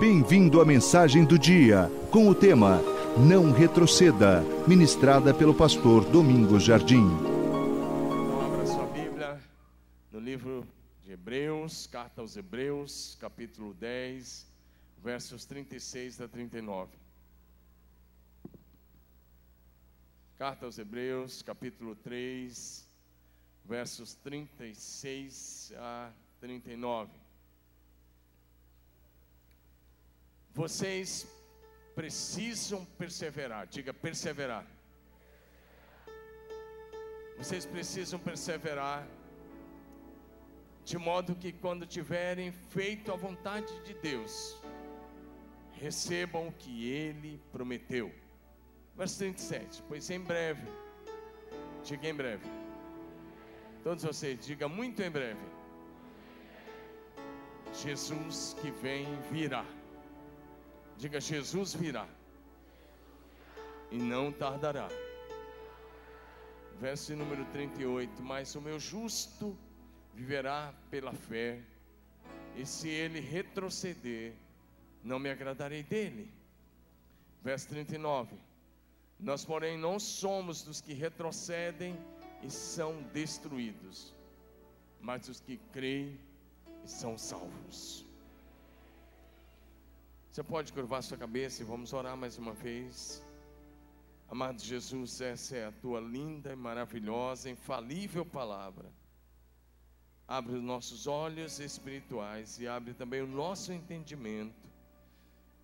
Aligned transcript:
Bem-vindo 0.00 0.62
à 0.62 0.64
mensagem 0.64 1.26
do 1.26 1.38
dia, 1.38 1.90
com 2.10 2.26
o 2.26 2.34
tema 2.34 2.80
Não 3.18 3.52
Retroceda, 3.52 4.40
ministrada 4.66 5.34
pelo 5.34 5.54
pastor 5.54 6.06
Domingos 6.06 6.62
Jardim. 6.62 7.04
Então, 7.04 8.40
abra 8.40 8.64
sua 8.64 8.86
Bíblia 8.86 9.38
no 10.10 10.18
livro 10.18 10.66
de 11.02 11.12
Hebreus, 11.12 11.86
carta 11.86 12.22
aos 12.22 12.34
Hebreus, 12.34 13.14
capítulo 13.20 13.74
10, 13.74 14.46
versos 15.04 15.44
36 15.44 16.22
a 16.22 16.28
39. 16.28 16.96
Carta 20.38 20.64
aos 20.64 20.78
Hebreus, 20.78 21.42
capítulo 21.42 21.94
3, 21.94 22.88
versos 23.66 24.14
36 24.14 25.74
a 25.76 26.10
39. 26.40 27.19
Vocês 30.52 31.26
precisam 31.94 32.84
perseverar, 32.98 33.66
diga 33.66 33.92
perseverar. 33.92 34.66
Vocês 37.38 37.64
precisam 37.64 38.18
perseverar, 38.18 39.06
de 40.84 40.98
modo 40.98 41.34
que 41.34 41.52
quando 41.52 41.86
tiverem 41.86 42.52
feito 42.52 43.12
a 43.12 43.16
vontade 43.16 43.80
de 43.82 43.94
Deus, 43.94 44.60
recebam 45.72 46.48
o 46.48 46.52
que 46.52 46.90
Ele 46.90 47.40
prometeu. 47.50 48.12
Verso 48.96 49.18
37, 49.18 49.82
pois 49.88 50.10
em 50.10 50.20
breve, 50.20 50.66
diga 51.82 52.08
em 52.08 52.14
breve, 52.14 52.44
todos 53.82 54.04
vocês, 54.04 54.44
diga 54.44 54.68
muito 54.68 55.00
em 55.02 55.10
breve, 55.10 55.40
Jesus 57.72 58.54
que 58.60 58.70
vem 58.70 59.06
virá. 59.30 59.64
Diga: 61.00 61.18
Jesus 61.18 61.72
virá 61.72 62.06
e 63.90 63.96
não 63.96 64.30
tardará. 64.30 64.86
Verso 66.78 67.16
número 67.16 67.42
38: 67.46 68.22
Mas 68.22 68.54
o 68.54 68.60
meu 68.60 68.78
justo 68.78 69.56
viverá 70.14 70.74
pela 70.90 71.14
fé, 71.14 71.58
e 72.54 72.66
se 72.66 72.90
ele 72.90 73.18
retroceder, 73.18 74.34
não 75.02 75.18
me 75.18 75.30
agradarei 75.30 75.82
dele. 75.82 76.30
Verso 77.42 77.66
39: 77.68 78.36
Nós, 79.18 79.42
porém, 79.42 79.78
não 79.78 79.98
somos 79.98 80.62
dos 80.62 80.82
que 80.82 80.92
retrocedem 80.92 81.96
e 82.42 82.50
são 82.50 83.02
destruídos, 83.04 84.14
mas 85.00 85.28
os 85.28 85.40
que 85.40 85.56
creem 85.72 86.20
e 86.84 86.88
são 86.90 87.16
salvos. 87.16 88.09
Você 90.30 90.44
pode 90.44 90.72
curvar 90.72 91.02
sua 91.02 91.18
cabeça 91.18 91.60
e 91.60 91.64
vamos 91.64 91.92
orar 91.92 92.16
mais 92.16 92.38
uma 92.38 92.52
vez. 92.52 93.20
Amado 94.28 94.62
Jesus, 94.62 95.20
essa 95.20 95.56
é 95.56 95.66
a 95.66 95.72
tua 95.72 95.98
linda 95.98 96.52
e 96.52 96.56
maravilhosa, 96.56 97.50
infalível 97.50 98.24
palavra. 98.24 98.88
Abre 100.28 100.54
os 100.54 100.62
nossos 100.62 101.08
olhos 101.08 101.58
espirituais 101.58 102.60
e 102.60 102.68
abre 102.68 102.94
também 102.94 103.20
o 103.22 103.26
nosso 103.26 103.72
entendimento. 103.72 104.68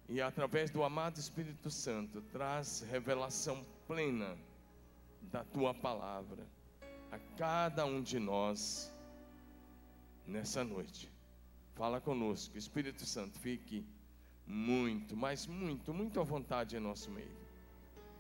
E 0.09 0.21
através 0.21 0.69
do 0.69 0.83
amado 0.83 1.17
Espírito 1.17 1.71
Santo, 1.71 2.21
traz 2.33 2.81
revelação 2.91 3.65
plena 3.87 4.37
da 5.31 5.45
tua 5.45 5.73
palavra 5.73 6.45
a 7.13 7.21
cada 7.39 7.87
um 7.87 8.03
de 8.03 8.19
nós 8.19 8.93
nessa 10.27 10.65
noite. 10.65 11.09
Fala 11.77 12.01
conosco, 12.01 12.59
Espírito 12.59 13.07
Santo, 13.07 13.39
fique 13.39 13.87
muito, 14.47 15.17
mas 15.17 15.47
muito, 15.47 15.93
muito 15.93 16.21
à 16.21 16.23
vontade 16.23 16.77
em 16.77 16.81
nosso 16.81 17.11
meio. 17.11 17.37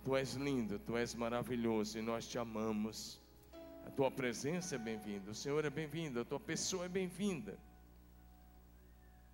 Tu 0.04 0.16
és 0.16 0.34
lindo, 0.34 0.78
tu 0.78 0.96
és 0.96 1.14
maravilhoso 1.14 1.98
e 1.98 2.02
nós 2.02 2.26
te 2.26 2.38
amamos. 2.38 3.20
A 3.86 3.90
tua 3.90 4.10
presença 4.10 4.74
é 4.74 4.78
bem-vinda, 4.78 5.30
o 5.30 5.34
Senhor 5.34 5.64
é 5.64 5.70
bem-vindo, 5.70 6.20
a 6.20 6.24
tua 6.24 6.40
pessoa 6.40 6.86
é 6.86 6.88
bem-vinda. 6.88 7.56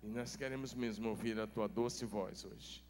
E 0.03 0.07
nós 0.07 0.35
queremos 0.35 0.73
mesmo 0.73 1.09
ouvir 1.09 1.39
a 1.39 1.47
tua 1.47 1.67
doce 1.67 2.05
voz 2.05 2.45
hoje. 2.45 2.83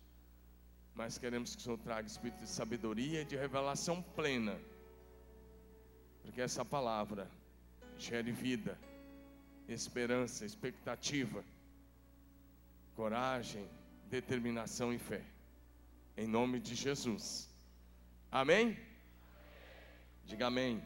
Mas 0.96 1.18
queremos 1.18 1.56
que 1.56 1.62
o 1.62 1.64
Senhor 1.64 1.78
traga 1.78 2.08
espírito 2.08 2.42
de 2.42 2.50
sabedoria 2.50 3.22
e 3.22 3.26
de 3.26 3.36
revelação 3.36 4.02
plena. 4.02 4.60
Porque 6.22 6.42
essa 6.42 6.66
palavra 6.66 7.30
gere 7.98 8.32
vida, 8.32 8.78
esperança, 9.68 10.46
expectativa, 10.46 11.44
coragem, 12.96 13.68
determinação 14.14 14.94
e 14.94 15.00
fé. 15.00 15.24
Em 16.16 16.28
nome 16.28 16.60
de 16.60 16.76
Jesus. 16.76 17.50
Amém? 18.32 18.78
Diga 20.24 20.46
amém. 20.48 20.84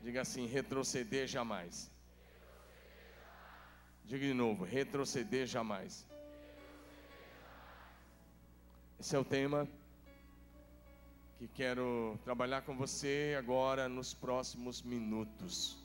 Diga 0.00 0.22
assim: 0.22 0.46
retroceder 0.46 1.26
jamais. 1.26 1.90
Diga 4.06 4.26
de 4.26 4.32
novo: 4.32 4.64
retroceder 4.64 5.46
jamais. 5.46 6.06
Esse 8.98 9.14
é 9.14 9.18
o 9.18 9.24
tema 9.24 9.68
que 11.38 11.48
quero 11.48 12.18
trabalhar 12.24 12.62
com 12.62 12.74
você 12.74 13.36
agora 13.38 13.90
nos 13.90 14.14
próximos 14.14 14.80
minutos. 14.80 15.76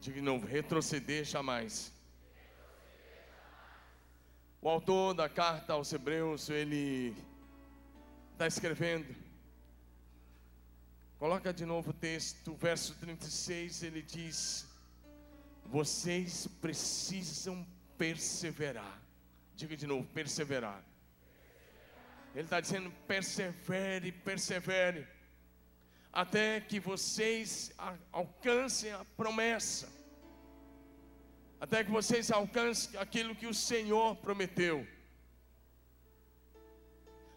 Diga 0.00 0.18
de 0.20 0.22
novo: 0.22 0.46
retroceder 0.46 1.24
jamais. 1.24 1.97
O 4.60 4.68
autor 4.68 5.14
da 5.14 5.28
carta 5.28 5.74
aos 5.74 5.92
Hebreus, 5.92 6.50
ele 6.50 7.14
está 8.32 8.48
escrevendo. 8.48 9.14
Coloca 11.16 11.52
de 11.52 11.64
novo 11.64 11.90
o 11.90 11.92
texto, 11.92 12.54
verso 12.56 12.96
36, 12.96 13.84
ele 13.84 14.02
diz: 14.02 14.66
Vocês 15.64 16.48
precisam 16.60 17.64
perseverar. 17.96 19.00
Diga 19.54 19.76
de 19.76 19.86
novo, 19.86 20.08
perseverar. 20.08 20.82
Ele 22.34 22.42
está 22.42 22.60
dizendo: 22.60 22.90
persevere, 23.06 24.10
persevere, 24.10 25.06
até 26.12 26.60
que 26.60 26.80
vocês 26.80 27.72
alcancem 28.10 28.90
a 28.90 29.04
promessa 29.16 29.97
até 31.60 31.82
que 31.82 31.90
vocês 31.90 32.30
alcancem 32.30 32.98
aquilo 32.98 33.34
que 33.34 33.46
o 33.46 33.54
Senhor 33.54 34.16
prometeu. 34.16 34.86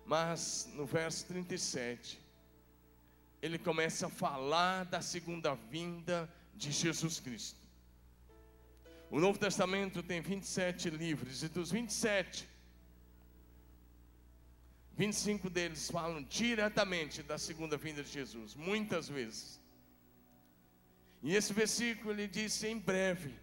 Mas 0.05 0.69
no 0.73 0.85
verso 0.85 1.25
37, 1.27 2.19
ele 3.41 3.57
começa 3.57 4.07
a 4.07 4.09
falar 4.09 4.85
da 4.85 5.01
segunda 5.01 5.55
vinda 5.55 6.29
de 6.53 6.71
Jesus 6.71 7.19
Cristo. 7.19 7.59
O 9.09 9.19
Novo 9.19 9.39
Testamento 9.39 10.01
tem 10.03 10.21
27 10.21 10.89
livros, 10.89 11.43
e 11.43 11.49
dos 11.49 11.71
27, 11.71 12.47
25 14.95 15.49
deles 15.49 15.89
falam 15.89 16.23
diretamente 16.23 17.23
da 17.23 17.37
segunda 17.37 17.75
vinda 17.75 18.03
de 18.03 18.11
Jesus, 18.11 18.55
muitas 18.55 19.09
vezes. 19.09 19.59
E 21.23 21.35
esse 21.35 21.53
versículo 21.53 22.11
ele 22.11 22.27
diz 22.27 22.63
em 22.63 22.77
breve. 22.77 23.33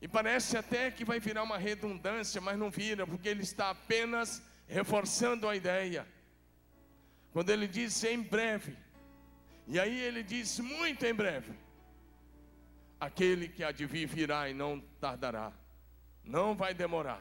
E 0.00 0.08
parece 0.08 0.56
até 0.56 0.90
que 0.90 1.04
vai 1.04 1.20
virar 1.20 1.42
uma 1.42 1.58
redundância, 1.58 2.40
mas 2.40 2.58
não 2.58 2.70
vira, 2.70 3.06
porque 3.06 3.28
ele 3.28 3.42
está 3.42 3.70
apenas 3.70 4.42
reforçando 4.66 5.48
a 5.48 5.54
ideia. 5.54 6.06
Quando 7.32 7.50
ele 7.50 7.68
diz 7.68 8.02
em 8.04 8.22
breve, 8.22 8.76
e 9.66 9.78
aí 9.78 10.00
ele 10.00 10.22
diz 10.22 10.58
muito 10.58 11.04
em 11.04 11.14
breve: 11.14 11.52
aquele 12.98 13.48
que 13.48 13.86
vir 13.86 14.06
virá 14.06 14.48
e 14.48 14.54
não 14.54 14.80
tardará, 15.00 15.52
não 16.24 16.54
vai 16.54 16.72
demorar. 16.72 17.20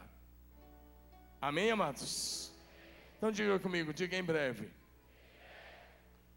Amém, 1.42 1.72
amados? 1.72 2.52
Então 3.18 3.32
diga 3.32 3.60
comigo, 3.60 3.94
diga 3.94 4.16
em 4.18 4.24
breve. 4.24 4.70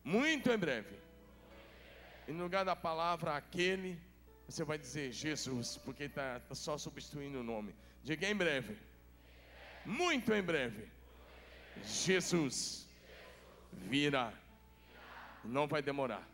Muito 0.05 0.51
em 0.51 0.59
breve. 0.59 0.97
E 2.27 2.33
no 2.33 2.45
lugar 2.45 2.65
da 2.65 2.75
palavra 2.75 3.37
aquele, 3.37 3.99
você 4.49 4.65
vai 4.65 4.79
dizer 4.79 5.13
Jesus, 5.13 5.79
porque 5.79 6.05
está 6.05 6.41
tá 6.41 6.55
só 6.55 6.77
substituindo 6.77 7.41
o 7.41 7.45
nome. 7.45 7.75
Diga 8.03 8.29
em 8.29 8.35
breve. 8.35 8.77
Muito 9.85 10.33
em 10.33 10.43
breve. 10.43 10.89
Jesus 11.85 12.87
virá. 13.73 14.33
Não 15.45 15.67
vai 15.67 15.83
demorar. 15.83 16.27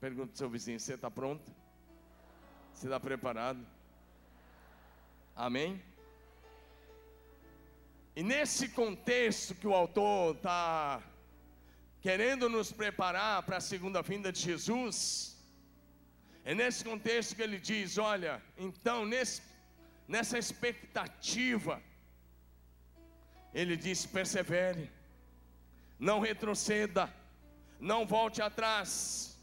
Pergunta 0.00 0.32
ao 0.32 0.36
seu 0.36 0.48
vizinho: 0.48 0.78
você 0.78 0.94
está 0.94 1.10
pronto? 1.10 1.50
Você 2.72 2.86
está 2.86 3.00
preparado? 3.00 3.66
Amém? 5.34 5.82
E 8.14 8.22
nesse 8.22 8.68
contexto 8.68 9.54
que 9.54 9.66
o 9.66 9.74
autor 9.74 10.36
está 10.36 11.02
querendo 12.00 12.48
nos 12.48 12.72
preparar 12.72 13.42
para 13.42 13.58
a 13.58 13.60
segunda 13.60 14.00
vinda 14.00 14.32
de 14.32 14.40
Jesus, 14.40 15.35
é 16.46 16.54
nesse 16.54 16.84
contexto 16.84 17.34
que 17.34 17.42
ele 17.42 17.58
diz: 17.58 17.98
olha, 17.98 18.40
então, 18.56 19.04
nesse, 19.04 19.42
nessa 20.06 20.38
expectativa, 20.38 21.82
ele 23.52 23.76
diz: 23.76 24.06
persevere, 24.06 24.88
não 25.98 26.20
retroceda, 26.20 27.12
não 27.80 28.06
volte 28.06 28.40
atrás, 28.40 29.36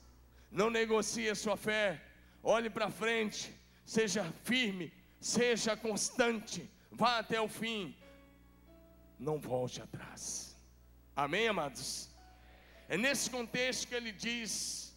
não 0.49 0.69
negocie 0.69 1.29
a 1.29 1.35
sua 1.35 1.57
fé, 1.57 2.01
olhe 2.41 2.69
para 2.69 2.89
frente, 2.89 3.53
seja 3.85 4.23
firme, 4.45 4.93
seja 5.19 5.75
constante, 5.75 6.71
vá 6.89 7.19
até 7.19 7.41
o 7.41 7.49
fim, 7.49 7.93
não 9.19 9.41
volte 9.41 9.81
atrás. 9.81 10.55
Amém, 11.13 11.49
amados? 11.49 12.09
É 12.87 12.95
nesse 12.95 13.29
contexto 13.29 13.89
que 13.89 13.95
ele 13.95 14.13
diz: 14.13 14.92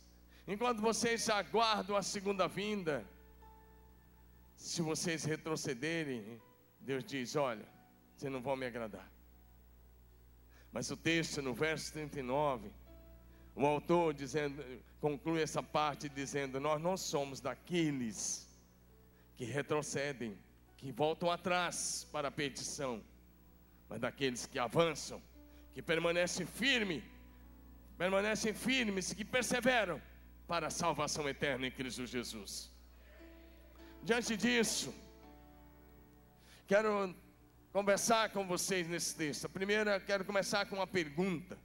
enquanto 0.47 0.81
vocês 0.81 1.29
aguardam 1.29 1.97
a 1.97 2.03
segunda 2.03 2.47
vinda, 2.47 3.05
se 4.57 4.83
vocês 4.83 5.25
retrocederem, 5.25 6.41
Deus 6.81 7.05
diz: 7.05 7.37
olha, 7.37 7.67
vocês 8.15 8.33
não 8.33 8.41
vão 8.41 8.57
me 8.57 8.67
agradar. 8.67 9.11
Mas 10.73 10.91
o 10.91 10.97
texto, 10.97 11.41
no 11.43 11.55
verso 11.55 11.93
39, 11.93 12.71
o 13.55 13.65
autor 13.65 14.13
dizendo, 14.13 14.63
conclui 15.01 15.43
essa 15.43 15.63
parte 15.63 16.09
dizendo: 16.09 16.61
Nós 16.61 16.81
não 16.81 16.97
somos 16.97 17.41
daqueles 17.41 18.49
que 19.37 19.45
retrocedem, 19.45 20.37
que 20.77 20.93
voltam 20.93 21.31
atrás 21.31 22.07
para 22.11 22.29
a 22.29 22.31
petição, 22.31 23.03
mas 23.89 24.01
daqueles 24.01 24.47
que 24.47 24.59
avançam, 24.59 25.23
que 25.73 25.83
permanecem 25.83 26.47
firmes, 26.47 27.03
permanecem 27.97 28.53
firmes, 28.53 29.13
que 29.13 29.25
perseveram 29.25 30.01
para 30.47 30.69
a 30.69 30.71
salvação 30.71 31.29
eterna 31.29 31.67
em 31.67 31.71
Cristo 31.71 32.07
Jesus. 32.07 32.71
Diante 34.03 34.37
disso, 34.37 34.95
quero 36.67 37.15
conversar 37.73 38.31
com 38.31 38.47
vocês 38.47 38.87
nesse 38.89 39.15
texto. 39.17 39.47
A 39.47 39.49
primeira, 39.49 39.99
quero 40.01 40.25
começar 40.25 40.67
com 40.67 40.77
uma 40.77 40.87
pergunta: 40.87 41.59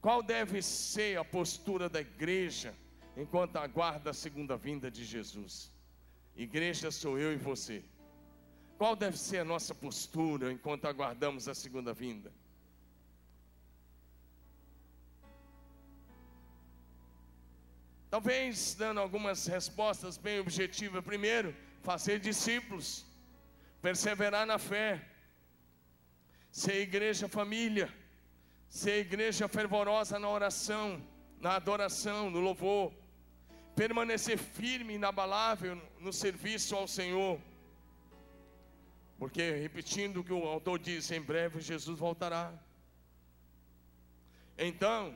Qual 0.00 0.22
deve 0.22 0.60
ser 0.62 1.18
a 1.18 1.24
postura 1.24 1.88
da 1.88 2.00
igreja 2.00 2.74
enquanto 3.16 3.56
aguarda 3.56 4.10
a 4.10 4.14
segunda 4.14 4.56
vinda 4.56 4.90
de 4.90 5.04
Jesus? 5.04 5.72
Igreja 6.36 6.90
sou 6.90 7.18
eu 7.18 7.32
e 7.32 7.36
você. 7.36 7.82
Qual 8.76 8.94
deve 8.94 9.18
ser 9.18 9.38
a 9.38 9.44
nossa 9.44 9.74
postura 9.74 10.52
enquanto 10.52 10.86
aguardamos 10.86 11.48
a 11.48 11.54
segunda 11.54 11.92
vinda? 11.92 12.32
Talvez 18.10 18.74
dando 18.74 19.00
algumas 19.00 19.46
respostas 19.46 20.16
bem 20.16 20.40
objetivas. 20.40 21.04
Primeiro, 21.04 21.54
fazer 21.82 22.18
discípulos 22.18 23.06
perseverar 23.82 24.46
na 24.46 24.58
fé, 24.58 25.04
ser 26.50 26.80
igreja 26.80 27.28
família, 27.28 27.92
ser 28.68 29.00
igreja 29.00 29.46
fervorosa 29.46 30.18
na 30.18 30.28
oração, 30.28 31.02
na 31.40 31.54
adoração, 31.56 32.30
no 32.30 32.40
louvor, 32.40 32.92
permanecer 33.76 34.36
firme, 34.38 34.94
inabalável 34.94 35.80
no 36.00 36.12
serviço 36.12 36.74
ao 36.74 36.88
Senhor. 36.88 37.40
Porque, 39.18 39.50
repetindo 39.50 40.18
o 40.20 40.24
que 40.24 40.32
o 40.32 40.46
autor 40.46 40.78
diz, 40.78 41.10
em 41.10 41.20
breve 41.20 41.60
Jesus 41.60 41.98
voltará. 41.98 42.52
Então, 44.56 45.14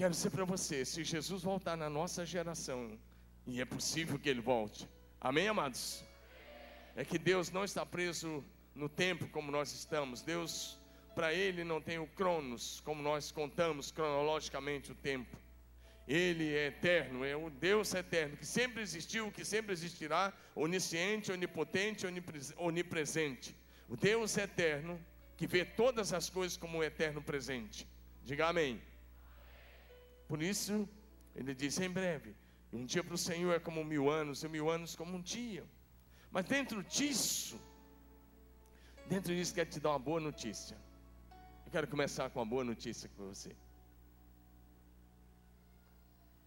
quero 0.00 0.14
dizer 0.14 0.30
para 0.30 0.46
você: 0.46 0.82
se 0.82 1.04
Jesus 1.04 1.42
voltar 1.42 1.76
na 1.76 1.90
nossa 1.90 2.24
geração, 2.24 2.98
e 3.46 3.60
é 3.60 3.66
possível 3.66 4.18
que 4.18 4.30
ele 4.30 4.40
volte, 4.40 4.88
amém, 5.20 5.46
amados? 5.46 6.02
é 6.96 7.04
que 7.04 7.18
Deus 7.18 7.50
não 7.50 7.64
está 7.64 7.84
preso 7.84 8.42
no 8.74 8.88
tempo 8.88 9.28
como 9.28 9.52
nós 9.52 9.72
estamos. 9.72 10.22
Deus, 10.22 10.78
para 11.14 11.34
Ele, 11.34 11.64
não 11.64 11.82
tem 11.82 11.98
o 11.98 12.06
cronos, 12.06 12.80
como 12.80 13.02
nós 13.02 13.30
contamos 13.30 13.92
cronologicamente 13.92 14.90
o 14.90 14.94
tempo. 14.94 15.36
Ele 16.08 16.48
é 16.54 16.68
eterno, 16.68 17.22
é 17.22 17.36
o 17.36 17.50
Deus 17.50 17.92
eterno, 17.92 18.38
que 18.38 18.46
sempre 18.46 18.80
existiu, 18.80 19.30
que 19.30 19.44
sempre 19.44 19.70
existirá, 19.74 20.32
onisciente, 20.54 21.30
onipotente, 21.30 22.06
onipresente. 22.56 23.54
O 23.86 23.98
Deus 23.98 24.34
eterno, 24.38 24.98
que 25.36 25.46
vê 25.46 25.62
todas 25.62 26.14
as 26.14 26.30
coisas 26.30 26.56
como 26.56 26.78
um 26.78 26.82
eterno 26.82 27.20
presente. 27.20 27.86
Diga 28.24 28.48
amém. 28.48 28.80
Por 30.30 30.40
isso, 30.40 30.88
ele 31.34 31.52
diz 31.52 31.80
em 31.80 31.90
breve: 31.90 32.36
um 32.72 32.84
dia 32.86 33.02
para 33.02 33.16
o 33.16 33.18
Senhor 33.18 33.52
é 33.52 33.58
como 33.58 33.82
mil 33.82 34.08
anos, 34.08 34.44
e 34.44 34.48
mil 34.48 34.70
anos 34.70 34.94
como 34.94 35.16
um 35.16 35.20
dia. 35.20 35.64
Mas 36.30 36.44
dentro 36.44 36.84
disso, 36.84 37.60
dentro 39.08 39.34
disso, 39.34 39.52
quero 39.52 39.68
te 39.68 39.80
dar 39.80 39.90
uma 39.90 39.98
boa 39.98 40.20
notícia. 40.20 40.76
Eu 41.66 41.72
quero 41.72 41.88
começar 41.88 42.30
com 42.30 42.38
uma 42.38 42.46
boa 42.46 42.62
notícia 42.62 43.10
com 43.16 43.26
você. 43.26 43.56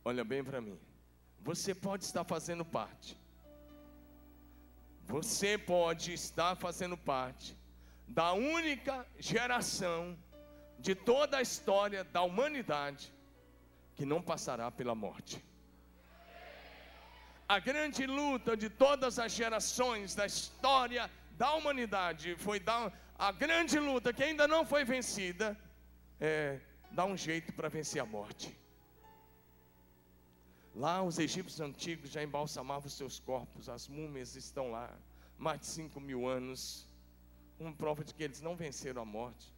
Olha 0.05 0.23
bem 0.23 0.41
para 0.45 0.61
mim. 0.61 0.79
Você 1.41 1.75
pode 1.75 2.05
estar 2.05 2.23
fazendo 2.23 2.63
parte. 2.63 3.19
Você 5.07 5.57
pode 5.57 6.13
estar 6.13 6.55
fazendo 6.55 6.95
parte 6.95 7.53
da 8.07 8.31
única 8.31 9.05
geração 9.19 10.17
de 10.79 10.95
toda 10.95 11.39
a 11.39 11.41
história 11.41 12.05
da 12.05 12.21
humanidade 12.21 13.12
que 13.95 14.05
não 14.05 14.21
passará 14.21 14.69
pela 14.71 14.95
morte 14.95 15.43
a 17.47 17.59
grande 17.59 18.05
luta 18.07 18.55
de 18.55 18.69
todas 18.69 19.19
as 19.19 19.31
gerações 19.31 20.15
da 20.15 20.25
história 20.25 21.09
da 21.37 21.53
humanidade 21.53 22.35
foi 22.35 22.59
dar 22.59 22.91
a 23.17 23.31
grande 23.31 23.77
luta 23.79 24.13
que 24.13 24.23
ainda 24.23 24.47
não 24.47 24.65
foi 24.65 24.83
vencida 24.83 25.57
é 26.19 26.59
dar 26.91 27.05
um 27.05 27.17
jeito 27.17 27.51
para 27.53 27.69
vencer 27.69 28.01
a 28.01 28.05
morte. 28.05 28.55
Lá 30.75 31.03
os 31.03 31.19
egípcios 31.19 31.59
antigos 31.59 32.09
já 32.11 32.23
embalsamavam 32.23 32.87
os 32.87 32.93
seus 32.93 33.19
corpos, 33.19 33.69
as 33.69 33.87
múmias 33.87 34.35
estão 34.35 34.71
lá, 34.71 34.91
mais 35.37 35.59
de 35.59 35.67
5 35.67 35.99
mil 35.99 36.27
anos, 36.27 36.87
uma 37.59 37.73
prova 37.73 38.03
de 38.03 38.13
que 38.13 38.23
eles 38.23 38.41
não 38.41 38.55
venceram 38.55 39.01
a 39.01 39.05
morte. 39.05 39.53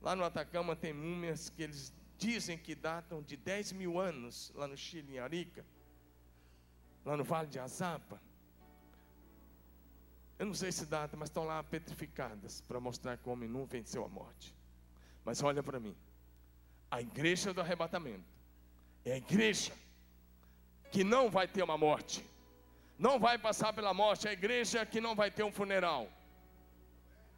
Lá 0.00 0.16
no 0.16 0.24
Atacama 0.24 0.74
tem 0.74 0.92
múmias 0.92 1.48
que 1.50 1.62
eles 1.62 1.92
dizem 2.26 2.56
que 2.56 2.74
datam 2.74 3.22
de 3.22 3.36
10 3.36 3.72
mil 3.72 3.98
anos, 3.98 4.52
lá 4.54 4.66
no 4.68 4.76
Chile, 4.76 5.16
em 5.16 5.18
Arica 5.18 5.64
lá 7.04 7.16
no 7.16 7.24
Vale 7.24 7.48
de 7.48 7.58
Azapa. 7.58 8.20
Eu 10.38 10.46
não 10.46 10.54
sei 10.54 10.72
se 10.72 10.86
data, 10.86 11.16
mas 11.16 11.28
estão 11.28 11.44
lá 11.44 11.62
petrificadas 11.62 12.62
para 12.62 12.80
mostrar 12.80 13.16
que 13.18 13.28
o 13.28 13.32
homem 13.32 13.48
não 13.48 13.66
venceu 13.66 14.04
a 14.04 14.08
morte. 14.08 14.54
Mas 15.24 15.42
olha 15.42 15.62
para 15.62 15.78
mim. 15.78 15.94
A 16.90 17.00
igreja 17.00 17.52
do 17.52 17.60
arrebatamento 17.60 18.24
é 19.04 19.12
a 19.12 19.16
igreja 19.16 19.72
que 20.90 21.04
não 21.04 21.30
vai 21.30 21.46
ter 21.46 21.62
uma 21.62 21.76
morte. 21.76 22.24
Não 22.98 23.18
vai 23.18 23.38
passar 23.38 23.72
pela 23.72 23.94
morte, 23.94 24.26
é 24.26 24.30
a 24.30 24.32
igreja 24.32 24.84
que 24.84 25.00
não 25.00 25.14
vai 25.14 25.30
ter 25.30 25.42
um 25.42 25.52
funeral. 25.52 26.10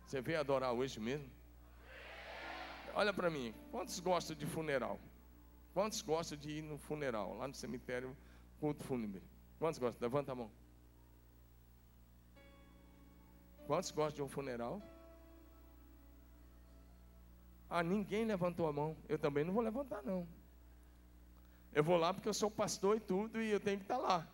Você 0.07 0.21
veio 0.21 0.41
adorar 0.41 0.73
hoje 0.73 0.99
mesmo? 0.99 1.29
Olha 2.95 3.13
para 3.13 3.31
mim, 3.31 3.55
quantos 3.71 3.99
gostam 4.01 4.37
de 4.37 4.47
funeral? 4.47 4.99
Quantos 5.73 6.03
gostam 6.03 6.37
de 6.37 6.51
ir 6.51 6.63
no 6.63 6.77
funeral, 6.77 7.35
lá 7.35 7.49
no 7.49 7.55
cemitério, 7.55 8.17
culto 8.61 8.85
fúnebre? 8.85 9.23
Quantos 9.59 9.79
gostam? 9.79 10.01
Levanta 10.01 10.33
a 10.33 10.35
mão. 10.35 10.51
Quantos 13.67 13.91
gostam 13.91 14.17
de 14.17 14.23
um 14.23 14.29
funeral? 14.29 14.83
Ah, 17.71 17.83
ninguém 17.83 18.27
levantou 18.27 18.67
a 18.67 18.73
mão. 18.73 18.95
Eu 19.09 19.19
também 19.19 19.45
não 19.45 19.55
vou 19.55 19.63
levantar, 19.63 20.03
não. 20.03 20.29
Eu 21.73 21.83
vou 21.83 21.97
lá 21.97 22.13
porque 22.13 22.29
eu 22.29 22.35
sou 22.35 22.51
pastor 22.51 22.99
e 22.99 23.01
tudo 23.01 23.41
e 23.41 23.49
eu 23.49 23.59
tenho 23.59 23.79
que 23.79 23.85
estar 23.85 23.97
lá. 23.97 24.29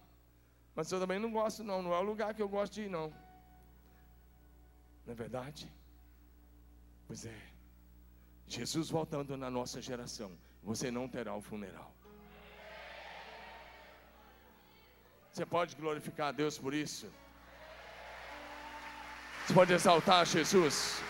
Mas 0.75 0.91
eu 0.91 0.99
também 0.99 1.21
não 1.21 1.31
gosto, 1.31 1.63
não. 1.63 1.81
Não 1.81 1.95
é 1.95 1.99
o 1.99 2.03
lugar 2.03 2.35
que 2.35 2.43
eu 2.43 2.49
gosto 2.49 2.75
de 2.75 2.83
ir, 2.83 2.89
não. 2.89 3.11
Não 5.07 5.13
é 5.13 5.15
verdade? 5.15 5.71
Pois 7.07 7.25
é. 7.25 7.48
Jesus 8.49 8.91
voltando 8.91 9.37
na 9.37 9.51
nossa 9.51 9.81
geração, 9.81 10.31
você 10.63 10.91
não 10.91 11.07
terá 11.09 11.35
o 11.35 11.43
funeral. 11.43 11.95
Você 15.31 15.45
pode 15.47 15.77
glorificar 15.77 16.29
a 16.29 16.33
Deus 16.33 16.59
por 16.59 16.73
isso? 16.75 17.07
Você 19.47 19.55
pode 19.55 19.73
exaltar 19.73 20.27
Jesus? 20.27 21.01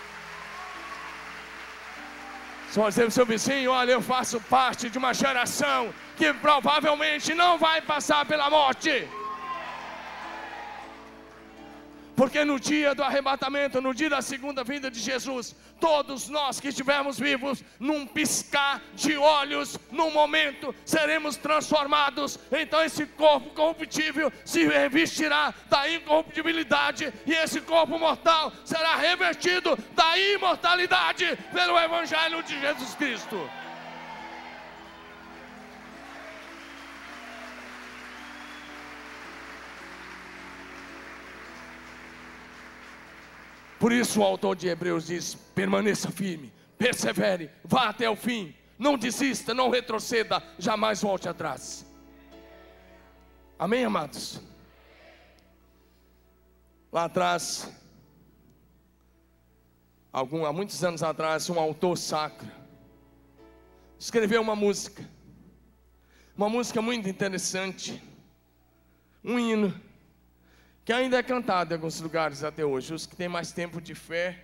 Pode 2.75 2.91
dizer 2.91 3.03
para 3.03 3.09
o 3.09 3.13
seu 3.13 3.27
vizinho: 3.27 3.71
Olha, 3.73 3.93
eu 3.93 4.03
faço 4.03 4.41
parte 4.43 4.91
de 4.91 4.99
uma 4.99 5.13
geração 5.15 5.93
que 6.17 6.33
provavelmente 6.35 7.35
não 7.35 7.59
vai 7.59 7.81
passar 7.81 8.27
pela 8.27 8.51
morte. 8.51 9.09
Porque 12.19 12.45
no 12.45 12.59
dia 12.59 12.97
do 12.97 13.05
arrebatamento, 13.05 13.81
no 13.81 13.95
dia 13.95 14.11
da 14.11 14.21
segunda 14.21 14.65
vinda 14.65 14.91
de 14.91 14.99
Jesus, 14.99 15.55
todos 15.79 16.29
nós 16.29 16.59
que 16.59 16.67
estivermos 16.67 17.17
vivos, 17.17 17.63
num 17.79 18.05
piscar 18.05 18.83
de 18.93 19.17
olhos, 19.17 19.79
num 19.93 20.11
momento, 20.11 20.75
seremos 20.85 21.37
transformados. 21.37 22.37
Então 22.51 22.83
esse 22.83 23.07
corpo 23.07 23.51
corruptível 23.51 24.33
se 24.45 24.67
revestirá 24.67 25.55
da 25.71 25.89
incorruptibilidade, 25.89 27.15
e 27.25 27.33
esse 27.33 27.61
corpo 27.61 27.97
mortal 28.01 28.53
será 28.65 28.97
revestido 28.97 29.79
da 29.95 30.19
imortalidade 30.19 31.39
pelo 31.53 31.79
Evangelho 31.79 32.43
de 32.43 32.59
Jesus 32.61 32.97
Cristo. 32.97 33.49
Por 43.79 43.93
isso 43.93 44.21
o 44.21 44.25
autor 44.25 44.57
de 44.57 44.69
Hebreus 44.69 45.07
diz: 45.07 45.35
permaneça 45.55 46.11
firme, 46.11 46.53
persevere, 46.77 47.51
vá 47.65 47.89
até 47.89 48.11
o 48.11 48.17
fim, 48.17 48.55
não 48.79 48.99
desista, 48.99 49.55
não 49.55 49.71
retroceda, 49.71 50.43
jamais 50.59 51.03
volte 51.03 51.29
atrás. 51.29 51.87
Amém, 53.59 53.85
amados? 53.85 54.41
Lá 56.93 57.05
atrás, 57.05 57.71
algum, 60.13 60.45
há 60.45 60.53
muitos 60.53 60.83
anos 60.83 61.03
atrás, 61.03 61.49
um 61.51 61.59
autor 61.59 61.97
sacro 61.97 62.49
escreveu 63.99 64.41
uma 64.41 64.55
música, 64.55 65.05
uma 66.37 66.49
música 66.49 66.81
muito 66.81 67.09
interessante, 67.09 68.03
um 69.25 69.39
hino 69.39 69.88
que 70.89 70.93
ainda 70.95 71.19
é 71.19 71.23
cantado 71.23 71.75
em 71.75 71.77
alguns 71.77 72.01
lugares 72.01 72.43
até 72.43 72.65
hoje. 72.65 72.95
Os 72.95 73.05
que 73.05 73.15
têm 73.15 73.29
mais 73.29 73.53
tempo 73.53 73.79
de 73.79 73.95
fé 73.95 74.39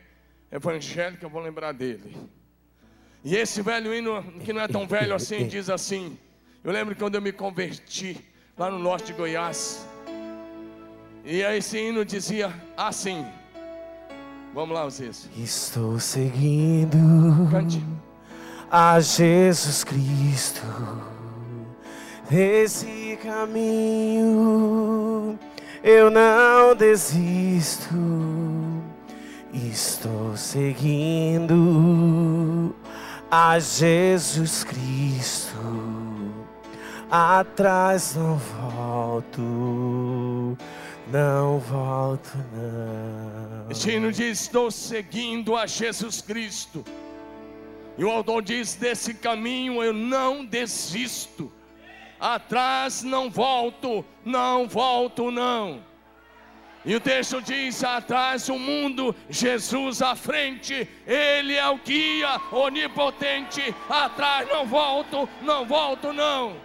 evangélica 0.53 1.27
vão 1.27 1.43
lembrar 1.43 1.73
dele. 1.73 2.15
E 3.25 3.35
esse 3.35 3.63
velho 3.63 3.95
hino, 3.95 4.23
que 4.45 4.53
não 4.53 4.61
é 4.61 4.69
tão 4.69 4.87
velho 4.87 5.15
assim, 5.15 5.47
diz 5.49 5.71
assim: 5.71 6.19
Eu 6.63 6.71
lembro 6.71 6.95
quando 6.97 7.15
eu 7.15 7.23
me 7.23 7.33
converti 7.33 8.23
lá 8.59 8.71
no 8.71 8.79
norte 8.79 9.07
de 9.07 9.15
Goiás. 9.15 9.89
E 11.25 11.41
esse 11.41 11.79
hino 11.79 12.05
dizia 12.05 12.53
assim: 12.77 13.25
Vamos 14.53 14.75
lá, 14.75 14.85
vocês. 14.85 15.31
Estou 15.39 15.99
seguindo 15.99 16.99
Cante. 17.51 17.83
a 18.71 19.01
Jesus 19.01 19.83
Cristo 19.83 20.61
nesse 22.31 23.19
caminho. 23.23 24.35
Eu 25.87 26.11
não 26.11 26.75
desisto, 26.75 27.95
estou 29.53 30.35
seguindo 30.35 31.55
a 33.31 33.59
Jesus 33.59 34.65
Cristo. 34.65 35.59
Atrás 37.11 38.17
não 38.17 38.39
volto, 38.39 40.57
não 41.13 41.59
volto 41.59 42.31
não. 42.55 43.71
Este 43.71 44.11
diz: 44.11 44.41
Estou 44.41 44.71
seguindo 44.71 45.55
a 45.55 45.67
Jesus 45.67 46.23
Cristo. 46.23 46.83
E 47.99 48.05
o 48.07 48.11
autor 48.11 48.43
diz: 48.43 48.75
Desse 48.75 49.13
caminho 49.13 49.85
eu 49.85 49.93
não 49.93 50.47
desisto. 50.47 51.53
Atrás 52.19 53.03
não 53.03 53.31
volto, 53.31 54.05
não 54.25 54.69
volto, 54.69 55.31
não. 55.31 55.83
E 56.85 56.95
o 56.95 57.01
texto 57.01 57.41
diz: 57.41 57.83
atrás 57.83 58.49
o 58.49 58.59
mundo, 58.59 59.17
Jesus 59.31 60.03
à 60.03 60.15
frente, 60.15 60.89
Ele 61.07 61.55
é 61.55 61.69
o 61.69 61.79
guia 61.79 62.41
onipotente. 62.53 63.75
Atrás 63.89 64.49
não 64.49 64.67
volto, 64.67 65.29
não 65.41 65.65
volto, 65.65 66.13
não. 66.13 66.57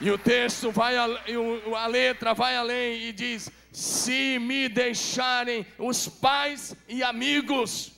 E 0.00 0.10
o 0.10 0.16
texto 0.16 0.70
vai, 0.72 0.96
a, 0.96 1.86
letra 1.86 2.32
vai 2.32 2.56
além 2.56 3.02
e 3.02 3.12
diz: 3.12 3.50
se 3.80 4.38
me 4.38 4.68
deixarem 4.68 5.66
os 5.78 6.06
pais 6.06 6.76
e 6.86 7.02
amigos, 7.02 7.92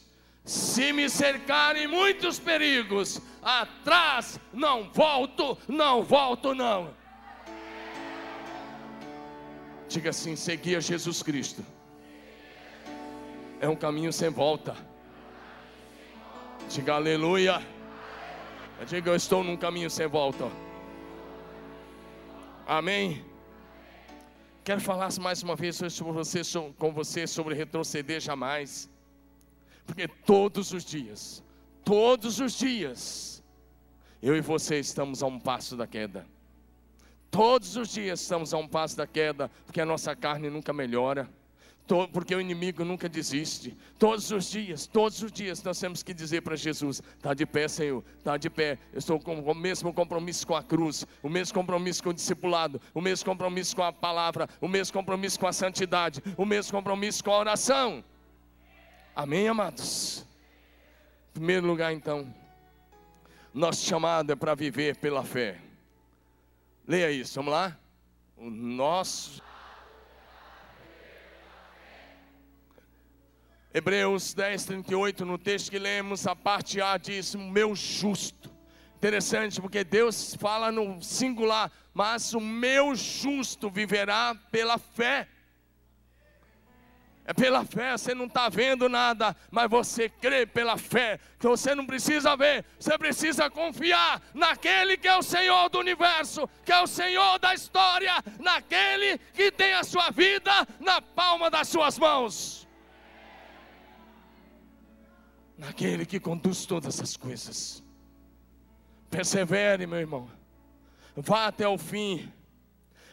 se 0.44 0.92
me 0.92 1.10
cercarem 1.10 1.88
muitos 1.88 2.38
perigos, 2.38 3.20
atrás 3.42 4.38
não 4.52 4.88
volto, 4.92 5.58
não 5.66 6.04
volto 6.04 6.54
não. 6.54 6.94
Diga 9.88 10.10
assim: 10.10 10.36
seguir 10.36 10.76
a 10.76 10.80
Jesus 10.80 11.20
Cristo 11.20 11.66
é 13.60 13.68
um 13.68 13.74
caminho 13.74 14.12
sem 14.12 14.30
volta. 14.30 14.76
Diga 16.68 16.94
aleluia. 16.94 17.60
Diga 18.86 19.10
eu 19.10 19.16
estou 19.16 19.42
num 19.42 19.56
caminho 19.56 19.90
sem 19.90 20.06
volta. 20.06 20.48
Amém. 22.68 23.31
Quero 24.64 24.80
falar 24.80 25.08
mais 25.18 25.42
uma 25.42 25.56
vez 25.56 25.76
sobre 25.76 26.12
você, 26.12 26.42
com 26.78 26.92
você 26.92 27.26
sobre 27.26 27.54
retroceder 27.54 28.20
jamais. 28.20 28.88
Porque 29.84 30.06
todos 30.06 30.72
os 30.72 30.84
dias, 30.84 31.42
todos 31.84 32.38
os 32.38 32.56
dias, 32.56 33.42
eu 34.22 34.36
e 34.36 34.40
você 34.40 34.78
estamos 34.78 35.20
a 35.20 35.26
um 35.26 35.40
passo 35.40 35.76
da 35.76 35.84
queda. 35.84 36.24
Todos 37.28 37.76
os 37.76 37.88
dias 37.88 38.20
estamos 38.20 38.54
a 38.54 38.58
um 38.58 38.68
passo 38.68 38.96
da 38.96 39.06
queda, 39.06 39.50
porque 39.66 39.80
a 39.80 39.86
nossa 39.86 40.14
carne 40.14 40.48
nunca 40.48 40.72
melhora. 40.72 41.28
Porque 42.12 42.34
o 42.34 42.40
inimigo 42.40 42.84
nunca 42.84 43.08
desiste. 43.08 43.76
Todos 43.98 44.30
os 44.30 44.50
dias, 44.50 44.86
todos 44.86 45.22
os 45.22 45.32
dias 45.32 45.62
nós 45.62 45.78
temos 45.78 46.02
que 46.02 46.14
dizer 46.14 46.40
para 46.40 46.56
Jesus: 46.56 47.02
está 47.16 47.34
de 47.34 47.44
pé, 47.44 47.68
Senhor, 47.68 48.02
está 48.18 48.36
de 48.36 48.48
pé. 48.48 48.78
Eu 48.92 48.98
estou 48.98 49.20
com 49.20 49.40
o 49.40 49.54
mesmo 49.54 49.92
compromisso 49.92 50.46
com 50.46 50.54
a 50.54 50.62
cruz, 50.62 51.06
o 51.22 51.28
mesmo 51.28 51.54
compromisso 51.54 52.02
com 52.02 52.10
o 52.10 52.14
discipulado, 52.14 52.80
o 52.94 53.00
mesmo 53.00 53.26
compromisso 53.26 53.76
com 53.76 53.82
a 53.82 53.92
palavra, 53.92 54.48
o 54.60 54.68
mesmo 54.68 54.92
compromisso 54.92 55.38
com 55.38 55.46
a 55.46 55.52
santidade, 55.52 56.22
o 56.36 56.46
mesmo 56.46 56.72
compromisso 56.72 57.22
com 57.22 57.32
a 57.32 57.38
oração. 57.38 58.02
Amém, 59.14 59.46
amados? 59.48 60.24
Em 61.30 61.34
primeiro 61.34 61.66
lugar, 61.66 61.92
então, 61.92 62.32
nosso 63.52 63.84
chamado 63.84 64.32
é 64.32 64.36
para 64.36 64.54
viver 64.54 64.96
pela 64.96 65.22
fé. 65.22 65.58
Leia 66.86 67.10
isso, 67.10 67.34
vamos 67.34 67.52
lá? 67.52 67.76
O 68.36 68.48
nosso. 68.48 69.42
Hebreus 73.74 74.34
10, 74.34 74.66
38, 74.66 75.24
no 75.24 75.38
texto 75.38 75.70
que 75.70 75.78
lemos, 75.78 76.26
a 76.26 76.36
parte 76.36 76.80
A 76.82 76.98
diz: 76.98 77.34
Meu 77.34 77.74
justo. 77.74 78.50
Interessante, 78.96 79.60
porque 79.60 79.82
Deus 79.82 80.36
fala 80.36 80.70
no 80.70 81.02
singular, 81.02 81.72
mas 81.92 82.34
o 82.34 82.40
meu 82.40 82.94
justo 82.94 83.70
viverá 83.70 84.36
pela 84.50 84.78
fé. 84.78 85.26
É 87.24 87.32
pela 87.32 87.64
fé, 87.64 87.92
você 87.96 88.14
não 88.14 88.26
está 88.26 88.48
vendo 88.48 88.88
nada, 88.88 89.34
mas 89.50 89.70
você 89.70 90.08
crê 90.08 90.44
pela 90.44 90.76
fé, 90.76 91.18
que 91.38 91.46
você 91.46 91.74
não 91.74 91.86
precisa 91.86 92.36
ver, 92.36 92.64
você 92.78 92.98
precisa 92.98 93.48
confiar 93.48 94.20
naquele 94.34 94.96
que 94.96 95.08
é 95.08 95.16
o 95.16 95.22
Senhor 95.22 95.68
do 95.70 95.78
universo, 95.78 96.48
que 96.64 96.72
é 96.72 96.80
o 96.80 96.86
Senhor 96.86 97.38
da 97.38 97.54
história, 97.54 98.12
naquele 98.38 99.18
que 99.32 99.50
tem 99.50 99.72
a 99.72 99.84
sua 99.84 100.10
vida 100.10 100.52
na 100.80 101.00
palma 101.00 101.48
das 101.48 101.68
suas 101.68 101.96
mãos, 101.96 102.68
naquele 105.62 106.04
que 106.04 106.18
conduz 106.18 106.66
todas 106.66 107.00
as 107.00 107.16
coisas. 107.16 107.82
Persevere, 109.08 109.86
meu 109.86 110.00
irmão, 110.00 110.28
vá 111.16 111.46
até 111.46 111.68
o 111.68 111.78
fim, 111.78 112.32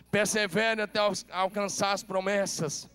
persevere 0.10 0.82
até 0.82 1.00
al- 1.00 1.14
alcançar 1.32 1.92
as 1.94 2.02
promessas. 2.02 2.90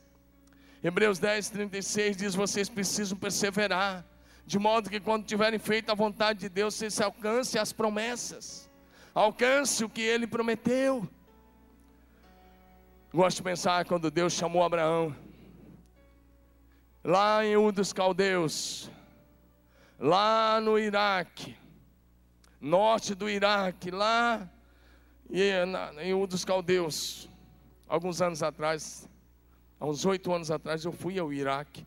Hebreus 0.83 1.19
10, 1.21 1.51
36 1.51 2.17
diz: 2.17 2.35
vocês 2.35 2.69
precisam 2.69 3.17
perseverar, 3.17 4.05
de 4.45 4.59
modo 4.59 4.91
que 4.91 4.99
quando 4.99 5.25
tiverem 5.25 5.59
feito 5.59 5.91
a 5.91 5.95
vontade 5.95 6.41
de 6.41 6.49
Deus, 6.49 6.75
vocês 6.75 7.01
alcancem 7.01 7.61
as 7.61 7.73
promessas, 7.73 8.69
alcance 9.15 9.85
o 9.85 9.89
que 9.89 10.03
Ele 10.03 10.27
prometeu. 10.27 11.09
Gosto 13.13 13.37
de 13.37 13.43
pensar 13.45 13.85
quando 13.85 14.11
Deus 14.11 14.33
chamou 14.33 14.65
Abraão, 14.65 15.15
lá 17.05 17.45
em 17.47 17.57
Ur 17.57 17.71
dos 17.71 17.93
Caldeus, 17.93 18.91
lá 19.99 20.61
no 20.61 20.79
Iraque, 20.79 21.57
norte 22.61 23.15
do 23.15 23.29
Iraque, 23.29 23.91
lá 23.91 24.51
em 26.01 26.15
Ur 26.15 26.27
dos 26.27 26.45
Caldeus, 26.45 27.29
alguns 27.89 28.21
anos 28.21 28.43
atrás, 28.43 29.09
há 29.79 29.87
uns 29.87 30.05
oito 30.05 30.33
anos 30.33 30.51
atrás, 30.51 30.85
eu 30.85 30.93
fui 30.93 31.19
ao 31.19 31.33
Iraque. 31.33 31.87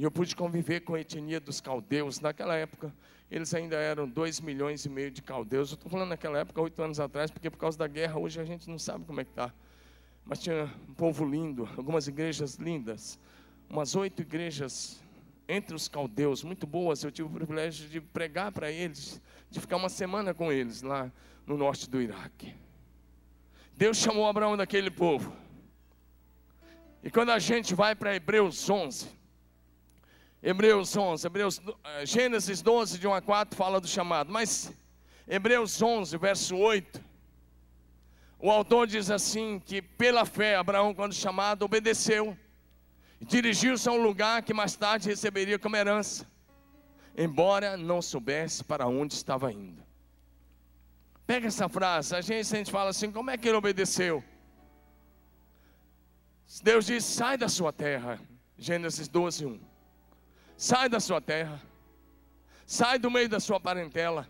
E 0.00 0.02
eu 0.02 0.10
pude 0.10 0.34
conviver 0.34 0.80
com 0.80 0.94
a 0.94 1.00
etnia 1.00 1.38
dos 1.38 1.60
caldeus. 1.60 2.20
Naquela 2.20 2.56
época, 2.56 2.90
eles 3.30 3.52
ainda 3.52 3.76
eram 3.76 4.08
2 4.08 4.40
milhões 4.40 4.86
e 4.86 4.88
meio 4.88 5.10
de 5.10 5.20
caldeus. 5.20 5.72
Eu 5.72 5.74
estou 5.74 5.90
falando 5.90 6.08
naquela 6.08 6.38
época, 6.38 6.58
oito 6.62 6.82
anos 6.82 6.98
atrás, 6.98 7.30
porque 7.30 7.50
por 7.50 7.58
causa 7.58 7.76
da 7.76 7.86
guerra, 7.86 8.18
hoje 8.18 8.40
a 8.40 8.44
gente 8.46 8.66
não 8.70 8.78
sabe 8.78 9.04
como 9.04 9.20
é 9.20 9.24
que 9.24 9.30
está. 9.30 9.52
Mas 10.24 10.38
tinha 10.38 10.72
um 10.88 10.94
povo 10.94 11.22
lindo, 11.26 11.68
algumas 11.76 12.08
igrejas 12.08 12.54
lindas. 12.54 13.18
Umas 13.68 13.94
oito 13.94 14.22
igrejas 14.22 15.02
entre 15.50 15.74
os 15.74 15.88
caldeus, 15.88 16.44
muito 16.44 16.66
boas. 16.66 17.02
Eu 17.02 17.10
tive 17.10 17.28
o 17.28 17.32
privilégio 17.32 17.88
de 17.88 18.00
pregar 18.00 18.52
para 18.52 18.70
eles, 18.70 19.20
de 19.50 19.60
ficar 19.60 19.76
uma 19.76 19.88
semana 19.88 20.32
com 20.32 20.52
eles 20.52 20.82
lá 20.82 21.10
no 21.46 21.56
norte 21.56 21.90
do 21.90 22.00
Iraque. 22.00 22.54
Deus 23.76 23.96
chamou 23.96 24.28
Abraão 24.28 24.56
daquele 24.56 24.90
povo. 24.90 25.34
E 27.02 27.10
quando 27.10 27.30
a 27.30 27.38
gente 27.38 27.74
vai 27.74 27.94
para 27.94 28.14
Hebreus 28.14 28.68
11, 28.68 29.08
Hebreus 30.42 30.96
11, 30.96 31.26
Hebreus, 31.26 31.60
eh, 31.84 32.06
Gênesis 32.06 32.62
12, 32.62 32.98
de 32.98 33.08
1 33.08 33.14
a 33.14 33.20
4, 33.20 33.56
fala 33.56 33.80
do 33.80 33.88
chamado, 33.88 34.30
mas 34.30 34.72
Hebreus 35.26 35.82
11, 35.82 36.16
verso 36.16 36.56
8, 36.56 37.02
o 38.38 38.50
autor 38.50 38.86
diz 38.86 39.10
assim: 39.10 39.58
que 39.58 39.82
pela 39.82 40.24
fé, 40.24 40.56
Abraão, 40.56 40.94
quando 40.94 41.12
chamado, 41.12 41.62
obedeceu, 41.64 42.36
dirigiu-se 43.20 43.88
a 43.88 43.92
um 43.92 44.02
lugar 44.02 44.42
que 44.42 44.54
mais 44.54 44.74
tarde 44.74 45.08
receberia 45.08 45.58
como 45.58 45.76
herança, 45.76 46.26
embora 47.16 47.76
não 47.76 48.00
soubesse 48.00 48.64
para 48.64 48.86
onde 48.86 49.14
estava 49.14 49.52
indo. 49.52 49.82
Pega 51.26 51.46
essa 51.46 51.68
frase, 51.68 52.16
a 52.16 52.20
gente, 52.20 52.54
a 52.54 52.58
gente 52.58 52.70
fala 52.70 52.90
assim: 52.90 53.12
como 53.12 53.30
é 53.30 53.36
que 53.36 53.46
ele 53.48 53.56
obedeceu? 53.56 54.24
Deus 56.62 56.86
diz: 56.86 57.04
sai 57.04 57.38
da 57.38 57.48
sua 57.48 57.72
terra. 57.72 58.18
Gênesis 58.58 59.08
12, 59.08 59.46
1. 59.46 59.60
Sai 60.56 60.88
da 60.88 61.00
sua 61.00 61.20
terra. 61.20 61.62
Sai 62.66 62.98
do 62.98 63.10
meio 63.10 63.28
da 63.28 63.40
sua 63.40 63.58
parentela. 63.58 64.28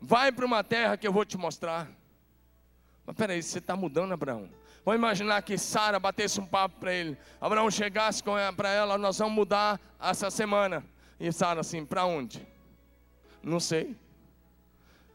Vai 0.00 0.30
para 0.30 0.46
uma 0.46 0.62
terra 0.62 0.96
que 0.96 1.06
eu 1.06 1.12
vou 1.12 1.24
te 1.24 1.36
mostrar. 1.36 1.90
Mas 3.04 3.16
peraí, 3.16 3.42
você 3.42 3.58
está 3.58 3.74
mudando, 3.74 4.12
Abraão. 4.12 4.48
Vamos 4.84 4.98
imaginar 4.98 5.42
que 5.42 5.58
Sara 5.58 5.98
batesse 5.98 6.40
um 6.40 6.46
papo 6.46 6.78
para 6.80 6.92
ele. 6.92 7.16
Abraão 7.40 7.70
chegasse 7.70 8.22
para 8.56 8.70
ela, 8.70 8.96
nós 8.96 9.18
vamos 9.18 9.34
mudar 9.34 9.80
essa 10.00 10.30
semana. 10.30 10.84
E 11.20 11.30
Sara 11.32 11.60
assim, 11.60 11.84
para 11.84 12.04
onde? 12.04 12.46
Não 13.42 13.60
sei. 13.60 13.96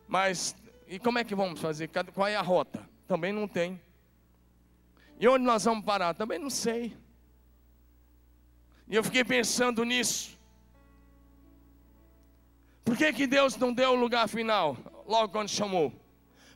Mas 0.08 0.56
e 0.88 1.00
como 1.00 1.18
é 1.18 1.24
que 1.24 1.34
vamos 1.34 1.60
fazer? 1.60 1.90
Qual 2.14 2.28
é 2.28 2.36
a 2.36 2.42
rota? 2.42 2.88
Também 3.08 3.32
não 3.32 3.48
tem. 3.48 3.82
E 5.20 5.28
onde 5.28 5.44
nós 5.44 5.64
vamos 5.64 5.84
parar? 5.84 6.14
Também 6.14 6.38
não 6.38 6.50
sei. 6.50 6.96
E 8.88 8.96
eu 8.96 9.04
fiquei 9.04 9.24
pensando 9.24 9.84
nisso. 9.84 10.38
Por 12.84 12.98
que, 12.98 13.12
que 13.14 13.26
Deus 13.26 13.56
não 13.56 13.74
deu 13.74 13.92
o 13.92 13.96
lugar 13.96 14.28
final, 14.28 14.78
logo 15.08 15.30
quando 15.30 15.50
chamou? 15.50 15.92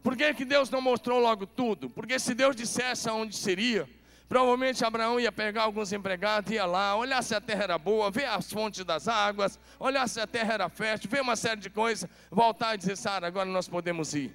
Por 0.07 0.15
que, 0.15 0.33
que 0.33 0.45
Deus 0.45 0.69
não 0.69 0.79
mostrou 0.79 1.19
logo 1.19 1.45
tudo? 1.45 1.89
Porque 1.89 2.17
se 2.17 2.33
Deus 2.33 2.55
dissesse 2.55 3.09
aonde 3.09 3.35
seria, 3.35 3.89
provavelmente 4.29 4.85
Abraão 4.85 5.19
ia 5.19 5.33
pegar 5.33 5.63
alguns 5.63 5.91
empregados, 5.91 6.49
ia 6.49 6.65
lá, 6.65 6.95
olhar 6.95 7.21
se 7.21 7.35
a 7.35 7.41
terra 7.41 7.63
era 7.63 7.77
boa, 7.77 8.09
ver 8.09 8.23
as 8.23 8.49
fontes 8.49 8.85
das 8.85 9.09
águas, 9.09 9.59
olhar 9.77 10.07
se 10.07 10.21
a 10.21 10.25
terra 10.25 10.53
era 10.53 10.69
fértil, 10.69 11.09
ver 11.09 11.19
uma 11.19 11.35
série 11.35 11.59
de 11.59 11.69
coisas, 11.69 12.09
voltar 12.31 12.75
e 12.75 12.77
dizer, 12.77 12.95
Sara, 12.95 13.27
agora 13.27 13.49
nós 13.49 13.67
podemos 13.67 14.13
ir. 14.13 14.33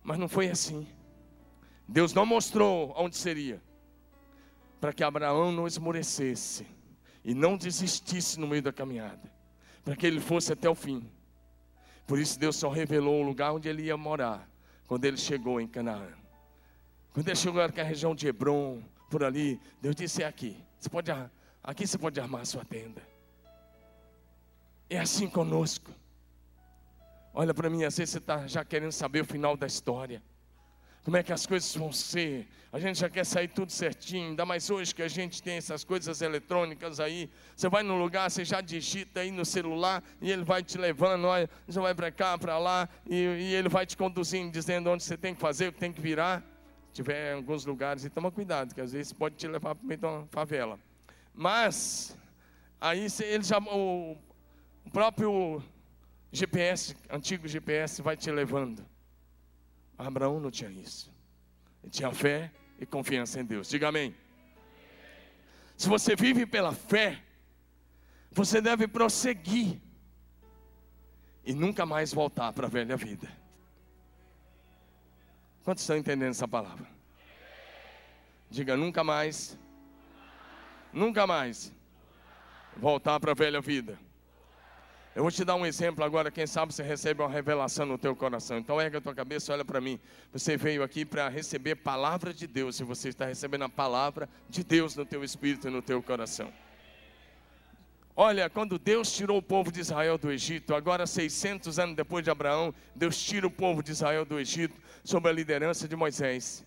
Mas 0.00 0.16
não 0.16 0.28
foi 0.28 0.48
assim. 0.48 0.86
Deus 1.88 2.14
não 2.14 2.24
mostrou 2.24 2.94
onde 2.96 3.16
seria, 3.16 3.60
para 4.80 4.92
que 4.92 5.02
Abraão 5.02 5.50
não 5.50 5.66
esmorecesse 5.66 6.64
e 7.24 7.34
não 7.34 7.56
desistisse 7.56 8.38
no 8.38 8.46
meio 8.46 8.62
da 8.62 8.72
caminhada, 8.72 9.28
para 9.84 9.96
que 9.96 10.06
ele 10.06 10.20
fosse 10.20 10.52
até 10.52 10.70
o 10.70 10.74
fim. 10.76 11.04
Por 12.06 12.18
isso 12.18 12.38
Deus 12.38 12.56
só 12.56 12.68
revelou 12.68 13.20
o 13.20 13.24
lugar 13.24 13.52
onde 13.52 13.68
ele 13.68 13.82
ia 13.82 13.96
morar, 13.96 14.48
quando 14.86 15.04
ele 15.04 15.16
chegou 15.16 15.60
em 15.60 15.66
Canaã. 15.66 16.08
Quando 17.12 17.28
ele 17.28 17.36
chegou 17.36 17.62
naquela 17.62 17.88
região 17.88 18.14
de 18.14 18.26
Hebron, 18.26 18.82
por 19.10 19.22
ali, 19.22 19.60
Deus 19.80 19.94
disse: 19.94 20.22
é 20.22 20.26
aqui. 20.26 20.56
Você 20.78 20.88
pode, 20.88 21.10
aqui 21.62 21.86
você 21.86 21.98
pode 21.98 22.18
armar 22.18 22.42
a 22.42 22.44
sua 22.44 22.64
tenda. 22.64 23.02
É 24.88 24.98
assim 24.98 25.28
conosco. 25.28 25.90
Olha 27.34 27.54
para 27.54 27.70
mim, 27.70 27.84
às 27.84 27.96
vezes 27.96 28.12
você 28.12 28.18
está 28.18 28.46
já 28.46 28.64
querendo 28.64 28.92
saber 28.92 29.22
o 29.22 29.24
final 29.24 29.56
da 29.56 29.66
história 29.66 30.22
como 31.04 31.16
é 31.16 31.22
que 31.22 31.32
as 31.32 31.46
coisas 31.46 31.74
vão 31.74 31.92
ser. 31.92 32.46
A 32.72 32.78
gente 32.78 33.00
já 33.00 33.10
quer 33.10 33.26
sair 33.26 33.48
tudo 33.48 33.70
certinho, 33.70 34.30
ainda 34.30 34.46
mais 34.46 34.70
hoje 34.70 34.94
que 34.94 35.02
a 35.02 35.08
gente 35.08 35.42
tem 35.42 35.56
essas 35.56 35.84
coisas 35.84 36.22
eletrônicas 36.22 37.00
aí. 37.00 37.28
Você 37.54 37.68
vai 37.68 37.82
no 37.82 37.98
lugar, 37.98 38.30
você 38.30 38.44
já 38.44 38.60
digita 38.60 39.20
aí 39.20 39.30
no 39.30 39.44
celular 39.44 40.02
e 40.20 40.30
ele 40.30 40.44
vai 40.44 40.62
te 40.62 40.78
levando, 40.78 41.26
olha, 41.26 41.50
você 41.66 41.80
vai 41.80 41.94
para 41.94 42.10
cá, 42.10 42.38
para 42.38 42.58
lá, 42.58 42.88
e, 43.06 43.14
e, 43.14 43.54
ele 43.54 43.68
vai 43.68 43.84
te 43.84 43.96
conduzindo, 43.96 44.50
dizendo 44.50 44.88
onde 44.90 45.02
você 45.02 45.16
tem 45.16 45.34
que 45.34 45.40
fazer, 45.40 45.68
o 45.68 45.72
que 45.72 45.80
tem 45.80 45.92
que 45.92 46.00
virar. 46.00 46.40
Se 46.86 46.94
tiver 46.94 47.32
em 47.32 47.36
alguns 47.36 47.66
lugares, 47.66 48.04
e 48.04 48.10
toma 48.10 48.30
cuidado, 48.30 48.74
que 48.74 48.80
às 48.80 48.92
vezes 48.92 49.12
pode 49.12 49.34
te 49.36 49.46
levar 49.46 49.74
para 49.74 49.86
meio 49.86 49.98
de 49.98 50.06
uma 50.06 50.26
favela. 50.30 50.78
Mas, 51.34 52.16
aí 52.80 53.06
ele 53.20 53.42
já, 53.42 53.58
o, 53.58 54.16
o 54.84 54.90
próprio 54.90 55.62
GPS, 56.30 56.96
antigo 57.10 57.48
GPS, 57.48 58.00
vai 58.00 58.16
te 58.16 58.30
levando. 58.30 58.91
Abraão 59.98 60.40
não 60.40 60.50
tinha 60.50 60.70
isso. 60.70 61.12
Ele 61.82 61.90
tinha 61.90 62.12
fé 62.12 62.52
e 62.78 62.86
confiança 62.86 63.40
em 63.40 63.44
Deus. 63.44 63.68
Diga 63.68 63.88
amém. 63.88 64.14
Se 65.76 65.88
você 65.88 66.14
vive 66.14 66.46
pela 66.46 66.72
fé, 66.72 67.22
você 68.30 68.60
deve 68.60 68.86
prosseguir 68.86 69.80
e 71.44 71.52
nunca 71.54 71.84
mais 71.84 72.12
voltar 72.12 72.52
para 72.52 72.66
a 72.66 72.70
velha 72.70 72.96
vida. 72.96 73.28
Quantos 75.64 75.82
estão 75.82 75.96
entendendo 75.96 76.30
essa 76.30 76.48
palavra? 76.48 76.86
Diga 78.50 78.76
nunca 78.76 79.02
mais, 79.02 79.58
nunca 80.92 81.26
mais 81.26 81.72
voltar 82.76 83.18
para 83.20 83.32
a 83.32 83.34
velha 83.34 83.60
vida. 83.60 83.98
Eu 85.14 85.22
vou 85.22 85.30
te 85.30 85.44
dar 85.44 85.56
um 85.56 85.66
exemplo 85.66 86.02
agora, 86.02 86.30
quem 86.30 86.46
sabe 86.46 86.72
você 86.72 86.82
recebe 86.82 87.20
uma 87.20 87.28
revelação 87.28 87.84
no 87.84 87.98
teu 87.98 88.16
coração. 88.16 88.56
Então 88.56 88.80
erga 88.80 88.96
a 88.96 89.00
tua 89.00 89.14
cabeça, 89.14 89.52
olha 89.52 89.62
para 89.62 89.78
mim. 89.78 90.00
Você 90.32 90.56
veio 90.56 90.82
aqui 90.82 91.04
para 91.04 91.28
receber 91.28 91.74
palavra 91.74 92.32
de 92.32 92.46
Deus, 92.46 92.80
e 92.80 92.84
você 92.84 93.10
está 93.10 93.26
recebendo 93.26 93.64
a 93.64 93.68
palavra 93.68 94.26
de 94.48 94.64
Deus 94.64 94.96
no 94.96 95.04
teu 95.04 95.22
espírito 95.22 95.68
e 95.68 95.70
no 95.70 95.82
teu 95.82 96.02
coração. 96.02 96.50
Olha, 98.16 98.48
quando 98.48 98.78
Deus 98.78 99.12
tirou 99.12 99.36
o 99.36 99.42
povo 99.42 99.70
de 99.70 99.80
Israel 99.80 100.16
do 100.16 100.32
Egito, 100.32 100.74
agora 100.74 101.06
600 101.06 101.78
anos 101.78 101.94
depois 101.94 102.24
de 102.24 102.30
Abraão, 102.30 102.74
Deus 102.94 103.22
tira 103.22 103.46
o 103.46 103.50
povo 103.50 103.82
de 103.82 103.92
Israel 103.92 104.24
do 104.24 104.40
Egito 104.40 104.80
sob 105.04 105.28
a 105.28 105.32
liderança 105.32 105.86
de 105.86 105.94
Moisés. 105.94 106.64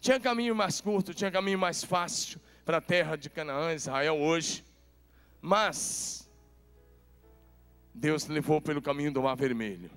Tinha 0.00 0.18
caminho 0.18 0.54
mais 0.56 0.80
curto, 0.80 1.14
tinha 1.14 1.30
caminho 1.30 1.60
mais 1.60 1.84
fácil 1.84 2.40
para 2.64 2.78
a 2.78 2.80
terra 2.80 3.14
de 3.14 3.30
Canaã, 3.30 3.72
Israel 3.72 4.18
hoje. 4.18 4.64
Mas 5.40 6.21
Deus 7.94 8.26
levou 8.26 8.60
pelo 8.60 8.80
caminho 8.80 9.12
do 9.12 9.22
Mar 9.22 9.34
Vermelho. 9.34 9.90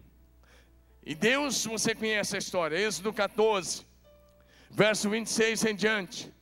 E 1.03 1.13
Deus, 1.13 1.65
você 1.65 1.93
conhece 1.93 2.36
a 2.36 2.39
história, 2.39 2.77
Êxodo 2.77 3.13
14, 3.13 3.86
verso 4.69 5.10
26 5.10 5.65
em 5.65 5.75
diante. 5.75 6.34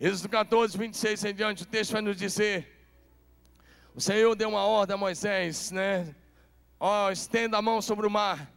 Êxodo 0.00 0.28
14, 0.28 0.76
26 0.76 1.24
em 1.24 1.34
diante, 1.34 1.62
o 1.62 1.66
texto 1.66 1.92
vai 1.92 2.02
nos 2.02 2.16
dizer: 2.16 2.86
O 3.94 4.00
Senhor 4.00 4.34
deu 4.34 4.48
uma 4.48 4.64
ordem 4.64 4.94
a 4.94 4.98
Moisés, 4.98 5.70
né? 5.70 6.14
Ó, 6.80 7.10
estenda 7.10 7.58
a 7.58 7.62
mão 7.62 7.80
sobre 7.80 8.06
o 8.06 8.10
mar. 8.10 8.52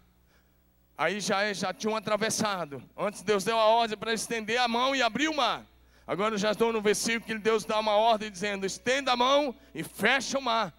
Aí 0.97 1.21
já, 1.21 1.51
já 1.53 1.73
tinham 1.73 1.95
atravessado. 1.95 2.83
Antes 2.97 3.21
Deus 3.21 3.43
deu 3.45 3.57
a 3.57 3.65
ordem 3.65 3.97
para 3.97 4.13
estender 4.13 4.59
a 4.59 4.67
mão 4.67 4.93
e 4.95 5.01
abrir 5.01 5.29
o 5.29 5.35
mar. 5.35 5.65
Agora 6.05 6.37
já 6.37 6.51
estou 6.51 6.73
no 6.73 6.81
versículo 6.81 7.25
que 7.25 7.37
Deus 7.37 7.63
dá 7.63 7.79
uma 7.79 7.93
ordem 7.93 8.31
dizendo: 8.31 8.65
estenda 8.65 9.11
a 9.11 9.15
mão 9.15 9.55
e 9.75 9.83
fecha 9.83 10.39
o 10.39 10.41
mar. 10.41 10.73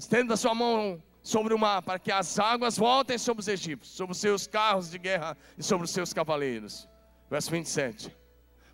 Estenda 0.00 0.34
sua 0.34 0.54
mão 0.54 0.98
sobre 1.22 1.52
o 1.52 1.58
mar, 1.58 1.82
para 1.82 1.98
que 1.98 2.10
as 2.10 2.38
águas 2.38 2.78
voltem 2.78 3.18
sobre 3.18 3.42
os 3.42 3.48
egípcios, 3.48 3.94
sobre 3.94 4.12
os 4.12 4.18
seus 4.18 4.46
carros 4.46 4.90
de 4.90 4.96
guerra 4.96 5.36
e 5.58 5.62
sobre 5.62 5.84
os 5.84 5.90
seus 5.90 6.14
cavaleiros. 6.14 6.88
Verso 7.28 7.50
27. 7.50 8.16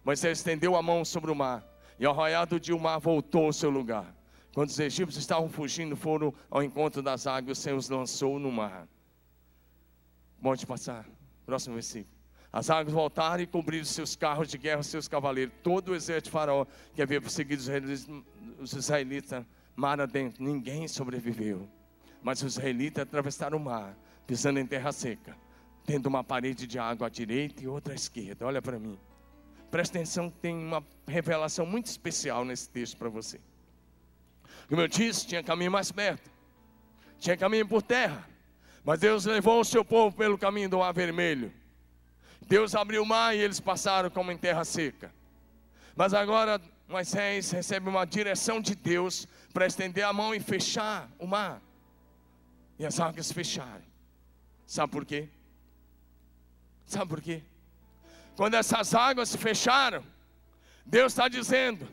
Moisés 0.04 0.38
estendeu 0.38 0.76
a 0.76 0.82
mão 0.82 1.04
sobre 1.04 1.32
o 1.32 1.34
mar, 1.34 1.66
e 1.98 2.06
ao 2.06 2.14
raiar 2.14 2.46
dia 2.60 2.76
o 2.76 2.78
mar 2.78 3.00
voltou 3.00 3.46
ao 3.46 3.52
seu 3.52 3.70
lugar. 3.70 4.14
Quando 4.54 4.68
os 4.68 4.78
egípcios 4.78 5.20
estavam 5.20 5.48
fugindo, 5.48 5.96
foram 5.96 6.32
ao 6.48 6.62
encontro 6.62 7.02
das 7.02 7.26
águas, 7.26 7.58
o 7.58 7.60
Senhor 7.60 7.76
os 7.76 7.88
lançou 7.88 8.38
no 8.38 8.52
mar. 8.52 8.86
Pode 10.40 10.64
passar. 10.64 11.04
Próximo 11.44 11.74
versículo. 11.74 12.14
As 12.52 12.70
águas 12.70 12.94
voltaram 12.94 13.42
e 13.42 13.48
cobriram 13.48 13.84
seus 13.84 14.14
carros 14.14 14.46
de 14.46 14.56
guerra, 14.58 14.84
seus 14.84 15.08
cavaleiros. 15.08 15.52
Todo 15.60 15.88
o 15.88 15.94
exército 15.96 16.26
de 16.26 16.30
Faraó 16.30 16.66
que 16.94 17.02
havia 17.02 17.20
perseguido 17.20 17.64
os 18.60 18.72
israelitas 18.72 19.44
mar 19.76 20.00
adentro, 20.00 20.42
ninguém 20.42 20.88
sobreviveu. 20.88 21.68
Mas 22.22 22.42
os 22.42 22.54
israelitas 22.54 23.02
atravessaram 23.02 23.58
o 23.58 23.60
mar, 23.60 23.96
pisando 24.26 24.58
em 24.58 24.66
terra 24.66 24.90
seca, 24.90 25.36
tendo 25.84 26.06
uma 26.06 26.24
parede 26.24 26.66
de 26.66 26.78
água 26.78 27.06
à 27.06 27.10
direita 27.10 27.62
e 27.62 27.68
outra 27.68 27.92
à 27.92 27.96
esquerda. 27.96 28.46
Olha 28.46 28.60
para 28.60 28.78
mim. 28.78 28.98
Presta 29.70 29.98
atenção, 29.98 30.30
tem 30.30 30.56
uma 30.56 30.84
revelação 31.06 31.66
muito 31.66 31.86
especial 31.86 32.44
nesse 32.44 32.68
texto 32.68 32.96
para 32.96 33.08
você. 33.08 33.38
Como 34.68 34.80
eu 34.80 34.88
disse, 34.88 35.26
tinha 35.26 35.42
caminho 35.42 35.70
mais 35.70 35.92
perto, 35.92 36.30
tinha 37.18 37.36
caminho 37.36 37.68
por 37.68 37.82
terra, 37.82 38.26
mas 38.84 38.98
Deus 38.98 39.24
levou 39.24 39.60
o 39.60 39.64
seu 39.64 39.84
povo 39.84 40.16
pelo 40.16 40.38
caminho 40.38 40.68
do 40.68 40.78
Mar 40.78 40.92
Vermelho. 40.92 41.52
Deus 42.46 42.74
abriu 42.74 43.02
o 43.02 43.06
mar 43.06 43.34
e 43.34 43.40
eles 43.40 43.58
passaram 43.58 44.08
como 44.08 44.30
em 44.30 44.38
terra 44.38 44.64
seca. 44.64 45.12
Mas 45.96 46.14
agora 46.14 46.60
Moisés 46.88 47.50
recebe 47.50 47.88
uma 47.88 48.04
direção 48.04 48.60
de 48.60 48.74
Deus 48.74 49.26
para 49.52 49.66
estender 49.66 50.04
a 50.04 50.12
mão 50.12 50.34
e 50.34 50.40
fechar 50.40 51.10
o 51.18 51.26
mar. 51.26 51.60
E 52.78 52.86
as 52.86 53.00
águas 53.00 53.32
fecharem. 53.32 53.86
Sabe 54.66 54.92
por 54.92 55.04
quê? 55.04 55.28
Sabe 56.84 57.08
por 57.08 57.20
quê? 57.20 57.42
Quando 58.36 58.54
essas 58.54 58.94
águas 58.94 59.30
se 59.30 59.38
fecharam, 59.38 60.04
Deus 60.84 61.12
está 61.12 61.26
dizendo: 61.26 61.88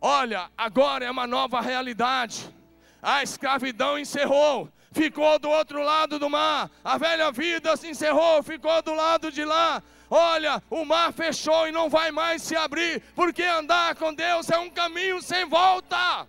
olha, 0.00 0.50
agora 0.56 1.04
é 1.04 1.10
uma 1.10 1.26
nova 1.26 1.60
realidade. 1.60 2.54
A 3.02 3.22
escravidão 3.22 3.98
encerrou, 3.98 4.70
ficou 4.96 5.38
do 5.38 5.50
outro 5.50 5.82
lado 5.82 6.18
do 6.18 6.30
mar. 6.30 6.70
A 6.82 6.96
velha 6.96 7.30
vida 7.30 7.76
se 7.76 7.88
encerrou, 7.88 8.42
ficou 8.42 8.80
do 8.82 8.94
lado 8.94 9.30
de 9.30 9.44
lá. 9.44 9.82
Olha, 10.08 10.62
o 10.70 10.84
mar 10.84 11.12
fechou 11.12 11.68
e 11.68 11.72
não 11.72 11.90
vai 11.90 12.10
mais 12.10 12.40
se 12.42 12.56
abrir, 12.56 13.02
porque 13.14 13.42
andar 13.42 13.94
com 13.96 14.14
Deus 14.14 14.48
é 14.48 14.58
um 14.58 14.70
caminho 14.70 15.20
sem 15.20 15.44
volta. 15.44 16.26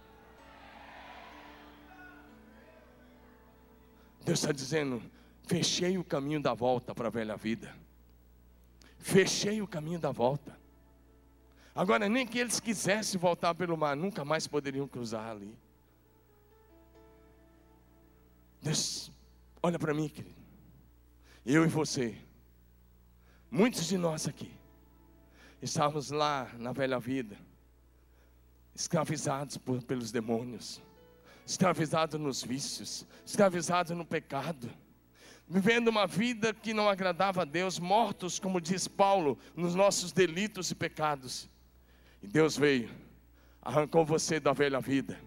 Deus 4.25 4.39
está 4.39 4.51
dizendo: 4.51 5.01
fechei 5.43 5.97
o 5.97 6.03
caminho 6.03 6.41
da 6.41 6.53
volta 6.53 6.93
para 6.93 7.07
a 7.07 7.11
velha 7.11 7.37
vida, 7.37 7.73
fechei 8.99 9.61
o 9.61 9.67
caminho 9.67 9.99
da 9.99 10.11
volta. 10.11 10.57
Agora, 11.73 12.09
nem 12.09 12.25
que 12.25 12.39
eles 12.39 12.59
quisessem 12.59 13.19
voltar 13.19 13.53
pelo 13.53 13.77
mar, 13.77 13.95
nunca 13.95 14.25
mais 14.25 14.47
poderiam 14.47 14.87
cruzar 14.87 15.29
ali. 15.29 15.55
Deus, 18.67 19.09
olha 19.63 19.79
para 19.79 19.93
mim, 19.93 20.09
querido. 20.09 20.35
Eu 21.45 21.63
e 21.63 21.69
você, 21.69 22.17
muitos 23.49 23.87
de 23.87 23.97
nós 23.97 24.27
aqui, 24.27 24.51
estávamos 25.61 26.11
lá 26.11 26.51
na 26.57 26.73
velha 26.73 26.99
vida, 26.99 27.37
escravizados 28.75 29.55
por, 29.57 29.81
pelos 29.83 30.11
demônios, 30.11 30.81
escravizados 31.45 32.19
nos 32.19 32.43
vícios, 32.43 33.07
escravizados 33.25 33.95
no 33.95 34.05
pecado, 34.05 34.69
vivendo 35.47 35.87
uma 35.87 36.05
vida 36.05 36.53
que 36.53 36.73
não 36.73 36.89
agradava 36.89 37.43
a 37.43 37.45
Deus, 37.45 37.79
mortos, 37.79 38.37
como 38.37 38.59
diz 38.59 38.85
Paulo, 38.85 39.39
nos 39.55 39.75
nossos 39.75 40.11
delitos 40.11 40.69
e 40.71 40.75
pecados. 40.75 41.49
E 42.21 42.27
Deus 42.27 42.57
veio, 42.57 42.89
arrancou 43.61 44.03
você 44.03 44.41
da 44.41 44.51
velha 44.51 44.81
vida 44.81 45.17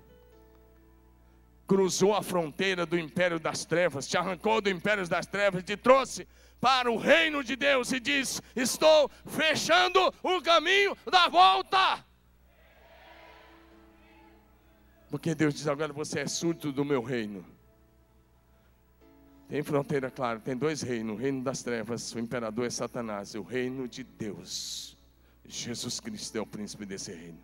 cruzou 1.71 2.13
a 2.13 2.21
fronteira 2.21 2.85
do 2.85 2.99
império 2.99 3.39
das 3.39 3.65
trevas, 3.65 4.09
te 4.09 4.19
arrancou 4.19 4.61
do 4.61 4.69
império 4.69 5.07
das 5.09 5.25
trevas, 5.25 5.63
te 5.63 5.77
trouxe 5.77 6.27
para 6.61 6.91
o 6.91 6.97
reino 6.97 7.45
de 7.45 7.55
Deus 7.55 7.93
e 7.93 8.01
diz: 8.01 8.43
Estou 8.57 9.09
fechando 9.25 10.13
o 10.21 10.43
caminho 10.43 10.97
da 11.09 11.29
volta. 11.29 12.05
Porque 15.09 15.33
Deus 15.33 15.55
diz: 15.55 15.69
Agora 15.69 15.93
você 15.93 16.19
é 16.19 16.27
súdito 16.27 16.73
do 16.73 16.85
meu 16.85 17.05
reino. 17.05 17.47
Tem 19.49 19.63
fronteira, 19.63 20.11
claro, 20.11 20.41
tem 20.41 20.57
dois 20.57 20.83
reinos: 20.83 21.15
o 21.15 21.21
reino 21.21 21.41
das 21.45 21.63
trevas, 21.63 22.13
o 22.13 22.19
imperador 22.19 22.67
é 22.67 22.71
Satanás, 22.71 23.35
e 23.35 23.39
o 23.39 23.45
reino 23.45 23.87
de 23.87 24.03
Deus. 24.03 24.99
Jesus 25.47 26.01
Cristo 26.01 26.37
é 26.37 26.41
o 26.41 26.47
príncipe 26.47 26.85
desse 26.85 27.13
reino. 27.13 27.39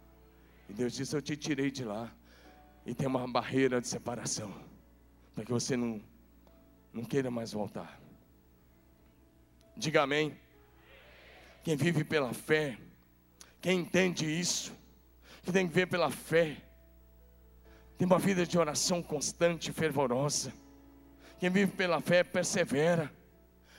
E 0.68 0.72
Deus 0.72 0.94
diz: 0.94 1.12
Eu 1.12 1.22
te 1.22 1.36
tirei 1.36 1.70
de 1.70 1.84
lá 1.84 2.12
e 2.86 2.94
tem 2.94 3.08
uma 3.08 3.26
barreira 3.26 3.80
de 3.80 3.88
separação, 3.88 4.54
para 5.34 5.44
que 5.44 5.50
você 5.50 5.76
não, 5.76 6.00
não 6.92 7.04
queira 7.04 7.32
mais 7.32 7.52
voltar. 7.52 8.00
Diga 9.76 10.02
amém. 10.02 10.38
Quem 11.64 11.76
vive 11.76 12.04
pela 12.04 12.32
fé, 12.32 12.78
quem 13.60 13.80
entende 13.80 14.24
isso, 14.24 14.72
que 15.42 15.50
tem 15.50 15.66
que 15.66 15.74
ver 15.74 15.88
pela 15.88 16.12
fé, 16.12 16.56
tem 17.98 18.06
uma 18.06 18.20
vida 18.20 18.46
de 18.46 18.56
oração 18.56 19.02
constante 19.02 19.70
e 19.70 19.72
fervorosa. 19.72 20.52
Quem 21.40 21.50
vive 21.50 21.72
pela 21.72 22.00
fé 22.00 22.22
persevera 22.22 23.12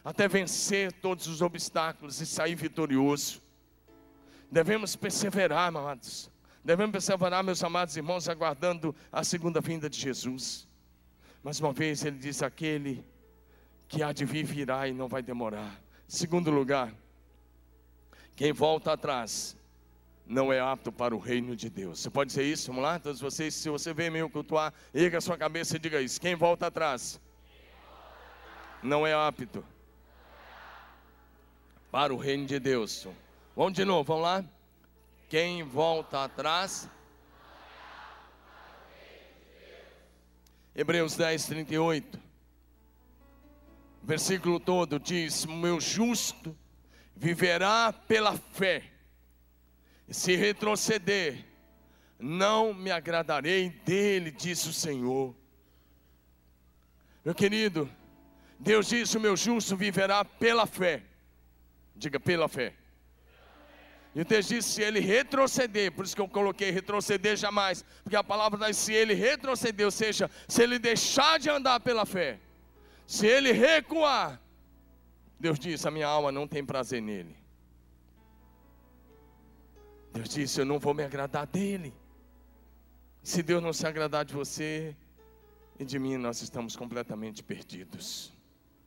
até 0.04 0.28
vencer 0.28 0.91
todos 0.91 1.28
os 1.28 1.41
obstáculos 1.41 2.20
e 2.20 2.26
sair 2.26 2.56
vitorioso. 2.56 3.41
Devemos 4.52 4.98
perseverar, 4.98 5.70
amados. 5.70 6.30
Devemos 6.67 6.91
perseverar, 6.91 7.41
meus 7.45 7.63
amados 7.63 7.95
irmãos, 7.95 8.27
aguardando 8.27 8.93
a 9.10 9.23
segunda 9.23 9.62
vinda 9.62 9.89
de 9.89 9.97
Jesus. 9.97 10.67
Mais 11.41 11.62
uma 11.62 11.71
vez, 11.71 12.03
ele 12.03 12.17
diz: 12.17 12.43
aquele 12.43 13.06
que 13.88 14.03
há 14.03 14.12
de 14.12 14.25
vir 14.25 14.43
virá 14.43 14.86
e 14.86 14.91
não 14.91 15.08
vai 15.08 15.23
demorar. 15.23 15.82
Segundo 16.10 16.51
lugar, 16.51 16.93
quem 18.36 18.51
volta 18.51 18.91
atrás 18.91 19.56
não 20.25 20.51
é 20.51 20.60
apto 20.60 20.91
para 20.91 21.15
o 21.15 21.19
reino 21.19 21.56
de 21.56 21.69
Deus. 21.69 22.01
Você 22.01 22.10
pode 22.10 22.32
dizer 22.32 22.43
isso? 22.43 22.67
Vamos 22.67 22.84
lá, 22.84 22.99
todos 22.99 23.21
vocês. 23.21 23.56
Se 23.56 23.69
você 23.69 23.93
vem 23.93 24.10
meio 24.10 24.30
cultuar, 24.30 24.73
erga 24.93 25.21
sua 25.21 25.38
cabeça 25.38 25.77
e 25.77 25.80
diga 25.80 26.01
isso. 26.01 26.19
Quem 26.19 26.36
volta 26.36 26.67
atrás 26.67 27.17
não 28.84 29.08
é 29.08 29.13
apto 29.13 29.63
para 31.89 32.13
o 32.13 32.17
reino 32.17 32.45
de 32.45 32.60
Deus. 32.60 33.08
Vamos 33.56 33.71
de 33.71 33.86
novo, 33.86 34.03
vamos 34.03 34.23
lá. 34.23 34.57
Quem 35.29 35.61
volta 35.61 36.23
atrás. 36.23 36.89
Hebreus 40.73 41.15
10, 41.15 41.45
38. 41.47 42.19
Versículo 44.01 44.57
todo 44.57 44.97
diz: 44.97 45.45
Meu 45.45 45.81
justo 45.81 46.57
viverá 47.13 47.91
pela 47.91 48.37
fé. 48.37 48.89
Se 50.09 50.35
retroceder, 50.37 51.45
não 52.17 52.73
me 52.73 52.89
agradarei 52.89 53.69
dele, 53.69 54.31
diz 54.31 54.65
o 54.65 54.71
Senhor. 54.71 55.35
Meu 57.25 57.35
querido, 57.35 57.89
Deus 58.57 58.87
diz: 58.87 59.13
O 59.13 59.19
meu 59.19 59.35
justo 59.35 59.75
viverá 59.75 60.23
pela 60.23 60.65
fé. 60.65 61.03
Diga 61.93 62.17
pela 62.17 62.47
fé. 62.47 62.73
E 64.17 64.21
o 64.21 64.25
texto 64.25 64.49
diz: 64.49 64.65
se 64.65 64.82
ele 64.82 64.99
retroceder, 64.99 65.91
por 65.91 66.03
isso 66.03 66.15
que 66.15 66.21
eu 66.21 66.27
coloquei 66.27 66.71
retroceder 66.71 67.38
jamais, 67.38 67.86
porque 68.03 68.15
a 68.15 68.23
palavra 68.23 68.65
diz: 68.65 68.75
se 68.75 68.91
ele 68.91 69.13
retroceder, 69.13 69.86
ou 69.86 69.91
seja, 69.91 70.27
se 70.47 70.63
ele 70.63 70.80
deixar 70.80 71.38
de 71.38 71.51
andar 71.51 71.80
pela 71.82 72.03
fé, 72.03 72.39
se 73.06 73.27
ele 73.27 73.51
recuar, 73.51 74.41
Deus 75.39 75.60
disse: 75.60 75.88
a 75.88 75.91
minha 75.91 76.08
alma 76.08 76.32
não 76.32 76.47
tem 76.47 76.65
prazer 76.65 76.99
nele. 76.99 77.38
Deus 80.12 80.30
disse: 80.30 80.62
eu 80.62 80.65
não 80.65 80.80
vou 80.80 80.95
me 80.95 81.03
agradar 81.03 81.45
dele. 81.45 81.93
Se 83.21 83.43
Deus 83.43 83.62
não 83.62 83.71
se 83.71 83.86
agradar 83.86 84.25
de 84.25 84.34
você 84.34 84.95
e 85.80 85.86
de 85.86 85.99
mim, 85.99 86.17
nós 86.17 86.41
estamos 86.41 86.75
completamente 86.75 87.43
perdidos. 87.43 88.34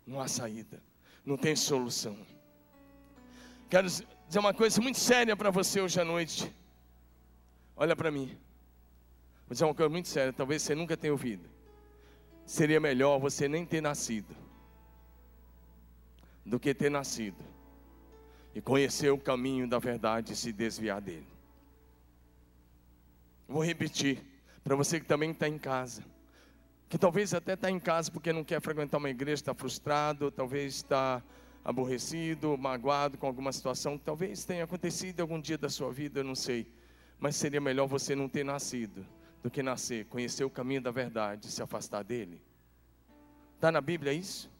Não 0.05 0.21
há 0.21 0.27
saída, 0.27 0.83
não 1.25 1.37
tem 1.37 1.55
solução. 1.55 2.19
Quero 3.69 3.87
dizer 4.31 4.39
uma 4.39 4.55
coisa 4.55 4.81
muito 4.81 4.97
séria 4.97 5.37
para 5.37 5.51
você 5.51 5.81
hoje 5.81 6.01
à 6.01 6.05
noite. 6.05 6.55
Olha 7.75 7.97
para 7.97 8.13
mim. 8.13 8.27
Vou 9.49 9.55
dizer 9.55 9.65
uma 9.65 9.75
coisa 9.75 9.89
muito 9.89 10.07
séria, 10.07 10.33
talvez 10.33 10.63
você 10.63 10.73
nunca 10.73 10.97
tenha 10.97 11.13
ouvido. 11.13 11.43
Seria 12.47 12.79
melhor 12.79 13.19
você 13.19 13.49
nem 13.49 13.67
ter 13.67 13.81
nascido 13.81 14.33
do 16.47 16.61
que 16.61 16.73
ter 16.73 16.93
nascido 16.93 17.45
e 18.55 18.61
conhecer 18.61 19.11
o 19.11 19.19
caminho 19.19 19.67
da 19.69 19.81
verdade 19.81 20.33
e 20.33 20.37
se 20.37 20.53
desviar 20.53 21.01
dele. 21.01 21.27
Vou 23.49 23.65
repetir 23.65 24.23
para 24.63 24.77
você 24.77 25.01
que 25.01 25.07
também 25.07 25.33
está 25.33 25.49
em 25.49 25.59
casa, 25.59 26.05
que 26.89 26.97
talvez 26.97 27.35
até 27.35 27.55
está 27.55 27.69
em 27.69 27.81
casa 27.81 28.13
porque 28.13 28.33
não 28.33 28.45
quer 28.45 28.61
frequentar 28.61 28.99
uma 28.99 29.11
igreja, 29.11 29.41
está 29.41 29.55
frustrado, 29.55 30.31
talvez 30.31 30.77
está 30.77 31.21
aborrecido, 31.65 32.57
magoado 32.57 33.19
com 33.19 33.27
alguma 33.27 33.53
situação 33.53 33.99
que 33.99 34.05
talvez 34.05 34.45
tenha 34.45 34.65
acontecido 34.65 35.21
algum 35.21 35.41
dia 35.41 35.59
da 35.59 35.69
sua 35.69 35.93
vida, 35.93 36.21
eu 36.21 36.25
não 36.25 36.35
sei. 36.35 36.67
Mas 37.19 37.37
seria 37.37 37.61
melhor 37.61 37.87
você 37.87 38.15
não 38.15 38.29
ter 38.29 38.45
nascido 38.45 39.07
do 39.43 39.51
que 39.51 39.63
nascer, 39.63 40.07
conhecer 40.07 40.45
o 40.45 40.51
caminho 40.51 40.81
da 40.81 40.91
verdade 40.91 41.49
e 41.49 41.51
se 41.51 41.63
afastar 41.63 42.03
dele. 42.03 42.43
Está 43.57 43.71
na 43.71 43.81
Bíblia 43.81 44.13
isso? 44.13 44.51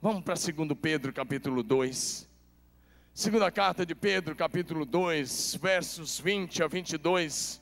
Vamos 0.00 0.22
para 0.22 0.34
2 0.34 0.78
Pedro 0.80 1.12
capítulo 1.12 1.62
2. 1.62 2.28
Segunda 3.12 3.50
carta 3.50 3.84
de 3.84 3.96
Pedro, 3.96 4.36
capítulo 4.36 4.86
2, 4.86 5.56
versos 5.56 6.20
20 6.20 6.62
a 6.62 6.68
22. 6.68 7.60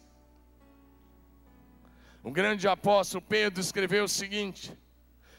O 2.22 2.30
grande 2.30 2.68
apóstolo 2.68 3.22
Pedro 3.22 3.60
escreveu 3.60 4.04
o 4.04 4.08
seguinte: 4.08 4.76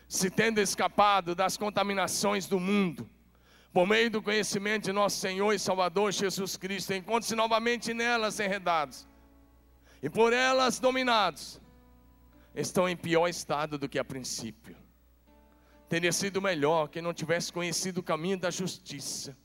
se 0.08 0.30
tendo 0.30 0.60
escapado 0.60 1.36
das 1.36 1.58
contaminações 1.58 2.48
do 2.48 2.60
mundo, 2.60 3.10
por 3.74 3.86
meio 3.86 4.10
do 4.10 4.22
conhecimento 4.22 4.86
de 4.86 4.92
nosso 4.92 5.18
Senhor 5.18 5.54
e 5.54 5.60
Salvador 5.60 6.12
Jesus 6.12 6.56
Cristo, 6.58 6.94
encontre-se 6.94 7.36
novamente 7.36 7.94
nelas 7.94 8.40
enredados 8.40 9.08
e 10.02 10.10
por 10.10 10.34
elas 10.34 10.80
dominados, 10.80 11.60
estão 12.56 12.88
em 12.88 12.96
pior 12.96 13.28
estado 13.28 13.78
do 13.78 13.90
que 13.90 14.00
a 14.00 14.06
princípio. 14.06 14.76
Teria 15.90 16.12
sido 16.12 16.42
melhor 16.42 16.90
que 16.90 17.02
não 17.02 17.14
tivesse 17.14 17.52
conhecido 17.52 18.00
o 18.00 18.04
caminho 18.04 18.38
da 18.38 18.52
justiça, 18.52 19.38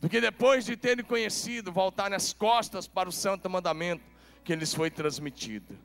do 0.00 0.08
que 0.08 0.20
depois 0.20 0.64
de 0.64 0.76
terem 0.76 1.04
conhecido, 1.04 1.72
voltarem 1.72 2.16
as 2.16 2.32
costas 2.32 2.86
para 2.86 3.08
o 3.08 3.12
santo 3.12 3.50
mandamento 3.50 4.04
que 4.44 4.54
lhes 4.54 4.72
foi 4.72 4.90
transmitido. 4.90 5.78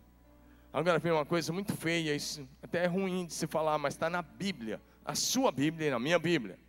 Agora 0.76 1.00
vem 1.00 1.14
uma 1.14 1.26
coisa 1.26 1.54
muito 1.54 1.74
feia, 1.74 2.14
isso 2.14 2.46
até 2.62 2.84
é 2.84 2.86
ruim 2.86 3.26
de 3.26 3.34
se 3.34 3.48
falar, 3.48 3.78
mas 3.78 3.94
está 3.94 4.10
na 4.10 4.22
Bíblia, 4.22 4.82
a 5.06 5.16
sua 5.16 5.50
Bíblia 5.50 5.88
e 5.88 5.90
na 5.90 5.98
minha 5.98 6.20
Bíblia. 6.20 6.60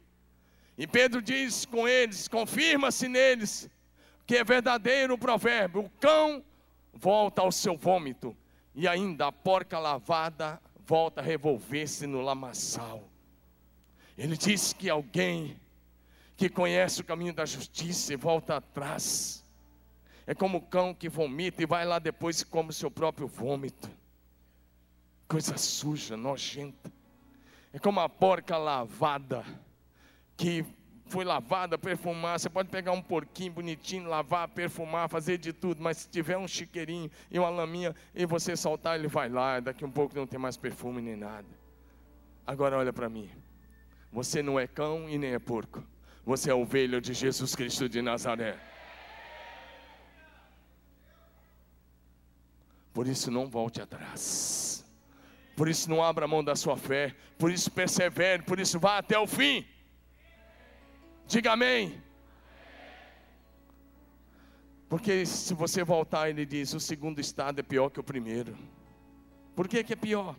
E 0.78 0.86
Pedro 0.86 1.20
diz 1.20 1.66
com 1.66 1.88
eles: 1.88 2.28
confirma-se 2.28 3.08
neles 3.08 3.68
que 4.24 4.36
é 4.36 4.44
verdadeiro 4.44 5.14
o 5.14 5.18
provérbio: 5.18 5.80
o 5.80 5.90
cão 5.98 6.44
volta 6.92 7.42
ao 7.42 7.50
seu 7.50 7.76
vômito, 7.76 8.36
e 8.76 8.86
ainda 8.86 9.26
a 9.26 9.32
porca 9.32 9.76
lavada 9.76 10.62
volta 10.86 11.20
a 11.20 11.24
revolver-se 11.24 12.06
no 12.06 12.20
lamaçal. 12.20 13.10
Ele 14.16 14.36
diz 14.36 14.72
que 14.72 14.88
alguém 14.88 15.60
que 16.36 16.48
conhece 16.48 17.00
o 17.00 17.04
caminho 17.04 17.34
da 17.34 17.44
justiça 17.44 18.12
e 18.12 18.16
volta 18.16 18.58
atrás, 18.58 19.44
é 20.26 20.34
como 20.34 20.58
o 20.58 20.62
cão 20.62 20.92
que 20.92 21.08
vomita 21.08 21.62
e 21.62 21.66
vai 21.66 21.84
lá 21.84 21.98
depois 21.98 22.40
e 22.40 22.46
come 22.46 22.70
o 22.70 22.72
seu 22.72 22.90
próprio 22.90 23.28
vômito. 23.28 23.88
Coisa 25.28 25.56
suja, 25.56 26.16
nojenta. 26.16 26.92
É 27.72 27.78
como 27.78 28.00
a 28.00 28.08
porca 28.08 28.56
lavada 28.56 29.44
que 30.36 30.64
foi 31.06 31.24
lavada, 31.24 31.78
perfumada. 31.78 32.38
Você 32.38 32.50
pode 32.50 32.68
pegar 32.68 32.92
um 32.92 33.02
porquinho 33.02 33.52
bonitinho, 33.52 34.08
lavar, 34.08 34.48
perfumar, 34.48 35.08
fazer 35.08 35.38
de 35.38 35.52
tudo, 35.52 35.82
mas 35.82 35.98
se 35.98 36.08
tiver 36.08 36.36
um 36.36 36.48
chiqueirinho 36.48 37.10
e 37.30 37.38
uma 37.38 37.48
laminha 37.48 37.94
e 38.14 38.26
você 38.26 38.56
soltar, 38.56 38.98
ele 38.98 39.08
vai 39.08 39.28
lá, 39.28 39.60
daqui 39.60 39.84
um 39.84 39.90
pouco 39.90 40.16
não 40.16 40.26
tem 40.26 40.38
mais 40.38 40.56
perfume 40.56 41.00
nem 41.00 41.16
nada. 41.16 41.46
Agora 42.46 42.76
olha 42.76 42.92
para 42.92 43.08
mim. 43.08 43.30
Você 44.12 44.42
não 44.42 44.58
é 44.58 44.66
cão 44.66 45.08
e 45.08 45.18
nem 45.18 45.34
é 45.34 45.38
porco. 45.38 45.82
Você 46.24 46.50
é 46.50 46.54
ovelha 46.54 47.00
de 47.00 47.12
Jesus 47.12 47.54
Cristo 47.54 47.88
de 47.88 48.02
Nazaré. 48.02 48.58
Por 52.96 53.06
isso 53.06 53.30
não 53.30 53.46
volte 53.46 53.82
atrás. 53.82 54.82
Por 55.54 55.68
isso 55.68 55.90
não 55.90 56.02
abra 56.02 56.26
mão 56.26 56.42
da 56.42 56.56
sua 56.56 56.78
fé. 56.78 57.14
Por 57.36 57.52
isso 57.52 57.70
persevere. 57.70 58.42
Por 58.42 58.58
isso 58.58 58.80
vá 58.80 58.96
até 58.96 59.18
o 59.18 59.26
fim. 59.26 59.66
Diga 61.26 61.52
amém. 61.52 62.02
Porque 64.88 65.26
se 65.26 65.52
você 65.52 65.84
voltar, 65.84 66.30
ele 66.30 66.46
diz: 66.46 66.72
o 66.72 66.80
segundo 66.80 67.20
estado 67.20 67.58
é 67.58 67.62
pior 67.62 67.90
que 67.90 68.00
o 68.00 68.02
primeiro. 68.02 68.56
Por 69.54 69.68
que, 69.68 69.84
que 69.84 69.92
é 69.92 69.96
pior? 69.96 70.34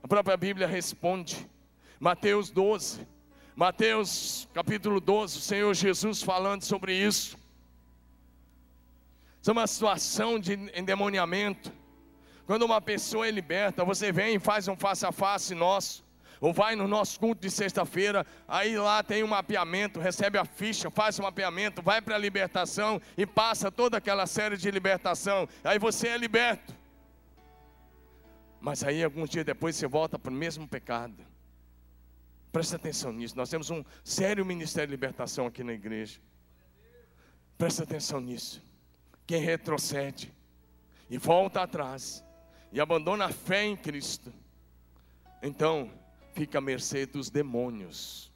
A 0.00 0.06
própria 0.06 0.36
Bíblia 0.36 0.68
responde. 0.68 1.44
Mateus 1.98 2.50
12. 2.50 3.04
Mateus 3.56 4.48
capítulo 4.54 5.00
12, 5.00 5.38
o 5.38 5.40
Senhor 5.40 5.74
Jesus 5.74 6.22
falando 6.22 6.62
sobre 6.62 6.94
isso. 6.94 7.36
É 9.46 9.52
uma 9.52 9.66
situação 9.66 10.38
de 10.38 10.54
endemoniamento. 10.74 11.72
Quando 12.46 12.62
uma 12.62 12.80
pessoa 12.80 13.26
é 13.26 13.30
liberta, 13.30 13.84
você 13.84 14.10
vem 14.12 14.36
e 14.36 14.38
faz 14.38 14.68
um 14.68 14.76
face 14.76 15.04
a 15.04 15.12
face 15.12 15.54
nosso 15.54 16.04
ou 16.40 16.52
vai 16.52 16.76
no 16.76 16.86
nosso 16.86 17.18
culto 17.18 17.40
de 17.40 17.50
sexta-feira, 17.50 18.26
aí 18.46 18.76
lá 18.76 19.02
tem 19.02 19.24
um 19.24 19.28
mapeamento, 19.28 19.98
recebe 19.98 20.36
a 20.36 20.44
ficha, 20.44 20.90
faz 20.90 21.18
o 21.18 21.22
um 21.22 21.24
mapeamento, 21.24 21.80
vai 21.80 22.02
para 22.02 22.16
a 22.16 22.18
libertação 22.18 23.00
e 23.16 23.24
passa 23.24 23.72
toda 23.72 23.96
aquela 23.96 24.26
série 24.26 24.56
de 24.56 24.70
libertação, 24.70 25.48
aí 25.62 25.78
você 25.78 26.08
é 26.08 26.18
liberto. 26.18 26.74
Mas 28.60 28.82
aí 28.82 29.02
alguns 29.02 29.30
dias 29.30 29.44
depois 29.44 29.76
você 29.76 29.86
volta 29.86 30.18
para 30.18 30.30
o 30.30 30.34
mesmo 30.34 30.68
pecado. 30.68 31.24
Presta 32.52 32.76
atenção 32.76 33.12
nisso. 33.12 33.36
Nós 33.36 33.48
temos 33.48 33.70
um 33.70 33.84
sério 34.02 34.44
ministério 34.44 34.88
de 34.88 34.92
libertação 34.92 35.46
aqui 35.46 35.64
na 35.64 35.72
igreja. 35.72 36.20
Presta 37.58 37.82
atenção 37.82 38.20
nisso. 38.20 38.62
Quem 39.26 39.40
retrocede 39.40 40.32
e 41.08 41.18
volta 41.18 41.62
atrás 41.62 42.24
e 42.72 42.80
abandona 42.80 43.26
a 43.26 43.32
fé 43.32 43.64
em 43.64 43.76
Cristo, 43.76 44.32
então 45.42 45.90
fica 46.34 46.58
à 46.58 46.60
mercê 46.60 47.06
dos 47.06 47.30
demônios. 47.30 48.32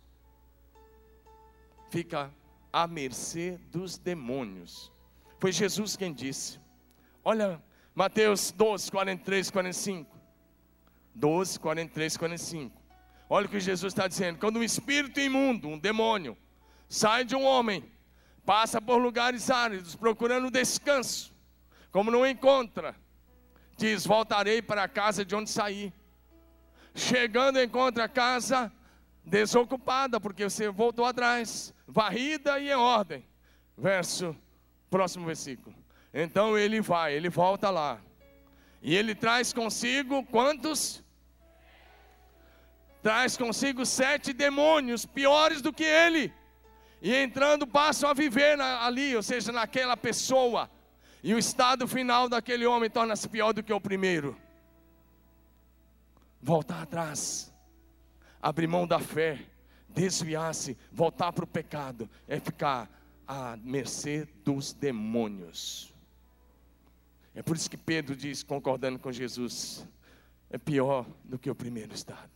Fica 1.90 2.31
à 2.72 2.87
mercê 2.87 3.59
dos 3.70 3.98
demônios. 3.98 4.92
Foi 5.38 5.53
Jesus 5.53 5.96
quem 5.96 6.12
disse. 6.12 6.61
Olha, 7.24 7.62
Mateus 7.94 8.53
12, 8.53 8.90
43, 8.90 9.51
45. 9.51 10.18
12, 11.14 11.59
43, 11.59 12.16
45. 12.16 12.83
Olha 13.29 13.46
o 13.46 13.48
que 13.48 13.61
Jesus 13.61 13.92
está 13.92 14.07
dizendo. 14.07 14.38
Quando 14.38 14.59
um 14.59 14.62
espírito 14.62 15.20
imundo, 15.20 15.68
um 15.68 15.79
demônio, 15.79 16.37
sai 16.88 17.24
de 17.24 17.35
um 17.35 17.44
homem, 17.44 17.85
passa 18.49 18.81
por 18.81 18.97
lugares 18.97 19.51
áridos, 19.51 19.95
procurando 19.95 20.51
descanso, 20.51 21.35
como 21.93 22.11
não 22.11 22.27
encontra, 22.27 22.97
diz: 23.77 24.07
Voltarei 24.07 24.63
para 24.63 24.85
a 24.85 24.89
casa 24.89 25.23
de 25.23 25.37
onde 25.37 25.51
saí. 25.51 25.93
Chegando, 26.95 27.61
encontra 27.61 28.05
a 28.05 28.09
casa 28.09 28.73
desocupada, 29.23 30.19
porque 30.19 30.45
você 30.45 30.71
voltou 30.71 31.05
atrás, 31.05 31.75
varrida 31.87 32.59
e 32.59 32.71
em 32.71 32.75
ordem. 32.75 33.23
Verso, 33.77 34.35
próximo 34.89 35.27
versículo. 35.27 35.77
Então 36.15 36.57
ele 36.57 36.81
vai, 36.81 37.13
ele 37.13 37.29
volta 37.29 37.69
lá. 37.69 38.01
E 38.81 38.97
ele 38.97 39.15
traz 39.15 39.53
consigo 39.53 40.25
quantos? 40.25 41.05
Traz 43.03 43.37
consigo 43.37 43.85
sete 43.85 44.33
demônios 44.33 45.05
piores 45.05 45.61
do 45.61 45.71
que 45.71 45.85
ele. 45.85 46.33
E 47.01 47.15
entrando, 47.15 47.67
passam 47.67 48.11
a 48.11 48.15
viver 48.15 48.61
ali, 48.61 49.15
ou 49.15 49.23
seja, 49.23 49.53
naquela 49.53 49.97
pessoa. 49.97 50.71
E 51.23 51.35
o 51.35 51.39
estado 51.39 51.87
final 51.87 52.29
daquele 52.29 52.67
homem 52.67 52.91
torna-se 52.91 53.29
pior 53.29 53.53
do 53.53 53.63
que 53.63 53.73
o 53.73 53.81
primeiro 53.81 54.37
voltar 56.41 56.83
atrás, 56.83 57.53
abrir 58.41 58.67
mão 58.67 58.87
da 58.87 58.99
fé, 58.99 59.41
desviar-se, 59.89 60.77
voltar 60.93 61.33
para 61.33 61.45
o 61.45 61.49
pecado, 61.49 62.09
é 62.27 62.39
ficar 62.39 62.89
à 63.27 63.57
mercê 63.57 64.27
dos 64.45 64.73
demônios. 64.73 65.93
É 67.35 67.43
por 67.43 67.57
isso 67.57 67.71
que 67.71 67.77
Pedro 67.77 68.17
diz, 68.17 68.43
concordando 68.43 68.99
com 68.99 69.13
Jesus, 69.13 69.87
é 70.51 70.59
pior 70.59 71.07
do 71.25 71.39
que 71.39 71.51
o 71.51 71.55
primeiro 71.55 71.95
estado. 71.95 72.31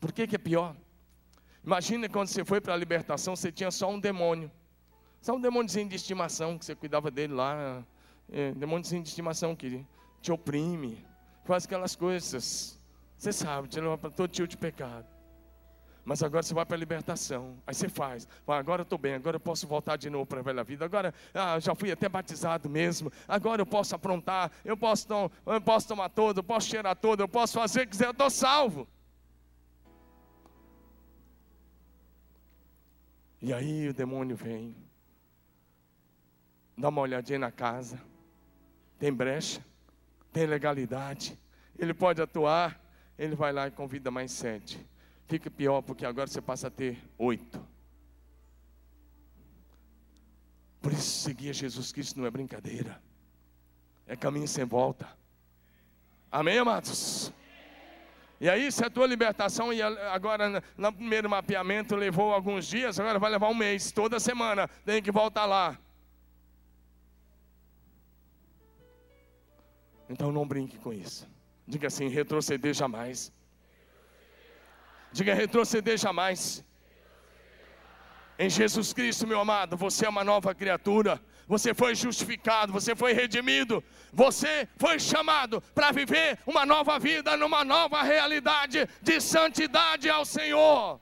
Por 0.00 0.12
que, 0.12 0.26
que 0.26 0.36
é 0.36 0.38
pior? 0.38 0.76
Imagina 1.64 2.08
quando 2.08 2.28
você 2.28 2.44
foi 2.44 2.60
para 2.60 2.74
a 2.74 2.76
libertação, 2.76 3.36
você 3.36 3.52
tinha 3.52 3.70
só 3.70 3.88
um 3.88 4.00
demônio. 4.00 4.50
Só 5.20 5.34
um 5.34 5.40
demôniozinho 5.40 5.88
de 5.88 5.94
estimação, 5.94 6.58
que 6.58 6.64
você 6.64 6.74
cuidava 6.74 7.10
dele 7.10 7.34
lá. 7.34 7.84
É, 8.30 8.52
demôniozinho 8.52 9.02
de 9.02 9.08
estimação 9.08 9.54
que 9.54 9.86
te 10.20 10.32
oprime, 10.32 11.04
faz 11.44 11.64
aquelas 11.64 11.94
coisas. 11.94 12.80
Você 13.16 13.32
sabe, 13.32 13.68
te 13.68 13.80
leva 13.80 13.96
para 13.96 14.10
todo 14.10 14.30
tipo 14.30 14.48
de 14.48 14.56
pecado. 14.56 15.06
Mas 16.04 16.20
agora 16.22 16.42
você 16.42 16.52
vai 16.52 16.66
para 16.66 16.76
a 16.76 16.78
libertação. 16.78 17.56
Aí 17.64 17.74
você 17.74 17.88
faz. 17.88 18.26
agora 18.46 18.80
eu 18.80 18.84
estou 18.84 18.98
bem, 18.98 19.14
agora 19.14 19.36
eu 19.36 19.40
posso 19.40 19.68
voltar 19.68 19.96
de 19.96 20.10
novo 20.10 20.26
para 20.26 20.40
a 20.40 20.42
velha 20.42 20.64
vida. 20.64 20.84
Agora 20.84 21.14
ah, 21.32 21.60
já 21.60 21.74
fui 21.76 21.92
até 21.92 22.08
batizado 22.08 22.68
mesmo. 22.68 23.12
Agora 23.28 23.62
eu 23.62 23.66
posso 23.66 23.94
aprontar, 23.94 24.50
eu 24.64 24.76
posso, 24.76 25.06
eu 25.46 25.60
posso 25.60 25.86
tomar 25.86 26.08
todo, 26.08 26.38
eu 26.38 26.42
posso 26.42 26.68
cheirar 26.68 26.96
todo, 26.96 27.20
eu 27.20 27.28
posso 27.28 27.54
fazer 27.54 27.82
o 27.82 27.84
que 27.84 27.90
quiser, 27.90 28.06
eu 28.06 28.10
estou 28.10 28.30
salvo. 28.30 28.88
E 33.42 33.52
aí 33.52 33.88
o 33.88 33.92
demônio 33.92 34.36
vem, 34.36 34.76
dá 36.78 36.90
uma 36.90 37.00
olhadinha 37.00 37.40
na 37.40 37.50
casa, 37.50 38.00
tem 39.00 39.12
brecha, 39.12 39.60
tem 40.32 40.46
legalidade, 40.46 41.36
ele 41.76 41.92
pode 41.92 42.22
atuar, 42.22 42.80
ele 43.18 43.34
vai 43.34 43.52
lá 43.52 43.66
e 43.66 43.72
convida 43.72 44.12
mais 44.12 44.30
sete. 44.30 44.78
Fica 45.26 45.50
pior 45.50 45.82
porque 45.82 46.06
agora 46.06 46.28
você 46.28 46.40
passa 46.40 46.68
a 46.68 46.70
ter 46.70 46.96
oito. 47.18 47.60
Por 50.80 50.92
isso, 50.92 51.22
seguir 51.22 51.52
Jesus 51.52 51.90
Cristo 51.90 52.20
não 52.20 52.26
é 52.26 52.30
brincadeira, 52.30 53.02
é 54.06 54.14
caminho 54.14 54.46
sem 54.46 54.64
volta. 54.64 55.08
Amém, 56.30 56.58
amados? 56.58 57.32
E 58.42 58.50
aí, 58.50 58.72
se 58.72 58.84
a 58.84 58.90
tua 58.90 59.06
libertação 59.06 59.72
e 59.72 59.80
agora 59.80 60.60
no 60.76 60.92
primeiro 60.92 61.30
mapeamento 61.30 61.94
levou 61.94 62.32
alguns 62.32 62.66
dias, 62.66 62.98
agora 62.98 63.16
vai 63.16 63.30
levar 63.30 63.48
um 63.48 63.54
mês, 63.54 63.92
toda 63.92 64.18
semana 64.18 64.66
tem 64.84 65.00
que 65.00 65.12
voltar 65.12 65.46
lá. 65.46 65.78
Então 70.10 70.32
não 70.32 70.44
brinque 70.44 70.76
com 70.76 70.92
isso. 70.92 71.24
Diga 71.68 71.86
assim: 71.86 72.08
retroceder 72.08 72.74
jamais. 72.74 73.32
Diga 75.12 75.34
retroceder 75.34 75.96
jamais. 75.96 76.64
Em 78.36 78.50
Jesus 78.50 78.92
Cristo, 78.92 79.24
meu 79.24 79.38
amado, 79.38 79.76
você 79.76 80.04
é 80.04 80.08
uma 80.08 80.24
nova 80.24 80.52
criatura. 80.52 81.22
Você 81.46 81.74
foi 81.74 81.94
justificado, 81.94 82.72
você 82.72 82.94
foi 82.94 83.12
redimido, 83.12 83.82
você 84.12 84.68
foi 84.76 84.98
chamado 84.98 85.60
para 85.74 85.90
viver 85.90 86.38
uma 86.46 86.64
nova 86.64 86.98
vida, 86.98 87.36
numa 87.36 87.64
nova 87.64 88.02
realidade 88.02 88.88
de 89.02 89.20
santidade 89.20 90.08
ao 90.08 90.24
Senhor. 90.24 91.00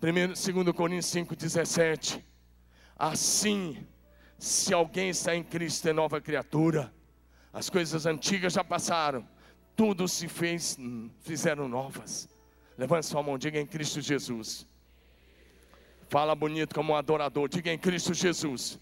2 0.00 0.38
Coríntios 0.74 1.12
5,17. 1.12 2.22
Assim, 2.96 3.86
se 4.38 4.72
alguém 4.72 5.10
está 5.10 5.34
em 5.34 5.42
Cristo, 5.42 5.88
é 5.88 5.92
nova 5.92 6.20
criatura. 6.20 6.92
As 7.52 7.68
coisas 7.68 8.06
antigas 8.06 8.52
já 8.52 8.62
passaram, 8.62 9.26
tudo 9.74 10.06
se 10.06 10.28
fez, 10.28 10.78
fizeram 11.20 11.68
novas. 11.68 12.28
Levante 12.76 13.06
sua 13.06 13.22
mão, 13.22 13.36
diga 13.36 13.58
em 13.58 13.66
Cristo 13.66 14.00
Jesus. 14.00 14.66
Fala 16.08 16.34
bonito 16.34 16.74
como 16.74 16.94
um 16.94 16.96
adorador, 16.96 17.48
diga 17.48 17.70
em 17.70 17.78
Cristo 17.78 18.14
Jesus. 18.14 18.80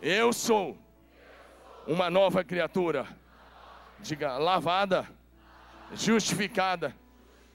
Eu 0.00 0.32
sou 0.32 0.78
uma 1.88 2.08
nova 2.08 2.44
criatura. 2.44 3.06
Diga 4.00 4.38
lavada, 4.38 5.08
justificada. 5.92 6.94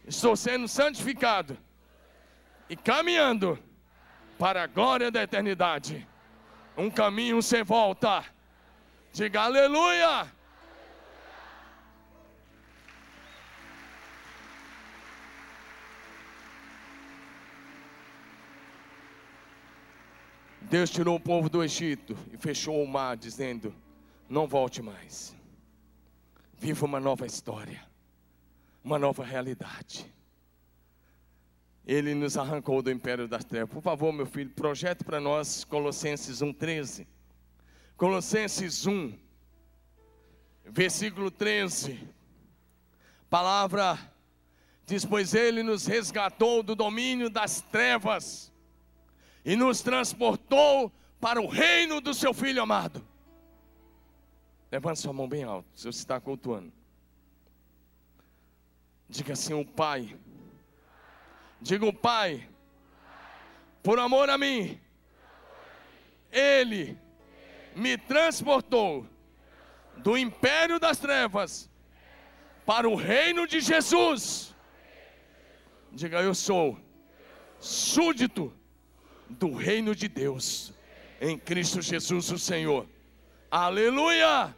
Estou 0.06 0.36
sendo 0.36 0.68
santificado 0.68 1.58
e 2.70 2.76
caminhando 2.76 3.58
para 4.38 4.64
a 4.64 4.68
glória 4.68 5.10
da 5.10 5.24
eternidade. 5.24 6.06
Um 6.76 6.90
caminho 6.90 7.42
sem 7.42 7.64
volta. 7.64 8.26
Diga 9.14 9.44
aleluia. 9.44 10.28
Deus 20.74 20.90
tirou 20.90 21.18
o 21.18 21.20
povo 21.20 21.50
do 21.50 21.64
Egito 21.64 22.18
e 22.32 22.36
fechou 22.36 22.84
o 22.84 22.88
mar, 22.88 23.16
dizendo: 23.16 23.76
Não 24.28 24.48
volte 24.48 24.82
mais. 24.82 25.36
Viva 26.58 26.88
uma 26.88 27.00
nova 27.00 27.28
história, 27.28 27.86
uma 28.84 28.98
nova 28.98 29.24
realidade. 29.24 30.12
Ele 31.86 32.16
nos 32.16 32.38
arrancou 32.38 32.82
do 32.82 32.90
império 32.90 33.28
das 33.28 33.46
trevas. 33.46 33.70
Por 33.70 33.84
favor, 33.84 34.12
meu 34.12 34.26
filho, 34.26 34.50
projete 34.50 35.04
para 35.04 35.20
nós 35.20 35.64
Colossenses 35.64 36.40
1,13. 36.40 37.06
Colossenses 37.96 38.88
1, 38.88 39.14
versículo 40.66 41.30
13. 41.30 42.00
Palavra 43.30 43.96
diz: 44.88 45.06
Pois 45.06 45.36
ele 45.36 45.62
nos 45.62 45.86
resgatou 45.86 46.64
do 46.64 46.74
domínio 46.74 47.30
das 47.30 47.62
trevas 47.62 48.52
e 49.44 49.56
nos 49.56 49.82
transportou 49.82 50.92
para 51.20 51.42
o 51.42 51.48
reino 51.48 52.02
do 52.02 52.14
seu 52.14 52.34
filho 52.34 52.62
amado. 52.62 53.06
Levante 54.72 55.00
sua 55.00 55.14
mão 55.14 55.28
bem 55.28 55.44
alto, 55.44 55.68
se 55.76 55.86
você 55.86 56.00
está 56.00 56.20
cultuando. 56.20 56.72
Diga 59.08 59.34
assim: 59.34 59.54
O 59.54 59.66
Pai 59.66 60.18
Diga 61.64 61.86
o 61.86 61.94
Pai, 61.94 62.46
por 63.82 63.98
amor 63.98 64.30
a 64.30 64.38
mim, 64.38 64.78
Ele 66.30 67.00
me 67.74 67.98
transportou 67.98 69.08
do 69.96 70.18
império 70.18 70.78
das 70.78 70.98
trevas 70.98 71.72
para 72.66 72.90
o 72.90 72.96
reino 72.96 73.48
de 73.48 73.62
Jesus. 73.62 74.54
Diga, 75.90 76.22
eu 76.22 76.36
sou 76.36 76.78
súdito 77.62 78.54
do 79.34 79.54
reino 79.54 79.96
de 79.96 80.08
Deus, 80.08 80.74
em 81.20 81.38
Cristo 81.38 81.82
Jesus, 81.82 82.32
o 82.32 82.40
Senhor. 82.40 82.88
Aleluia! 83.50 84.56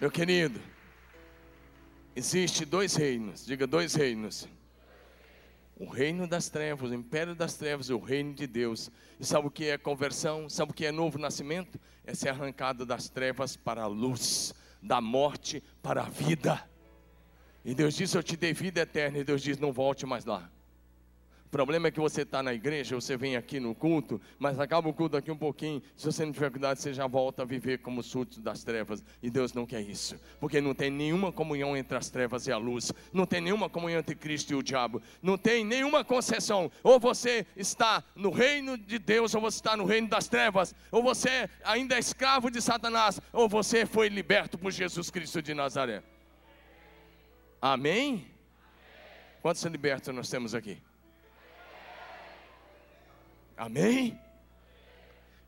Meu 0.00 0.12
querido, 0.12 0.60
existe 2.14 2.64
dois 2.64 2.94
reinos, 2.94 3.44
diga 3.44 3.66
dois 3.66 3.94
reinos. 3.94 4.48
O 5.76 5.86
reino 5.86 6.26
das 6.26 6.48
trevas, 6.48 6.90
o 6.90 6.94
império 6.94 7.34
das 7.34 7.54
trevas 7.54 7.88
e 7.88 7.92
o 7.92 7.98
reino 7.98 8.32
de 8.32 8.46
Deus. 8.46 8.90
E 9.18 9.24
sabe 9.24 9.48
o 9.48 9.50
que 9.50 9.66
é 9.66 9.76
conversão? 9.76 10.48
Sabe 10.48 10.70
o 10.70 10.74
que 10.74 10.86
é 10.86 10.92
novo 10.92 11.18
nascimento? 11.18 11.80
É 12.04 12.14
ser 12.14 12.28
arrancado 12.28 12.86
das 12.86 13.08
trevas 13.08 13.56
para 13.56 13.82
a 13.82 13.86
luz, 13.86 14.54
da 14.80 15.00
morte 15.00 15.62
para 15.82 16.02
a 16.02 16.08
vida. 16.08 16.64
E 17.64 17.74
Deus 17.74 17.94
diz: 17.94 18.14
Eu 18.14 18.22
te 18.22 18.36
dei 18.36 18.52
vida 18.52 18.80
eterna. 18.80 19.18
E 19.18 19.24
Deus 19.24 19.42
diz: 19.42 19.58
Não 19.58 19.72
volte 19.72 20.06
mais 20.06 20.24
lá. 20.24 20.50
O 21.48 21.50
problema 21.50 21.88
é 21.88 21.90
que 21.90 21.98
você 21.98 22.22
está 22.22 22.42
na 22.42 22.52
igreja, 22.52 22.94
você 22.94 23.16
vem 23.16 23.34
aqui 23.34 23.58
no 23.58 23.74
culto, 23.74 24.20
mas 24.38 24.60
acaba 24.60 24.86
o 24.86 24.92
culto 24.92 25.16
aqui 25.16 25.30
um 25.30 25.36
pouquinho. 25.36 25.82
Se 25.96 26.04
você 26.04 26.22
não 26.22 26.30
tiver 26.30 26.50
cuidado, 26.50 26.76
você 26.76 26.92
já 26.92 27.06
volta 27.06 27.40
a 27.40 27.46
viver 27.46 27.78
como 27.78 28.02
súdito 28.02 28.38
das 28.42 28.62
trevas. 28.62 29.02
E 29.22 29.30
Deus 29.30 29.54
não 29.54 29.64
quer 29.64 29.80
isso, 29.80 30.20
porque 30.40 30.60
não 30.60 30.74
tem 30.74 30.90
nenhuma 30.90 31.32
comunhão 31.32 31.74
entre 31.74 31.96
as 31.96 32.10
trevas 32.10 32.46
e 32.46 32.52
a 32.52 32.58
luz, 32.58 32.92
não 33.14 33.24
tem 33.24 33.40
nenhuma 33.40 33.70
comunhão 33.70 34.00
entre 34.00 34.14
Cristo 34.14 34.52
e 34.52 34.56
o 34.56 34.62
diabo, 34.62 35.00
não 35.22 35.38
tem 35.38 35.64
nenhuma 35.64 36.04
concessão. 36.04 36.70
Ou 36.82 37.00
você 37.00 37.46
está 37.56 38.04
no 38.14 38.30
reino 38.30 38.76
de 38.76 38.98
Deus, 38.98 39.34
ou 39.34 39.40
você 39.40 39.56
está 39.56 39.74
no 39.74 39.86
reino 39.86 40.06
das 40.06 40.28
trevas, 40.28 40.74
ou 40.92 41.02
você 41.02 41.48
ainda 41.64 41.96
é 41.96 41.98
escravo 41.98 42.50
de 42.50 42.60
Satanás, 42.60 43.22
ou 43.32 43.48
você 43.48 43.86
foi 43.86 44.10
liberto 44.10 44.58
por 44.58 44.70
Jesus 44.70 45.08
Cristo 45.08 45.40
de 45.40 45.54
Nazaré. 45.54 46.02
Amém? 47.60 48.26
Quantos 49.42 49.62
libertos 49.64 50.14
nós 50.14 50.30
temos 50.30 50.54
aqui? 50.54 50.80
Amém? 53.56 54.18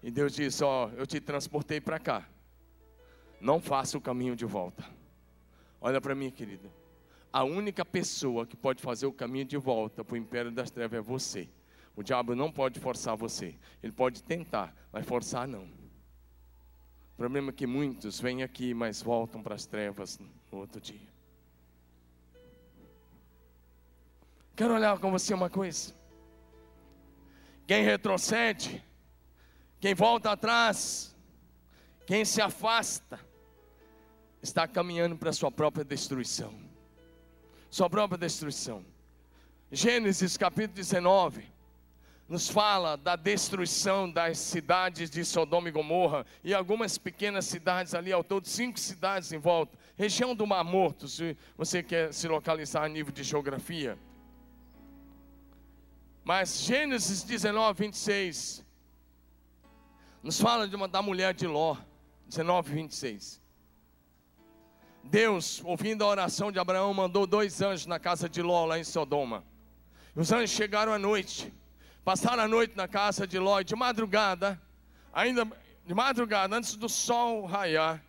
E 0.03 0.11
Deus 0.11 0.35
disse: 0.35 0.64
Ó, 0.64 0.88
eu 0.96 1.07
te 1.07 1.20
transportei 1.20 1.81
para 1.81 1.99
cá. 1.99 2.29
Não 3.40 3.61
faça 3.61 3.96
o 3.96 4.01
caminho 4.01 4.35
de 4.35 4.44
volta. 4.44 4.85
Olha 5.81 6.01
para 6.01 6.14
mim, 6.14 6.31
querido. 6.31 6.70
A 7.33 7.44
única 7.44 7.85
pessoa 7.85 8.44
que 8.44 8.57
pode 8.57 8.83
fazer 8.83 9.07
o 9.07 9.12
caminho 9.12 9.44
de 9.44 9.57
volta 9.57 10.05
para 10.05 10.14
o 10.14 10.16
império 10.16 10.51
das 10.51 10.70
trevas 10.70 10.99
é 10.99 11.03
você. 11.03 11.49
O 11.94 12.03
diabo 12.03 12.35
não 12.35 12.51
pode 12.51 12.81
forçar 12.81 13.16
você. 13.16 13.55
Ele 13.83 13.92
pode 13.92 14.23
tentar, 14.23 14.75
mas 14.92 15.07
forçar 15.07 15.46
não. 15.46 15.64
O 15.64 17.16
problema 17.16 17.51
é 17.51 17.53
que 17.53 17.66
muitos 17.66 18.20
vêm 18.20 18.42
aqui, 18.42 18.75
mas 18.75 19.01
voltam 19.01 19.42
para 19.42 19.55
as 19.55 19.66
trevas 19.66 20.18
no 20.18 20.59
outro 20.59 20.81
dia. 20.81 21.10
Quero 24.61 24.75
olhar 24.75 24.99
com 24.99 25.11
você 25.11 25.33
uma 25.33 25.49
coisa. 25.49 25.94
Quem 27.66 27.83
retrocede, 27.83 28.85
quem 29.81 29.94
volta 29.94 30.33
atrás, 30.33 31.16
quem 32.07 32.27
se 32.27 32.42
afasta, 32.42 33.18
está 34.42 34.68
caminhando 34.68 35.16
para 35.16 35.31
a 35.31 35.33
sua 35.33 35.51
própria 35.51 35.83
destruição. 35.83 36.53
Sua 37.70 37.88
própria 37.88 38.18
destruição. 38.18 38.85
Gênesis 39.73 40.37
capítulo 40.37 40.75
19 40.75 41.42
nos 42.29 42.51
fala 42.51 42.96
da 42.96 43.16
destruição 43.16 44.12
das 44.12 44.37
cidades 44.37 45.09
de 45.09 45.25
Sodoma 45.25 45.70
e 45.70 45.73
Gomorra 45.73 46.27
e 46.44 46.53
algumas 46.53 46.99
pequenas 46.99 47.46
cidades 47.46 47.94
ali, 47.94 48.12
ao 48.12 48.23
todo 48.23 48.46
cinco 48.46 48.79
cidades 48.79 49.33
em 49.33 49.38
volta. 49.38 49.79
Região 49.96 50.35
do 50.35 50.46
Mar 50.46 50.64
Morto, 50.64 51.09
se 51.09 51.35
você 51.57 51.83
quer 51.83 52.12
se 52.12 52.29
localizar 52.29 52.85
a 52.85 52.88
nível 52.90 53.11
de 53.11 53.23
geografia. 53.23 53.99
Mas 56.31 56.61
Gênesis 56.61 57.25
19, 57.25 57.87
26 57.87 58.64
nos 60.23 60.40
fala 60.40 60.69
de 60.69 60.77
uma, 60.77 60.87
da 60.87 61.03
mulher 61.03 61.35
de 61.35 61.45
Ló, 61.45 61.77
19, 62.29 62.73
26. 62.73 63.43
Deus, 65.03 65.61
ouvindo 65.64 66.05
a 66.05 66.07
oração 66.07 66.53
de 66.53 66.61
Abraão, 66.61 66.95
mandou 66.95 67.27
dois 67.27 67.61
anjos 67.61 67.85
na 67.85 67.99
casa 67.99 68.29
de 68.29 68.40
Ló, 68.43 68.64
lá 68.64 68.79
em 68.79 68.85
Sodoma. 68.85 69.43
Os 70.14 70.31
anjos 70.31 70.53
chegaram 70.53 70.93
à 70.93 71.01
noite, 71.01 71.53
passaram 72.05 72.45
a 72.45 72.47
noite 72.47 72.77
na 72.77 72.87
casa 72.87 73.27
de 73.27 73.37
Ló, 73.37 73.59
e 73.59 73.64
de 73.64 73.75
madrugada, 73.75 74.62
ainda 75.12 75.45
de 75.85 75.95
madrugada, 75.95 76.55
antes 76.55 76.77
do 76.77 76.88
sol 76.88 77.45
raiar, 77.45 78.01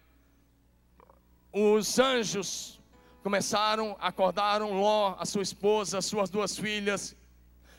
os 1.52 1.98
anjos 1.98 2.80
começaram, 3.24 3.98
acordaram 4.00 4.80
Ló, 4.80 5.15
a 5.17 5.26
sua 5.26 5.42
esposa, 5.42 5.98
as 5.98 6.06
suas 6.06 6.30
duas 6.30 6.56
filhas, 6.56 7.15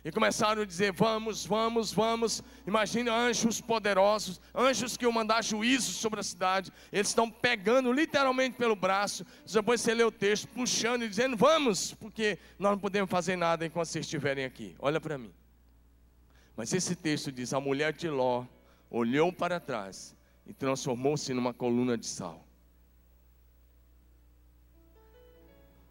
e 0.05 0.11
começaram 0.11 0.63
a 0.63 0.65
dizer: 0.65 0.93
Vamos, 0.93 1.47
vamos, 1.47 1.93
vamos. 1.93 2.43
Imagina 2.67 3.15
anjos 3.15 3.61
poderosos, 3.61 4.41
anjos 4.55 4.97
que 4.97 5.05
iam 5.05 5.13
mandar 5.13 5.45
juízo 5.45 5.93
sobre 5.93 6.21
a 6.21 6.23
cidade. 6.23 6.73
Eles 6.93 7.09
estão 7.09 7.31
pegando 7.31 7.93
literalmente 7.93 8.57
pelo 8.57 8.75
braço. 8.75 9.25
Depois 9.51 9.81
você 9.81 9.95
lê 9.95 10.03
o 10.03 10.11
texto, 10.11 10.49
puxando 10.49 11.05
e 11.05 11.09
dizendo: 11.09 11.37
Vamos, 11.37 11.95
porque 11.95 12.39
nós 12.59 12.73
não 12.73 12.79
podemos 12.79 13.11
fazer 13.11 13.37
nada 13.37 13.65
enquanto 13.65 13.87
vocês 13.87 14.05
estiverem 14.05 14.45
aqui. 14.45 14.75
Olha 14.79 15.01
para 15.01 15.17
mim. 15.17 15.33
Mas 16.57 16.73
esse 16.73 16.97
texto 16.97 17.31
diz: 17.31 17.53
A 17.53 17.61
mulher 17.61 17.93
de 17.93 18.09
Ló 18.09 18.45
olhou 18.91 19.33
para 19.33 19.61
trás 19.61 20.17
e 20.47 20.53
transformou-se 20.53 21.33
numa 21.33 21.55
coluna 21.55 21.97
de 21.97 22.07
sal. 22.07 22.45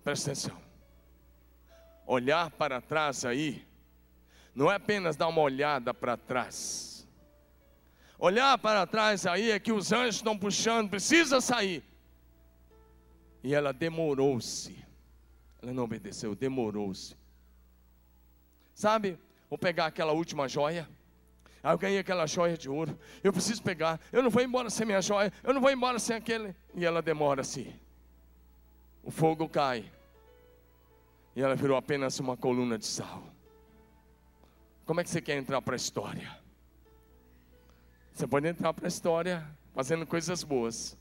Presta 0.03 0.31
atenção. 0.31 0.61
Olhar 2.05 2.51
para 2.51 2.81
trás 2.81 3.23
aí, 3.23 3.65
não 4.53 4.71
é 4.71 4.75
apenas 4.75 5.15
dar 5.15 5.27
uma 5.27 5.41
olhada 5.41 5.93
para 5.93 6.17
trás. 6.17 7.07
Olhar 8.19 8.57
para 8.57 8.85
trás 8.85 9.25
aí 9.25 9.49
é 9.49 9.59
que 9.59 9.71
os 9.71 9.91
anjos 9.91 10.17
estão 10.17 10.37
puxando, 10.37 10.89
precisa 10.89 11.41
sair. 11.41 11.83
E 13.43 13.55
ela 13.55 13.73
demorou-se. 13.73 14.77
Ela 15.61 15.73
não 15.73 15.83
obedeceu, 15.83 16.35
demorou-se. 16.35 17.15
Sabe, 18.75 19.17
vou 19.49 19.57
pegar 19.57 19.87
aquela 19.87 20.11
última 20.11 20.47
joia. 20.47 20.87
Aí 21.63 21.73
eu 21.73 21.77
ganhei 21.77 21.99
aquela 21.99 22.25
joia 22.25 22.57
de 22.57 22.69
ouro. 22.69 22.97
Eu 23.23 23.31
preciso 23.31 23.61
pegar. 23.61 23.99
Eu 24.11 24.21
não 24.23 24.29
vou 24.29 24.41
embora 24.41 24.69
sem 24.69 24.85
minha 24.85 25.01
joia. 25.01 25.31
Eu 25.43 25.53
não 25.53 25.61
vou 25.61 25.71
embora 25.71 25.99
sem 25.99 26.15
aquele. 26.15 26.55
E 26.75 26.85
ela 26.85 27.01
demora-se. 27.01 27.73
O 29.03 29.11
fogo 29.11 29.47
cai. 29.47 29.91
E 31.35 31.41
ela 31.41 31.55
virou 31.55 31.77
apenas 31.77 32.19
uma 32.19 32.35
coluna 32.35 32.77
de 32.77 32.85
sal. 32.85 33.30
Como 34.91 34.99
é 34.99 35.05
que 35.05 35.09
você 35.09 35.21
quer 35.21 35.37
entrar 35.37 35.61
para 35.61 35.73
a 35.73 35.77
história? 35.77 36.37
Você 38.11 38.27
pode 38.27 38.45
entrar 38.45 38.73
para 38.73 38.87
a 38.87 38.89
história 38.89 39.47
fazendo 39.73 40.05
coisas 40.05 40.43
boas. 40.43 40.97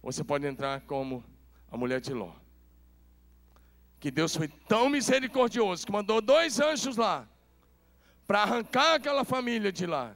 Ou 0.00 0.12
você 0.12 0.22
pode 0.22 0.46
entrar 0.46 0.82
como 0.82 1.24
a 1.68 1.76
mulher 1.76 2.00
de 2.00 2.14
Ló. 2.14 2.30
Que 3.98 4.12
Deus 4.12 4.36
foi 4.36 4.46
tão 4.46 4.88
misericordioso 4.88 5.84
que 5.84 5.90
mandou 5.90 6.20
dois 6.20 6.60
anjos 6.60 6.96
lá 6.96 7.28
para 8.28 8.44
arrancar 8.44 8.94
aquela 8.94 9.24
família 9.24 9.72
de 9.72 9.86
lá. 9.86 10.14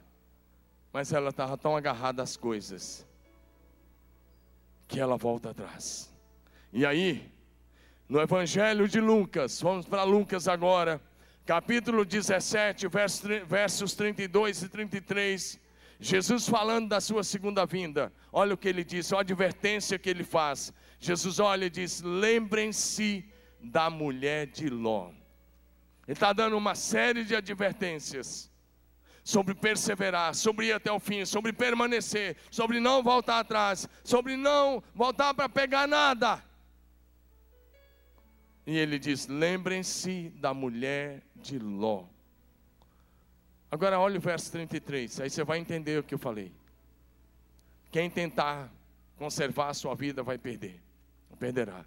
Mas 0.93 1.11
ela 1.11 1.31
estava 1.31 1.57
tão 1.57 1.75
agarrada 1.75 2.23
às 2.23 2.37
coisas 2.37 3.05
que 4.87 5.01
ela 5.01 5.17
volta 5.17 5.49
atrás. 5.49 6.09
E 6.71 6.85
aí, 6.85 7.29
no 8.07 8.21
Evangelho 8.21 8.87
de 8.87 9.01
Lucas, 9.01 9.61
vamos 9.61 9.85
para 9.85 10.03
Lucas 10.03 10.47
agora, 10.47 11.01
capítulo 11.45 12.05
17, 12.05 12.87
versos 13.45 13.93
32 13.93 14.63
e 14.63 14.69
33. 14.69 15.59
Jesus 15.99 16.47
falando 16.47 16.89
da 16.89 16.99
sua 16.99 17.23
segunda 17.23 17.65
vinda, 17.65 18.11
olha 18.31 18.55
o 18.55 18.57
que 18.57 18.67
ele 18.67 18.83
diz, 18.83 19.11
olha 19.11 19.19
a 19.19 19.21
advertência 19.21 19.99
que 19.99 20.09
ele 20.09 20.23
faz. 20.23 20.73
Jesus 20.99 21.39
olha 21.39 21.65
e 21.65 21.69
diz: 21.69 22.01
lembrem-se 22.01 23.25
da 23.59 23.89
mulher 23.89 24.47
de 24.47 24.69
Ló. 24.69 25.09
Ele 26.07 26.13
está 26.13 26.33
dando 26.33 26.57
uma 26.57 26.75
série 26.75 27.23
de 27.23 27.35
advertências 27.35 28.51
sobre 29.23 29.53
perseverar, 29.53 30.33
sobre 30.33 30.67
ir 30.67 30.73
até 30.73 30.91
o 30.91 30.99
fim, 30.99 31.25
sobre 31.25 31.53
permanecer, 31.53 32.37
sobre 32.49 32.79
não 32.79 33.03
voltar 33.03 33.39
atrás, 33.39 33.87
sobre 34.03 34.35
não 34.35 34.83
voltar 34.95 35.33
para 35.33 35.47
pegar 35.47 35.87
nada. 35.87 36.43
E 38.65 38.77
ele 38.77 38.97
diz: 38.97 39.27
lembrem-se 39.27 40.29
da 40.35 40.53
mulher 40.53 41.23
de 41.41 41.59
Ló. 41.59 42.05
Agora 43.69 43.99
olha 43.99 44.17
o 44.17 44.21
verso 44.21 44.51
33, 44.51 45.21
aí 45.21 45.29
você 45.29 45.43
vai 45.43 45.57
entender 45.57 45.99
o 45.99 46.03
que 46.03 46.13
eu 46.13 46.19
falei. 46.19 46.51
Quem 47.91 48.09
tentar 48.09 48.71
conservar 49.17 49.69
a 49.69 49.73
sua 49.73 49.95
vida 49.95 50.23
vai 50.23 50.37
perder, 50.37 50.81
perderá. 51.39 51.85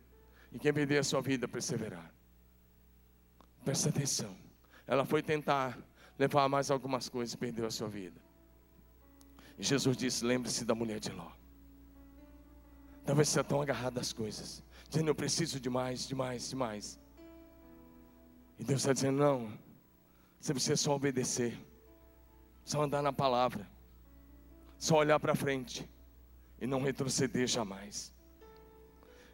E 0.53 0.59
quem 0.59 0.73
perder 0.73 0.99
a 0.99 1.05
sua 1.05 1.21
vida 1.21 1.49
perseverar. 1.49 2.13
Presta 3.65 3.89
atenção. 3.89 4.37
Ela 4.87 5.05
foi 5.05 5.23
tentar 5.23 5.79
levar 6.19 6.49
mais 6.49 6.71
algumas 6.71 7.09
coisas 7.09 7.35
e 7.35 7.37
perdeu 7.37 7.67
a 7.67 7.71
sua 7.71 7.89
vida. 7.89 8.21
E 9.59 9.63
Jesus 9.63 9.97
disse: 9.97 10.25
lembre-se 10.25 10.65
da 10.65 10.75
mulher 10.75 11.01
de 11.01 11.11
Ló. 11.11 11.31
Talvez 13.05 13.29
você 13.29 13.45
tão 13.45 13.61
agarrado 13.61 13.99
às 13.99 14.13
coisas, 14.13 14.63
dizendo: 14.89 15.09
Eu 15.09 15.15
preciso 15.15 15.61
de 15.61 15.69
mais, 15.69 16.07
de 16.07 16.15
mais, 16.15 16.49
de 16.49 16.57
mais. 16.57 16.99
E 18.59 18.65
Deus 18.65 18.81
está 18.81 18.93
dizendo: 18.93 19.19
Não, 19.19 19.53
você 20.41 20.53
precisa 20.53 20.77
só 20.77 20.95
obedecer, 20.95 21.59
só 22.65 22.83
andar 22.83 23.03
na 23.03 23.13
palavra, 23.13 23.69
só 24.79 24.97
olhar 24.97 25.19
para 25.19 25.35
frente 25.35 25.89
e 26.61 26.67
não 26.67 26.83
retroceder 26.83 27.47
jamais. 27.47 28.13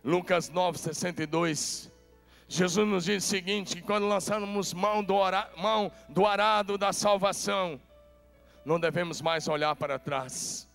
Lucas 0.02 0.48
9, 0.48 0.78
62 0.78 1.90
Jesus 2.50 2.88
nos 2.88 3.04
diz 3.04 3.24
o 3.24 3.28
seguinte: 3.28 3.76
que 3.76 3.82
quando 3.82 4.08
lançarmos 4.08 4.74
mão 4.74 5.04
do, 5.04 5.14
mão 5.56 5.92
do 6.08 6.26
arado 6.26 6.76
da 6.76 6.92
salvação, 6.92 7.80
não 8.64 8.80
devemos 8.80 9.22
mais 9.22 9.46
olhar 9.46 9.76
para 9.76 10.00
trás. 10.00 10.68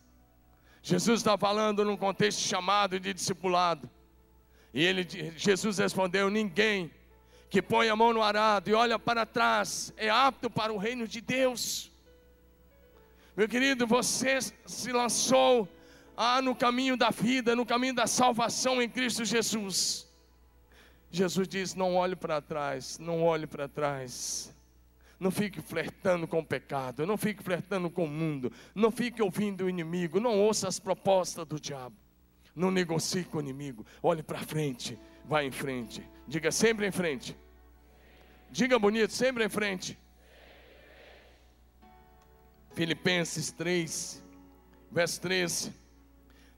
Jesus 0.82 1.20
está 1.20 1.38
falando 1.38 1.84
num 1.84 1.98
contexto 1.98 2.40
chamado 2.40 2.98
de 2.98 3.14
discipulado. 3.14 3.90
E 4.74 4.82
ele, 4.86 5.06
Jesus 5.36 5.78
respondeu: 5.78 6.30
Ninguém 6.30 6.90
que 7.50 7.62
põe 7.62 7.90
a 7.90 7.96
mão 7.96 8.14
no 8.14 8.22
arado 8.22 8.70
e 8.70 8.74
olha 8.74 8.98
para 9.00 9.26
trás 9.26 9.94
é 9.98 10.10
apto 10.10 10.50
para 10.50 10.74
o 10.74 10.78
reino 10.78 11.08
de 11.08 11.22
Deus. 11.22 11.92
Meu 13.36 13.48
querido, 13.48 13.86
você 13.86 14.40
se 14.66 14.92
lançou 14.92 15.68
ah, 16.16 16.42
no 16.42 16.56
caminho 16.56 16.96
da 16.96 17.10
vida, 17.10 17.56
no 17.56 17.66
caminho 17.66 17.94
da 17.94 18.08
salvação 18.08 18.82
em 18.82 18.90
Cristo 18.90 19.26
Jesus. 19.26 20.08
Jesus 21.12 21.48
diz: 21.48 21.76
não 21.76 21.96
olhe 21.96 22.16
para 22.16 22.42
trás, 22.42 22.98
não 23.00 23.24
olhe 23.24 23.48
para 23.48 23.68
trás. 23.68 24.54
Não 25.18 25.32
fique 25.32 25.62
flertando 25.62 26.28
com 26.28 26.40
o 26.40 26.46
pecado, 26.46 27.06
não 27.06 27.16
fique 27.16 27.42
flertando 27.42 27.90
com 27.90 28.04
o 28.04 28.08
mundo, 28.08 28.52
não 28.74 28.92
fique 28.92 29.22
ouvindo 29.22 29.64
o 29.64 29.70
inimigo, 29.70 30.20
não 30.20 30.38
ouça 30.38 30.68
as 30.68 30.78
propostas 30.78 31.46
do 31.46 31.58
diabo, 31.58 31.96
não 32.54 32.70
negocie 32.70 33.24
com 33.24 33.38
o 33.38 33.42
inimigo, 33.42 33.86
olhe 34.04 34.22
para 34.22 34.40
frente, 34.40 35.00
vá 35.28 35.44
em 35.44 35.52
frente, 35.52 36.04
diga 36.28 36.52
sempre 36.52 36.88
em 36.88 36.92
frente, 36.92 37.36
diga 38.52 38.78
bonito, 38.80 39.12
sempre 39.14 39.46
em 39.46 39.50
frente. 39.50 39.98
Filipenses 42.74 43.52
3, 43.52 44.22
verso 44.92 45.22
13. 45.22 45.74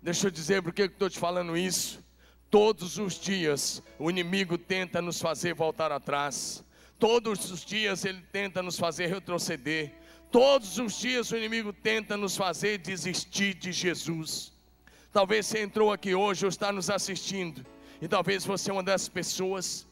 Deixa 0.02 0.28
eu 0.28 0.32
dizer 0.32 0.64
por 0.64 0.74
que 0.74 0.84
estou 0.84 1.10
te 1.10 1.20
falando 1.20 1.56
isso. 1.56 2.04
Todos 2.50 2.98
os 2.98 3.20
dias 3.20 3.84
o 4.00 4.10
inimigo 4.10 4.58
tenta 4.58 5.02
nos 5.02 5.22
fazer 5.22 5.54
voltar 5.54 5.92
atrás. 5.92 6.64
Todos 6.98 7.52
os 7.52 7.64
dias 7.64 8.04
ele 8.06 8.22
tenta 8.32 8.64
nos 8.64 8.80
fazer 8.80 9.08
retroceder. 9.08 9.94
Todos 10.32 10.78
os 10.80 10.98
dias 11.00 11.32
o 11.32 11.38
inimigo 11.38 11.72
tenta 11.72 12.18
nos 12.18 12.36
fazer 12.36 12.80
desistir 12.80 13.54
de 13.54 13.72
Jesus. 13.72 14.52
Talvez 15.12 15.46
você 15.46 15.62
entrou 15.62 15.92
aqui 15.92 16.16
hoje 16.16 16.46
ou 16.46 16.50
está 16.50 16.72
nos 16.72 16.90
assistindo, 16.90 17.66
e 18.02 18.08
talvez 18.08 18.46
você 18.46 18.70
é 18.70 18.74
uma 18.74 18.84
dessas 18.84 19.10
pessoas 19.10 19.88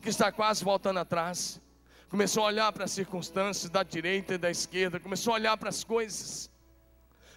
que 0.00 0.08
está 0.08 0.30
quase 0.30 0.64
voltando 0.64 0.98
atrás. 0.98 1.60
Começou 2.08 2.44
a 2.44 2.46
olhar 2.46 2.72
para 2.72 2.84
as 2.84 2.92
circunstâncias 2.92 3.70
da 3.70 3.82
direita 3.82 4.34
e 4.34 4.38
da 4.38 4.50
esquerda, 4.50 4.98
começou 4.98 5.32
a 5.32 5.36
olhar 5.36 5.56
para 5.56 5.68
as 5.68 5.84
coisas, 5.84 6.50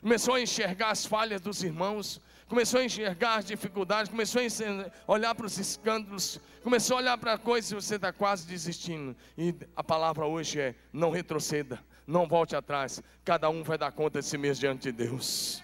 começou 0.01 0.35
a 0.35 0.41
enxergar 0.41 0.91
as 0.91 1.05
falhas 1.05 1.41
dos 1.41 1.63
irmãos, 1.63 2.21
começou 2.47 2.79
a 2.79 2.83
enxergar 2.83 3.35
as 3.35 3.45
dificuldades, 3.45 4.09
começou 4.09 4.41
a 4.41 5.11
olhar 5.11 5.35
para 5.35 5.45
os 5.45 5.57
escândalos, 5.57 6.39
começou 6.63 6.97
a 6.97 6.99
olhar 6.99 7.17
para 7.17 7.37
coisas 7.37 7.71
e 7.71 7.75
você 7.75 7.95
está 7.95 8.13
quase 8.13 8.47
desistindo. 8.47 9.15
E 9.37 9.53
a 9.75 9.83
palavra 9.83 10.25
hoje 10.25 10.59
é: 10.59 10.75
não 10.93 11.11
retroceda, 11.11 11.79
não 12.07 12.27
volte 12.27 12.55
atrás, 12.55 13.01
cada 13.25 13.49
um 13.49 13.63
vai 13.63 13.77
dar 13.77 13.91
conta 13.91 14.19
de 14.19 14.25
si 14.25 14.37
mesmo 14.37 14.61
diante 14.61 14.83
de 14.83 14.91
Deus. 14.91 15.61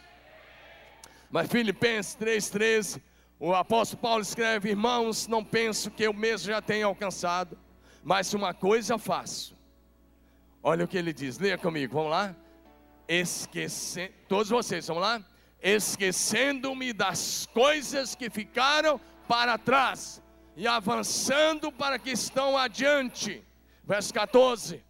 Mas 1.29 1.49
Filipenses 1.49 2.15
3,13, 2.15 3.01
o 3.39 3.53
apóstolo 3.53 4.01
Paulo 4.01 4.21
escreve: 4.21 4.69
Irmãos, 4.69 5.27
não 5.27 5.43
penso 5.43 5.91
que 5.91 6.03
eu 6.03 6.13
mesmo 6.13 6.47
já 6.47 6.61
tenha 6.61 6.85
alcançado, 6.85 7.57
mas 8.03 8.33
uma 8.33 8.53
coisa 8.53 8.97
faço. 8.97 9.57
Olha 10.61 10.85
o 10.85 10.87
que 10.87 10.97
ele 10.97 11.13
diz, 11.13 11.37
leia 11.37 11.57
comigo, 11.57 11.93
vamos 11.93 12.11
lá? 12.11 12.35
Esquecer, 13.07 14.13
todos 14.27 14.49
vocês, 14.49 14.87
vamos 14.87 15.03
lá? 15.03 15.23
esquecendo-me 15.61 16.93
das 16.93 17.47
coisas 17.47 18.15
que 18.15 18.29
ficaram 18.29 18.99
para 19.27 19.57
trás 19.57 20.21
e 20.55 20.67
avançando 20.67 21.71
para 21.71 21.99
que 21.99 22.11
estão 22.11 22.57
adiante. 22.57 23.43
Verso 23.83 24.13
14: 24.13 24.83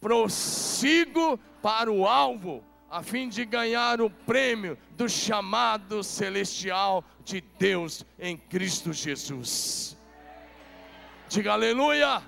prossigo 0.00 1.38
para 1.62 1.90
o 1.90 2.06
alvo, 2.06 2.64
a 2.90 3.02
fim 3.02 3.28
de 3.28 3.44
ganhar 3.44 4.00
o 4.00 4.08
prêmio 4.08 4.78
do 4.96 5.08
chamado 5.08 6.02
celestial 6.02 7.04
de 7.24 7.42
Deus 7.58 8.04
em 8.18 8.36
Cristo 8.36 8.92
Jesus. 8.92 9.96
Diga 11.28 11.52
aleluia. 11.52 12.22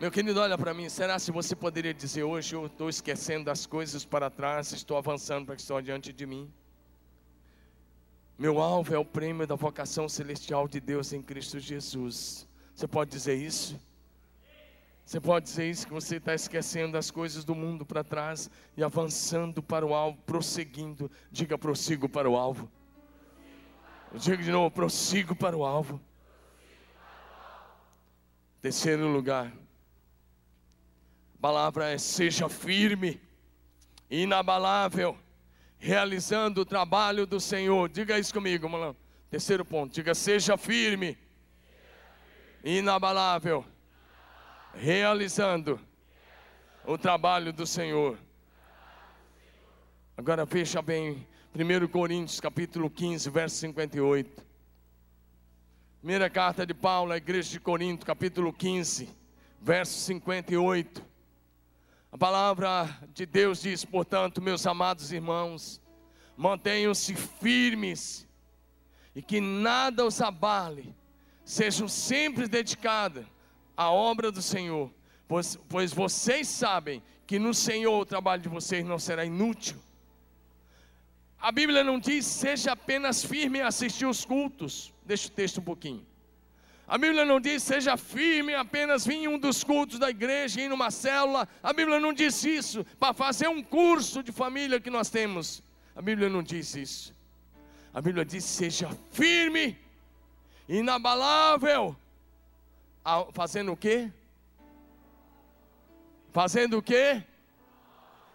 Meu 0.00 0.10
querido, 0.10 0.38
olha 0.38 0.58
para 0.58 0.74
mim. 0.74 0.88
Será 0.88 1.18
se 1.18 1.32
você 1.32 1.56
poderia 1.56 1.94
dizer 1.94 2.22
hoje: 2.22 2.54
Eu 2.54 2.66
estou 2.66 2.88
esquecendo 2.88 3.46
das 3.46 3.64
coisas 3.64 4.04
para 4.04 4.30
trás, 4.30 4.70
estou 4.72 4.96
avançando 4.96 5.46
para 5.46 5.56
que 5.56 5.62
estão 5.62 5.80
diante 5.80 6.12
de 6.12 6.26
mim? 6.26 6.52
Meu 8.36 8.60
alvo 8.60 8.92
é 8.92 8.98
o 8.98 9.04
prêmio 9.04 9.46
da 9.46 9.54
vocação 9.54 10.08
celestial 10.08 10.66
de 10.66 10.80
Deus 10.80 11.12
em 11.12 11.22
Cristo 11.22 11.60
Jesus. 11.60 12.48
Você 12.74 12.88
pode 12.88 13.12
dizer 13.12 13.36
isso? 13.36 13.80
Você 15.06 15.20
pode 15.20 15.44
dizer 15.44 15.70
isso 15.70 15.86
que 15.86 15.92
você 15.92 16.16
está 16.16 16.34
esquecendo 16.34 16.98
as 16.98 17.12
coisas 17.12 17.44
do 17.44 17.54
mundo 17.54 17.86
para 17.86 18.02
trás 18.02 18.50
e 18.76 18.82
avançando 18.82 19.62
para 19.62 19.86
o 19.86 19.94
alvo, 19.94 20.18
prosseguindo. 20.26 21.08
Diga 21.30 21.56
prossigo 21.56 22.08
para 22.08 22.28
o 22.28 22.36
alvo. 22.36 22.68
Diga 24.14 24.42
de 24.42 24.50
novo, 24.50 24.68
prossigo 24.74 25.36
para 25.36 25.56
o 25.56 25.64
alvo. 25.64 26.00
Terceiro 28.60 29.06
lugar. 29.06 29.52
A 31.36 31.40
palavra 31.40 31.90
é 31.90 31.98
seja 31.98 32.48
firme, 32.48 33.20
inabalável, 34.10 35.16
realizando 35.84 36.62
o 36.62 36.64
trabalho 36.64 37.26
do 37.26 37.38
Senhor. 37.38 37.90
Diga 37.90 38.18
isso 38.18 38.32
comigo, 38.32 38.66
Malão. 38.66 38.96
Terceiro 39.30 39.66
ponto. 39.66 39.92
Diga 39.92 40.14
seja 40.14 40.56
firme, 40.56 41.18
inabalável 42.64 43.62
realizando 44.72 45.78
o 46.86 46.96
trabalho 46.96 47.52
do 47.52 47.66
Senhor. 47.66 48.18
Agora 50.16 50.46
veja 50.46 50.80
bem, 50.80 51.26
1 51.54 51.86
Coríntios 51.88 52.40
capítulo 52.40 52.88
15, 52.88 53.28
verso 53.28 53.56
58. 53.56 54.42
Primeira 55.98 56.30
carta 56.30 56.66
de 56.66 56.72
Paulo 56.72 57.12
à 57.12 57.18
igreja 57.18 57.50
de 57.50 57.60
Corinto, 57.60 58.06
capítulo 58.06 58.54
15, 58.54 59.06
verso 59.60 60.00
58. 60.00 61.13
A 62.14 62.16
palavra 62.16 62.96
de 63.12 63.26
Deus 63.26 63.62
diz, 63.62 63.84
portanto, 63.84 64.40
meus 64.40 64.64
amados 64.68 65.10
irmãos, 65.10 65.82
mantenham-se 66.36 67.12
firmes 67.16 68.24
e 69.16 69.20
que 69.20 69.40
nada 69.40 70.06
os 70.06 70.20
abale, 70.20 70.94
sejam 71.44 71.88
sempre 71.88 72.46
dedicados 72.46 73.26
a 73.76 73.90
obra 73.90 74.30
do 74.30 74.40
Senhor, 74.40 74.92
pois, 75.26 75.58
pois 75.68 75.92
vocês 75.92 76.46
sabem 76.46 77.02
que 77.26 77.36
no 77.36 77.52
Senhor 77.52 77.98
o 77.98 78.06
trabalho 78.06 78.42
de 78.42 78.48
vocês 78.48 78.84
não 78.84 78.96
será 78.96 79.24
inútil. 79.24 79.76
A 81.40 81.50
Bíblia 81.50 81.82
não 81.82 81.98
diz 81.98 82.26
seja 82.26 82.70
apenas 82.70 83.24
firme 83.24 83.58
em 83.58 83.62
assistir 83.62 84.06
os 84.06 84.24
cultos. 84.24 84.94
Deixa 85.04 85.26
o 85.26 85.32
texto 85.32 85.58
um 85.58 85.64
pouquinho. 85.64 86.06
A 86.86 86.98
Bíblia 86.98 87.24
não 87.24 87.40
diz 87.40 87.62
seja 87.62 87.96
firme 87.96 88.54
apenas 88.54 89.06
vir 89.06 89.14
em 89.14 89.28
um 89.28 89.38
dos 89.38 89.64
cultos 89.64 89.98
da 89.98 90.10
igreja, 90.10 90.60
ir 90.60 90.68
numa 90.68 90.90
célula. 90.90 91.48
A 91.62 91.72
Bíblia 91.72 91.98
não 91.98 92.12
diz 92.12 92.44
isso 92.44 92.84
para 92.98 93.14
fazer 93.14 93.48
um 93.48 93.62
curso 93.62 94.22
de 94.22 94.30
família 94.30 94.78
que 94.78 94.90
nós 94.90 95.08
temos. 95.08 95.62
A 95.96 96.02
Bíblia 96.02 96.28
não 96.28 96.42
diz 96.42 96.74
isso. 96.74 97.14
A 97.92 98.02
Bíblia 98.02 98.24
diz 98.24 98.44
seja 98.44 98.90
firme, 99.12 99.78
inabalável, 100.68 101.96
fazendo 103.32 103.72
o 103.72 103.76
quê? 103.76 104.10
Fazendo 106.32 106.78
o 106.78 106.82
quê? 106.82 107.22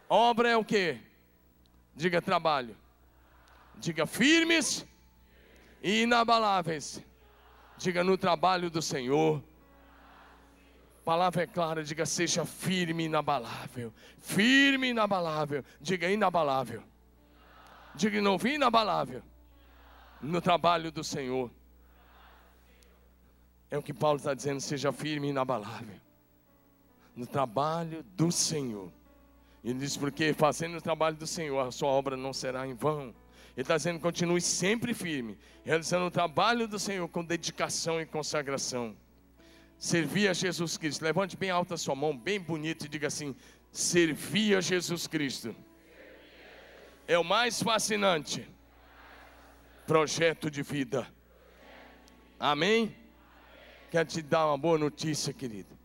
Obra 0.08 0.50
é 0.50 0.58
o 0.58 0.66
quê? 0.66 0.97
Diga 1.95 2.20
trabalho. 2.22 2.76
Diga 3.76 4.08
firmes 4.08 4.86
e 5.84 6.02
inabaláveis. 6.04 7.04
Diga 7.80 8.04
no 8.04 8.18
trabalho 8.18 8.70
do 8.70 8.82
Senhor. 8.82 9.42
Palavra 11.04 11.44
é 11.44 11.48
clara, 11.48 11.84
diga 11.84 12.06
seja 12.06 12.46
firme 12.46 13.04
e 13.04 13.06
inabalável. 13.08 13.92
Firme 14.20 14.88
e 14.88 14.90
inabalável. 14.92 15.64
Diga 15.82 16.12
inabalável. 16.12 16.84
Diga 17.96 18.22
não 18.22 18.38
inabalável. 18.46 19.24
No 20.22 20.42
trabalho 20.42 20.92
do 20.92 21.04
Senhor. 21.04 21.50
É 23.72 23.78
o 23.78 23.82
que 23.82 23.94
Paulo 23.94 24.18
está 24.18 24.34
dizendo: 24.34 24.62
seja 24.62 24.92
firme 24.92 25.28
e 25.28 25.30
inabalável 25.32 26.00
no 27.20 27.28
trabalho 27.28 28.02
do 28.16 28.32
Senhor. 28.32 28.90
Ele 29.64 29.80
diz: 29.80 29.98
porque 29.98 30.34
fazendo 30.34 30.78
o 30.78 30.82
trabalho 30.82 31.18
do 31.18 31.28
Senhor, 31.28 31.60
a 31.60 31.72
sua 31.72 31.90
obra 31.90 32.16
não 32.16 32.32
será 32.32 32.66
em 32.66 32.74
vão. 32.74 33.14
Ele 33.60 33.64
está 33.66 33.76
dizendo: 33.76 33.99
continue 33.99 34.39
sempre 34.39 34.93
firme, 34.93 35.38
realizando 35.66 36.05
o 36.05 36.12
trabalho 36.12 36.66
do 36.66 36.80
Senhor 36.80 37.05
com 37.10 37.26
dedicação 37.26 37.99
e 37.99 38.05
consagração. 38.05 38.95
Servir 39.78 40.30
a 40.30 40.34
Jesus 40.34 40.78
Cristo. 40.78 41.03
Levante 41.03 41.36
bem 41.36 41.49
alta 41.49 41.74
a 41.74 41.78
sua 41.78 41.93
mão, 41.93 42.18
bem 42.18 42.39
bonito, 42.39 42.86
e 42.86 42.88
diga 42.88 43.07
assim: 43.07 43.36
servir 43.70 44.55
a 44.55 44.62
Jesus 44.62 45.07
Cristo. 45.07 45.53
É 47.05 47.20
o 47.20 47.24
mais 47.24 47.62
fascinante 47.62 48.47
projeto 49.86 50.49
de 50.49 50.64
vida. 50.64 51.05
Amém? 52.39 52.95
Quero 53.91 54.07
te 54.07 54.22
dar 54.22 54.47
uma 54.47 54.57
boa 54.57 54.78
notícia, 54.78 55.34
querido. 55.34 55.79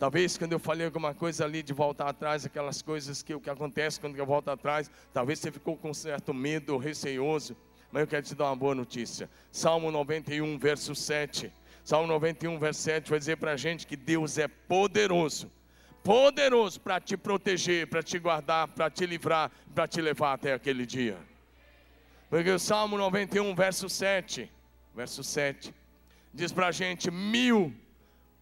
Talvez 0.00 0.38
quando 0.38 0.52
eu 0.52 0.58
falei 0.58 0.86
alguma 0.86 1.12
coisa 1.12 1.44
ali 1.44 1.62
de 1.62 1.74
voltar 1.74 2.08
atrás, 2.08 2.46
aquelas 2.46 2.80
coisas 2.80 3.22
que 3.22 3.34
o 3.34 3.40
que 3.40 3.50
acontece 3.50 4.00
quando 4.00 4.16
eu 4.16 4.24
volto 4.24 4.48
atrás, 4.48 4.90
talvez 5.12 5.38
você 5.38 5.52
ficou 5.52 5.76
com 5.76 5.92
certo 5.92 6.32
medo, 6.32 6.78
receoso, 6.78 7.54
mas 7.92 8.00
eu 8.00 8.06
quero 8.06 8.24
te 8.24 8.34
dar 8.34 8.46
uma 8.46 8.56
boa 8.56 8.74
notícia. 8.74 9.28
Salmo 9.52 9.90
91, 9.90 10.56
verso 10.56 10.94
7. 10.94 11.52
Salmo 11.84 12.06
91, 12.06 12.58
verso 12.58 12.80
7 12.80 13.10
vai 13.10 13.18
dizer 13.18 13.36
para 13.36 13.52
a 13.52 13.58
gente 13.58 13.86
que 13.86 13.94
Deus 13.94 14.38
é 14.38 14.48
poderoso, 14.48 15.52
poderoso 16.02 16.80
para 16.80 16.98
te 16.98 17.14
proteger, 17.14 17.86
para 17.86 18.02
te 18.02 18.18
guardar, 18.18 18.68
para 18.68 18.88
te 18.88 19.04
livrar, 19.04 19.52
para 19.74 19.86
te 19.86 20.00
levar 20.00 20.32
até 20.32 20.54
aquele 20.54 20.86
dia. 20.86 21.18
Porque 22.30 22.50
o 22.50 22.58
Salmo 22.58 22.96
91, 22.96 23.54
verso 23.54 23.86
7, 23.86 24.50
verso 24.96 25.22
7, 25.22 25.74
diz 26.32 26.52
para 26.52 26.68
a 26.68 26.72
gente: 26.72 27.10
mil 27.10 27.74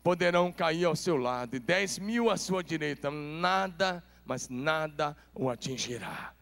poderão 0.03 0.53
cair 0.53 0.85
ao 0.85 0.97
seu 0.97 1.17
lado 1.17 1.57
e 1.57 1.59
dez 1.59 1.99
mil 1.99 2.31
à 2.31 2.37
sua 2.37 2.63
direita, 2.63 3.11
nada, 3.11 4.03
mas 4.25 4.49
nada 4.49 5.17
o 5.35 5.49
atingirá. 5.51 6.33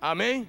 Amém? 0.00 0.48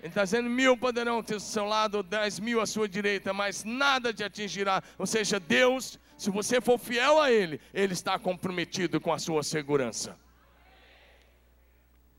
Ele 0.00 0.08
está 0.08 0.24
dizendo: 0.24 0.50
mil 0.50 0.76
poderão 0.76 1.22
ter 1.22 1.34
ao 1.34 1.40
seu 1.40 1.64
lado, 1.64 2.02
dez 2.02 2.40
mil 2.40 2.60
à 2.60 2.66
sua 2.66 2.88
direita, 2.88 3.32
mas 3.32 3.62
nada 3.62 4.12
te 4.12 4.24
atingirá. 4.24 4.82
Ou 4.98 5.06
seja, 5.06 5.38
Deus, 5.38 5.98
se 6.18 6.30
você 6.30 6.60
for 6.60 6.78
fiel 6.78 7.20
a 7.20 7.30
Ele, 7.30 7.60
Ele 7.72 7.92
está 7.92 8.18
comprometido 8.18 9.00
com 9.00 9.12
a 9.12 9.18
sua 9.18 9.42
segurança. 9.42 10.18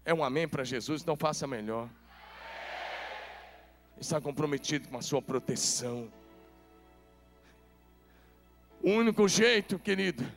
É 0.06 0.14
um 0.14 0.24
amém 0.24 0.48
para 0.48 0.64
Jesus, 0.64 1.04
não 1.04 1.16
faça 1.16 1.46
melhor. 1.46 1.90
Está 4.00 4.20
comprometido 4.20 4.88
com 4.90 4.98
a 4.98 5.02
sua 5.02 5.22
proteção. 5.22 6.12
O 8.84 8.92
único 8.92 9.30
jeito, 9.30 9.80
querido, 9.80 10.30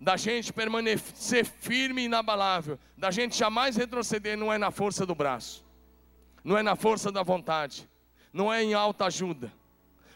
da 0.00 0.16
gente 0.16 0.52
permanecer 0.52 1.44
firme 1.44 2.02
e 2.02 2.04
inabalável, 2.04 2.78
da 2.96 3.10
gente 3.10 3.36
jamais 3.36 3.74
retroceder, 3.74 4.38
não 4.38 4.52
é 4.52 4.56
na 4.56 4.70
força 4.70 5.04
do 5.04 5.16
braço, 5.16 5.66
não 6.44 6.56
é 6.56 6.62
na 6.62 6.76
força 6.76 7.10
da 7.10 7.24
vontade, 7.24 7.88
não 8.32 8.52
é 8.52 8.62
em 8.62 8.72
alta 8.72 9.06
ajuda. 9.06 9.52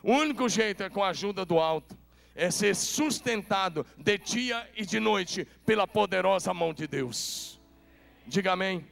O 0.00 0.12
único 0.12 0.48
jeito 0.48 0.84
é 0.84 0.88
com 0.88 1.02
a 1.02 1.08
ajuda 1.08 1.44
do 1.44 1.58
alto, 1.58 1.98
é 2.36 2.52
ser 2.52 2.76
sustentado 2.76 3.84
de 3.98 4.16
dia 4.16 4.70
e 4.76 4.86
de 4.86 5.00
noite 5.00 5.44
pela 5.66 5.88
poderosa 5.88 6.54
mão 6.54 6.72
de 6.72 6.86
Deus. 6.86 7.60
Diga 8.28 8.52
amém. 8.52 8.86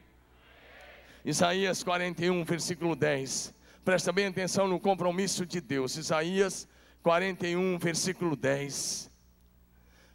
Isaías 1.25 1.85
41, 1.85 2.43
versículo 2.43 2.97
10. 2.97 3.55
Presta 3.85 4.11
bem 4.11 4.27
atenção 4.27 4.67
no 4.67 4.81
compromisso 4.81 5.47
de 5.47 5.61
Deus. 5.61 5.97
Isaías 5.97 6.67
41, 7.05 7.79
versículo 7.79 8.35
10. 8.35 9.11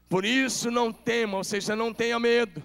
Por 0.10 0.26
isso 0.26 0.72
não 0.72 0.92
tema, 0.92 1.38
ou 1.38 1.44
seja, 1.44 1.76
não 1.76 1.94
tenha 1.94 2.20
medo. 2.20 2.64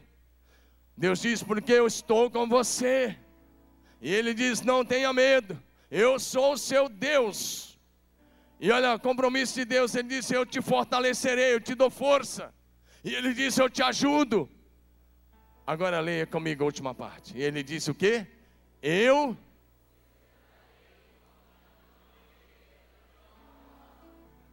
Deus 0.96 1.20
diz: 1.20 1.42
Porque 1.42 1.72
eu 1.72 1.86
estou 1.86 2.30
com 2.30 2.48
você. 2.48 3.18
E 4.00 4.12
Ele 4.12 4.32
diz: 4.32 4.62
Não 4.62 4.82
tenha 4.82 5.12
medo, 5.12 5.62
eu 5.90 6.18
sou 6.18 6.54
o 6.54 6.58
seu 6.58 6.88
Deus. 6.88 7.78
E 8.58 8.70
olha, 8.70 8.98
compromisso 8.98 9.56
de 9.56 9.66
Deus, 9.66 9.94
Ele 9.94 10.08
disse: 10.08 10.34
Eu 10.34 10.46
te 10.46 10.62
fortalecerei, 10.62 11.52
eu 11.52 11.60
te 11.60 11.74
dou 11.74 11.90
força. 11.90 12.50
E 13.04 13.14
Ele 13.14 13.34
disse: 13.34 13.60
Eu 13.60 13.68
te 13.68 13.82
ajudo. 13.82 14.48
Agora 15.66 16.00
leia 16.00 16.26
comigo 16.26 16.62
a 16.62 16.66
última 16.66 16.94
parte. 16.94 17.36
E 17.36 17.42
Ele 17.42 17.62
disse 17.62 17.90
o 17.90 17.94
que? 17.94 18.26
Eu 18.82 19.36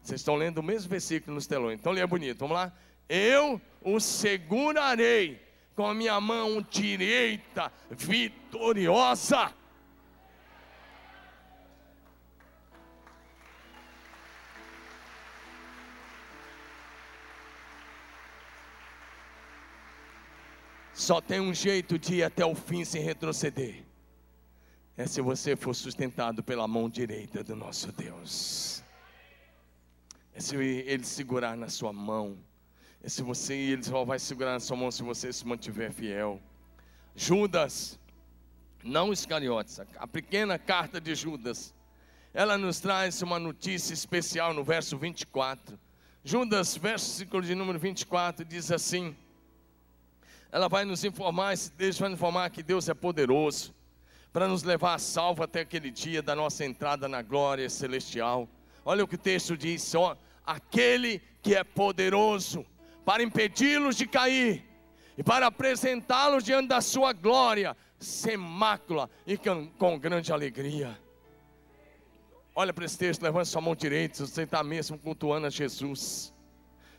Vocês 0.02 0.22
estão 0.22 0.36
lendo 0.36 0.58
o 0.58 0.64
mesmo 0.64 0.90
versículo 0.90 1.36
nos 1.36 1.46
telões, 1.46 1.80
então 1.80 1.92
lê 1.92 2.06
bonito. 2.06 2.40
Vamos 2.40 2.56
lá? 2.56 2.74
Eu 3.08 3.62
o 3.82 4.00
segurarei 4.00 5.42
com 5.76 5.86
a 5.86 5.94
minha 5.94 6.20
mão 6.20 6.66
direita 6.70 7.72
vitoriosa. 7.90 9.54
Só 20.94 21.20
tem 21.20 21.40
um 21.40 21.54
jeito 21.54 21.98
de 21.98 22.16
ir 22.16 22.24
até 22.24 22.46
o 22.46 22.54
fim 22.54 22.86
sem 22.86 23.02
retroceder. 23.02 23.84
É 24.96 25.08
se 25.08 25.20
você 25.20 25.56
for 25.56 25.74
sustentado 25.74 26.44
pela 26.44 26.68
mão 26.68 26.90
direita 26.90 27.44
do 27.44 27.56
nosso 27.56 27.92
Deus 27.92 28.71
é 30.34 30.40
se 30.40 30.56
ele 30.56 31.04
segurar 31.04 31.56
na 31.58 31.70
sua 31.70 31.92
mão, 31.92 32.38
é 33.04 33.10
se 33.10 33.22
você, 33.22 33.54
ele 33.54 33.84
só 33.84 34.06
vai 34.06 34.20
segurar 34.20 34.54
na 34.54 34.60
sua 34.60 34.78
mão 34.78 34.92
se 34.92 35.04
você 35.04 35.32
se 35.34 35.46
mantiver 35.46 35.92
fiel. 35.92 36.42
Judas, 37.16 38.00
não 38.84 39.12
Iscariotes, 39.12 39.80
a 39.98 40.08
pequena 40.08 40.58
carta 40.58 41.02
de 41.02 41.14
Judas, 41.16 41.74
ela 42.34 42.58
nos 42.58 42.80
traz 42.80 43.22
uma 43.22 43.40
notícia 43.40 43.94
especial 43.94 44.54
no 44.54 44.64
verso 44.64 44.98
24. 44.98 45.78
Judas, 46.24 46.78
versículo 46.78 47.44
de 47.44 47.56
número 47.56 47.80
24, 47.80 48.46
diz 48.46 48.72
assim: 48.72 49.16
ela 50.52 50.68
vai 50.68 50.84
nos 50.84 51.06
informar, 51.06 51.54
esse 51.54 51.72
vai 52.00 52.10
nos 52.10 52.20
informar 52.20 52.50
que 52.50 52.62
Deus 52.62 52.90
é 52.90 52.94
poderoso 52.94 53.74
para 54.34 54.48
nos 54.48 54.64
levar 54.64 54.96
a 54.96 55.00
salvo 55.00 55.44
até 55.44 55.62
aquele 55.62 55.90
dia 55.90 56.22
da 56.22 56.36
nossa 56.36 56.66
entrada 56.66 57.08
na 57.08 57.22
glória 57.22 57.70
celestial. 57.70 58.50
Olha 58.84 59.04
o 59.04 59.08
que 59.08 59.16
o 59.16 59.18
texto 59.18 59.56
diz: 59.56 59.94
ó, 59.96 60.18
aquele 60.46 61.22
que 61.42 61.56
é 61.56 61.64
poderoso 61.64 62.66
para 63.06 63.24
impedi-los 63.24 63.96
de 63.96 64.08
cair 64.08 64.66
e 65.18 65.24
para 65.24 65.48
apresentá-los 65.48 66.44
diante 66.44 66.68
da 66.68 66.82
sua 66.82 67.14
glória, 67.14 67.76
sem 68.00 68.38
mácula 68.38 69.10
e 69.26 69.38
com, 69.38 70.00
grande 70.00 70.32
alegria. 70.32 71.00
Olha 72.56 72.74
para 72.74 72.86
esse 72.86 72.98
texto, 72.98 73.22
levante 73.22 73.50
sua 73.50 73.62
mão 73.62 73.76
direita, 73.76 74.16
se 74.16 74.28
você 74.28 74.44
está 74.44 74.64
mesmo 74.64 74.98
cultuando 74.98 75.48
a 75.48 75.50
Jesus. 75.50 76.34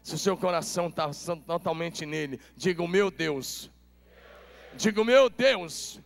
Se 0.02 0.14
o 0.14 0.18
seu 0.18 0.36
coração 0.36 0.88
está 0.88 1.10
totalmente 1.46 2.04
nele, 2.06 2.40
diga: 2.56 2.82
O 2.82 2.88
meu 2.88 3.10
Deus, 3.10 3.70
diga: 4.74 5.00
O 5.00 5.04
meu 5.04 5.28
Deus 5.28 6.00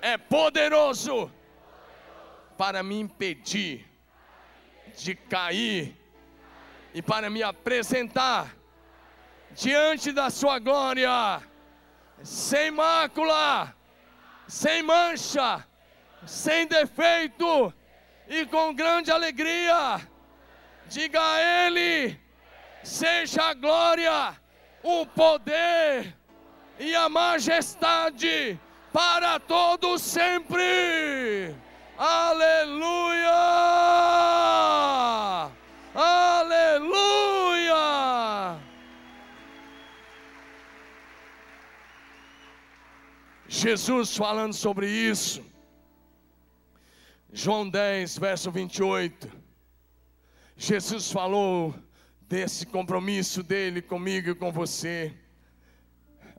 é 0.00 0.16
poderoso 0.16 1.30
para 2.56 2.82
me 2.82 2.98
impedir 2.98 3.93
de 4.96 5.14
cair 5.14 5.96
e 6.92 7.00
para 7.02 7.28
me 7.30 7.42
apresentar 7.42 8.54
diante 9.52 10.12
da 10.12 10.30
Sua 10.30 10.58
glória, 10.58 11.42
sem 12.22 12.70
mácula, 12.70 13.74
sem 14.46 14.82
mancha, 14.82 15.66
sem 16.26 16.66
defeito 16.66 17.72
e 18.28 18.46
com 18.46 18.74
grande 18.74 19.10
alegria. 19.10 20.00
Diga 20.88 21.20
a 21.20 21.40
Ele 21.40 22.24
seja 22.84 23.50
a 23.50 23.54
glória, 23.54 24.36
o 24.82 25.06
poder 25.06 26.14
e 26.78 26.94
a 26.94 27.08
majestade 27.08 28.60
para 28.92 29.40
todos 29.40 30.02
sempre. 30.02 31.56
Aleluia! 31.96 33.30
Aleluia! 35.94 37.04
Jesus 43.46 44.16
falando 44.16 44.52
sobre 44.52 44.90
isso. 44.90 45.44
João 47.32 47.68
10, 47.68 48.18
verso 48.18 48.50
28. 48.50 49.30
Jesus 50.56 51.12
falou 51.12 51.74
desse 52.22 52.66
compromisso 52.66 53.42
dele 53.42 53.80
comigo 53.80 54.30
e 54.30 54.34
com 54.34 54.50
você. 54.50 55.12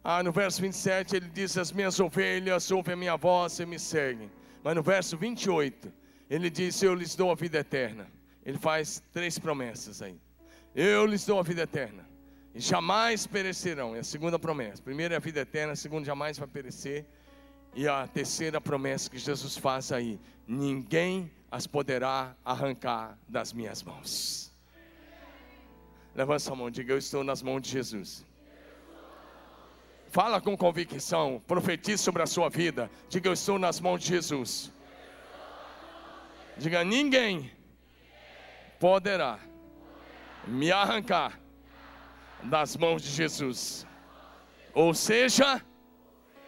Ah, 0.03 0.21
no 0.21 0.31
verso 0.31 0.61
27 0.61 1.15
ele 1.15 1.29
diz: 1.29 1.57
As 1.57 1.71
minhas 1.71 1.99
ovelhas 1.99 2.69
ouvem 2.71 2.93
a 2.93 2.97
minha 2.97 3.15
voz 3.15 3.59
e 3.59 3.65
me 3.65 3.79
seguem. 3.79 4.29
Mas 4.65 4.75
no 4.75 4.81
verso 4.81 5.15
28 5.15 5.93
ele 6.27 6.49
diz: 6.49 6.81
Eu 6.81 6.95
lhes 6.95 7.15
dou 7.15 7.29
a 7.29 7.35
vida 7.35 7.59
eterna. 7.59 8.07
Ele 8.43 8.57
faz 8.57 8.99
três 9.13 9.37
promessas 9.37 10.01
aí. 10.01 10.19
Eu 10.73 11.05
lhes 11.05 11.23
dou 11.23 11.39
a 11.39 11.43
vida 11.43 11.61
eterna. 11.61 12.03
E 12.51 12.59
jamais 12.59 13.27
perecerão. 13.27 13.95
É 13.95 13.99
a 13.99 14.03
segunda 14.03 14.39
promessa. 14.39 14.81
Primeira 14.81 15.13
é 15.13 15.17
a 15.17 15.19
vida 15.19 15.41
eterna, 15.41 15.73
a 15.73 15.75
segunda 15.75 16.03
jamais 16.03 16.39
vai 16.39 16.47
perecer. 16.47 17.05
E 17.75 17.87
a 17.87 18.07
terceira 18.07 18.59
promessa 18.59 19.07
que 19.07 19.19
Jesus 19.19 19.55
faz 19.55 19.91
aí: 19.91 20.19
ninguém 20.47 21.31
as 21.51 21.67
poderá 21.67 22.35
arrancar 22.43 23.19
das 23.29 23.53
minhas 23.53 23.83
mãos. 23.83 24.51
Levanta 26.15 26.39
sua 26.39 26.55
mão, 26.55 26.71
diga: 26.71 26.91
Eu 26.91 26.97
estou 26.97 27.23
nas 27.23 27.43
mãos 27.43 27.61
de 27.61 27.69
Jesus. 27.69 28.25
Fala 30.15 30.39
com 30.39 30.55
convicção, 30.55 31.43
profetize 31.45 32.01
sobre 32.01 32.23
a 32.23 32.25
sua 32.25 32.49
vida. 32.49 32.89
Diga: 33.09 33.27
Eu 33.27 33.33
estou 33.33 33.59
nas 33.59 33.81
mãos 33.81 33.99
de 33.99 34.07
Jesus. 34.07 34.71
Diga: 36.57 36.85
Ninguém 36.85 37.51
poderá 38.79 39.37
me 40.47 40.71
arrancar 40.71 41.37
das 42.43 42.77
mãos 42.77 43.01
de 43.03 43.09
Jesus. 43.09 43.85
Ou 44.73 44.93
seja, 44.93 45.61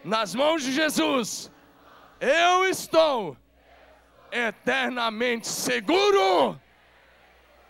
nas 0.02 0.34
mãos 0.34 0.64
de 0.64 0.72
Jesus, 0.72 1.52
eu 2.22 2.70
estou 2.70 3.36
eternamente 4.32 5.46
seguro. 5.46 6.58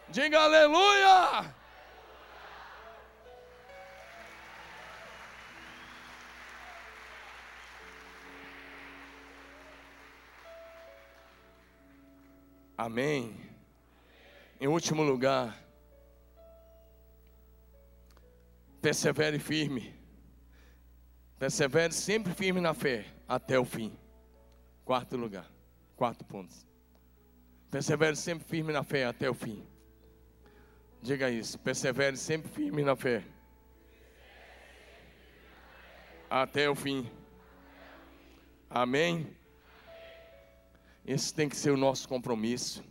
Diga 0.09 0.41
aleluia. 0.41 1.56
Amém. 12.77 13.35
Em 14.61 14.67
último 14.67 15.01
lugar, 15.01 15.57
persevere 18.79 19.39
firme. 19.39 19.95
Persevere 21.39 21.91
sempre 21.91 22.33
firme 22.33 22.61
na 22.61 22.75
fé, 22.75 23.05
até 23.27 23.59
o 23.59 23.65
fim. 23.65 23.97
Quarto 24.85 25.17
lugar, 25.17 25.49
quarto 25.95 26.23
ponto. 26.23 26.55
Persevere 27.71 28.15
sempre 28.15 28.47
firme 28.47 28.71
na 28.71 28.83
fé, 28.83 29.05
até 29.05 29.27
o 29.27 29.33
fim. 29.33 29.65
Diga 31.01 31.31
isso, 31.31 31.57
persevere 31.59 32.15
sempre 32.15 32.49
firme 32.51 32.83
na 32.83 32.95
fé. 32.95 33.23
Até 36.29 36.69
o 36.69 36.75
fim. 36.75 37.09
Amém. 38.69 39.36
Esse 41.07 41.33
tem 41.33 41.47
que 41.47 41.55
ser 41.55 41.71
o 41.71 41.77
nosso 41.77 42.05
compromisso. 42.05 42.83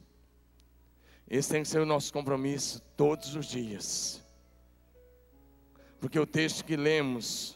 Esse 1.29 1.51
tem 1.51 1.63
que 1.63 1.69
ser 1.69 1.81
o 1.81 1.87
nosso 1.87 2.11
compromisso 2.11 2.81
todos 2.97 3.37
os 3.37 3.45
dias. 3.45 4.25
Porque 6.01 6.19
o 6.19 6.27
texto 6.27 6.65
que 6.65 6.77
lemos, 6.77 7.55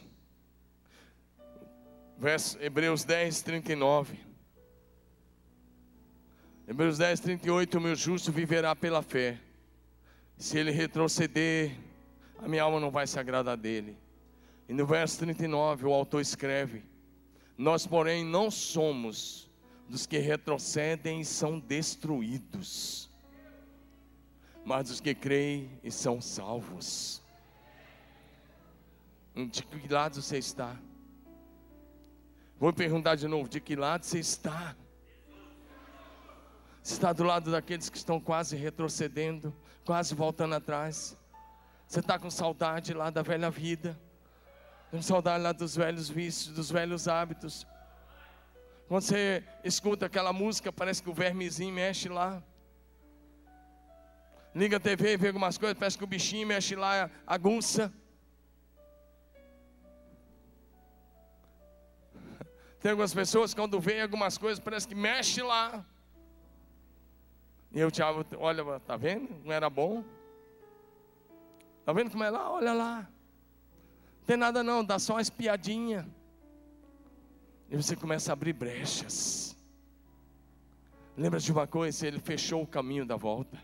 verso, 2.15 2.61
Hebreus 2.61 3.03
10, 3.03 3.41
39. 3.41 4.19
Hebreus 6.67 6.99
10, 6.99 7.19
38, 7.21 7.77
o 7.79 7.81
meu 7.81 7.95
justo 7.95 8.31
viverá 8.31 8.75
pela 8.75 9.01
fé. 9.01 9.39
Se 10.37 10.59
ele 10.59 10.69
retroceder, 10.69 11.75
a 12.37 12.47
minha 12.47 12.61
alma 12.61 12.79
não 12.79 12.91
vai 12.91 13.07
se 13.07 13.19
agradar 13.19 13.57
dele. 13.57 13.97
E 14.69 14.73
no 14.73 14.85
verso 14.85 15.17
39, 15.19 15.87
o 15.87 15.93
autor 15.93 16.21
escreve: 16.21 16.83
Nós, 17.57 17.87
porém, 17.87 18.23
não 18.23 18.51
somos 18.51 19.50
dos 19.87 20.05
que 20.05 20.17
retrocedem 20.17 21.23
são 21.23 21.59
destruídos, 21.59 23.09
mas 24.63 24.89
dos 24.89 24.99
que 24.99 25.13
creem 25.13 25.79
e 25.83 25.91
são 25.91 26.21
salvos. 26.21 27.21
De 29.35 29.63
que 29.63 29.87
lado 29.87 30.21
você 30.21 30.37
está? 30.37 30.77
Vou 32.59 32.71
perguntar 32.71 33.15
de 33.15 33.27
novo: 33.27 33.49
de 33.49 33.59
que 33.59 33.75
lado 33.75 34.03
você 34.03 34.19
está? 34.19 34.75
Você 36.83 36.93
está 36.93 37.13
do 37.13 37.23
lado 37.23 37.51
daqueles 37.51 37.89
que 37.89 37.97
estão 37.97 38.19
quase 38.19 38.55
retrocedendo, 38.55 39.55
quase 39.85 40.15
voltando 40.15 40.55
atrás. 40.55 41.17
Você 41.87 41.99
está 41.99 42.17
com 42.17 42.31
saudade 42.31 42.93
lá 42.93 43.09
da 43.09 43.21
velha 43.21 43.51
vida, 43.51 43.99
com 44.89 45.01
saudade 45.01 45.43
lá 45.43 45.51
dos 45.51 45.75
velhos 45.75 46.09
vícios, 46.09 46.53
dos 46.53 46.71
velhos 46.71 47.07
hábitos. 47.07 47.67
Quando 48.91 49.03
você 49.03 49.41
escuta 49.63 50.07
aquela 50.07 50.33
música, 50.33 50.69
parece 50.69 51.01
que 51.01 51.09
o 51.09 51.13
vermezinho 51.13 51.73
mexe 51.73 52.09
lá. 52.09 52.43
Liga 54.53 54.75
a 54.75 54.79
TV 54.81 55.15
vê 55.15 55.27
algumas 55.27 55.57
coisas, 55.57 55.77
parece 55.79 55.97
que 55.97 56.03
o 56.03 56.07
bichinho 56.07 56.45
mexe 56.45 56.75
lá, 56.75 57.09
agunça. 57.25 57.89
Tem 62.81 62.91
algumas 62.91 63.13
pessoas, 63.13 63.53
quando 63.53 63.79
vê 63.79 64.01
algumas 64.01 64.37
coisas, 64.37 64.59
parece 64.59 64.89
que 64.89 64.93
mexe 64.93 65.41
lá. 65.41 65.85
E 67.71 67.79
eu 67.79 67.89
te 67.89 68.01
olha, 68.01 68.77
tá 68.81 68.97
vendo? 68.97 69.33
Não 69.45 69.53
era 69.53 69.69
bom? 69.69 70.03
Tá 71.85 71.93
vendo 71.93 72.11
como 72.11 72.25
é 72.25 72.29
lá? 72.29 72.51
Olha 72.51 72.73
lá. 72.73 73.07
Não 74.19 74.25
tem 74.25 74.35
nada 74.35 74.61
não, 74.61 74.83
dá 74.83 74.99
só 74.99 75.13
uma 75.13 75.21
espiadinha. 75.21 76.05
E 77.71 77.77
você 77.77 77.95
começa 77.95 78.31
a 78.31 78.33
abrir 78.33 78.51
brechas. 78.51 79.55
Lembra 81.15 81.39
de 81.39 81.49
uma 81.53 81.65
coisa? 81.65 82.05
Ele 82.05 82.19
fechou 82.19 82.61
o 82.61 82.67
caminho 82.67 83.05
da 83.05 83.15
volta. 83.15 83.57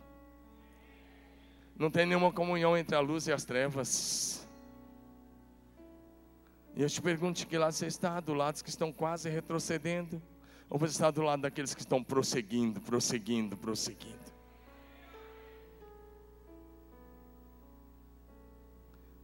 Não 1.78 1.92
tem 1.92 2.06
nenhuma 2.06 2.32
comunhão 2.32 2.78
entre 2.78 2.96
a 2.96 3.02
luz 3.02 3.28
e 3.28 3.34
as 3.34 3.44
trevas. 3.44 4.48
E 6.74 6.82
eu 6.82 6.90
te 6.90 7.02
pergunto 7.02 7.46
que 7.46 7.58
lado 7.58 7.74
você 7.74 7.88
está? 7.88 8.22
Do 8.22 8.34
lado 8.34 8.64
que 8.64 8.70
estão 8.70 8.94
quase 8.94 9.30
retrocedendo? 9.30 10.22
Ou 10.70 10.80
você 10.80 10.94
está 10.94 11.12
do 11.12 11.22
lado 11.22 11.42
daqueles 11.42 11.76
que 11.76 11.82
estão 11.82 12.02
prosseguindo, 12.02 12.80
prosseguindo, 12.80 13.58
prosseguindo? 13.58 14.16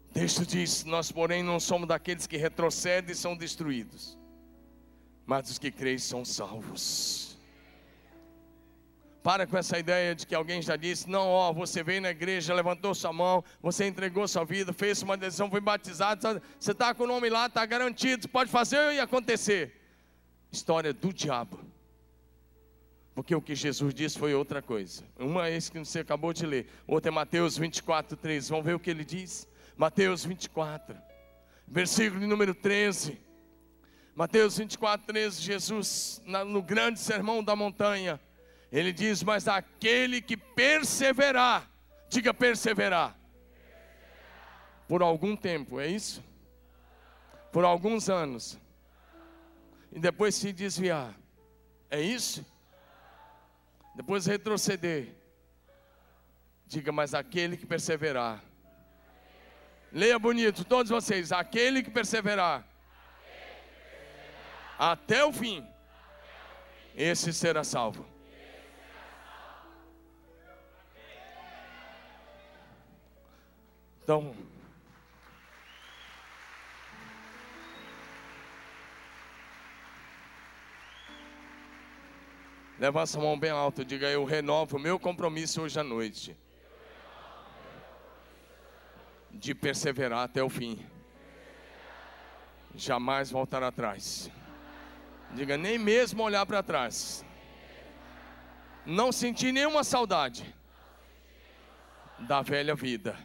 O 0.10 0.14
texto 0.14 0.46
diz: 0.46 0.84
Nós, 0.84 1.10
porém, 1.10 1.42
não 1.42 1.60
somos 1.60 1.88
daqueles 1.88 2.28
que 2.28 2.36
retrocedem 2.36 3.14
e 3.14 3.16
são 3.16 3.36
destruídos, 3.36 4.18
mas 5.26 5.50
os 5.50 5.58
que 5.58 5.72
creem 5.72 5.98
são 5.98 6.26
salvos. 6.26 7.38
Para 9.24 9.48
com 9.48 9.58
essa 9.58 9.80
ideia 9.80 10.14
de 10.14 10.28
que 10.28 10.36
alguém 10.36 10.62
já 10.62 10.76
disse: 10.76 11.10
não, 11.10 11.30
ó, 11.30 11.54
você 11.54 11.82
veio 11.82 12.02
na 12.02 12.10
igreja, 12.10 12.54
levantou 12.54 12.94
sua 12.94 13.14
mão, 13.14 13.42
você 13.62 13.88
entregou 13.88 14.28
sua 14.28 14.44
vida, 14.44 14.74
fez 14.74 15.02
uma 15.02 15.16
decisão, 15.16 15.50
foi 15.50 15.62
batizado, 15.62 16.42
você 16.60 16.72
está 16.72 16.94
com 16.94 17.06
o 17.06 17.08
nome 17.08 17.30
lá, 17.30 17.46
está 17.46 17.66
garantido, 17.66 18.28
pode 18.28 18.52
fazer 18.52 18.94
e 18.94 19.00
acontecer. 19.00 19.80
História 20.52 20.92
do 20.92 21.14
diabo. 21.14 21.58
Porque 23.16 23.34
o 23.34 23.42
que 23.42 23.56
Jesus 23.56 23.94
disse 23.94 24.20
foi 24.20 24.34
outra 24.34 24.62
coisa. 24.62 25.04
Uma 25.18 25.48
é 25.48 25.56
esse 25.56 25.72
que 25.72 25.80
você 25.80 26.00
acabou 26.00 26.34
de 26.34 26.46
ler, 26.46 26.68
outra 26.86 27.10
é 27.10 27.14
Mateus 27.14 27.58
24, 27.58 28.18
13. 28.18 28.50
Vamos 28.50 28.66
ver 28.66 28.76
o 28.76 28.80
que 28.80 28.90
ele 28.90 29.06
diz? 29.06 29.48
Mateus 29.78 30.26
24, 30.26 30.98
versículo 31.68 32.28
número 32.28 32.54
13. 32.54 33.18
Mateus 34.16 34.58
24, 34.60 35.08
13, 35.08 35.42
Jesus, 35.42 36.22
no 36.26 36.62
grande 36.62 37.00
sermão 37.00 37.44
da 37.44 37.56
montanha, 37.56 38.20
ele 38.72 38.94
diz: 38.94 39.24
Mas 39.24 39.48
aquele 39.48 40.22
que 40.22 40.38
perseverar, 40.38 41.68
diga 42.10 42.32
perseverar, 42.32 43.18
por 44.88 45.02
algum 45.02 45.36
tempo, 45.36 45.80
é 45.80 45.88
isso? 45.88 46.24
Por 47.52 47.66
alguns 47.66 48.08
anos, 48.08 48.60
e 49.92 50.00
depois 50.00 50.36
se 50.36 50.54
desviar, 50.54 51.12
é 51.90 52.00
isso? 52.00 52.46
Depois 53.96 54.28
retroceder, 54.28 55.08
diga: 56.68 56.92
Mas 56.92 57.16
aquele 57.16 57.58
que 57.58 57.66
perseverar, 57.66 58.44
leia 59.92 60.20
bonito, 60.20 60.64
todos 60.64 60.92
vocês: 60.92 61.32
aquele 61.32 61.82
que 61.82 61.90
perseverar, 61.90 62.64
até 64.92 65.24
o 65.24 65.32
fim, 65.32 65.66
esse 66.94 67.32
será 67.32 67.64
salvo. 67.64 68.06
Então, 74.04 74.36
levanta 82.78 83.18
a 83.18 83.22
mão 83.22 83.40
bem 83.40 83.52
alto, 83.52 83.86
diga 83.86 84.10
eu 84.10 84.26
renovo 84.26 84.76
o 84.76 84.80
meu 84.80 85.00
compromisso 85.00 85.62
hoje 85.62 85.80
à 85.80 85.84
noite 85.84 86.38
de 89.32 89.56
perseverar 89.56 90.26
até 90.26 90.44
o 90.44 90.50
fim. 90.50 90.86
Jamais 92.76 93.32
voltar 93.32 93.64
atrás. 93.64 94.30
Diga 95.34 95.58
nem 95.58 95.78
mesmo 95.78 96.24
olhar 96.24 96.46
para 96.46 96.62
trás. 96.64 97.26
Não 98.86 99.12
sentir 99.12 99.52
nenhuma 99.52 99.84
saudade 99.84 100.54
da 102.20 102.42
velha 102.42 102.76
vida 102.76 103.18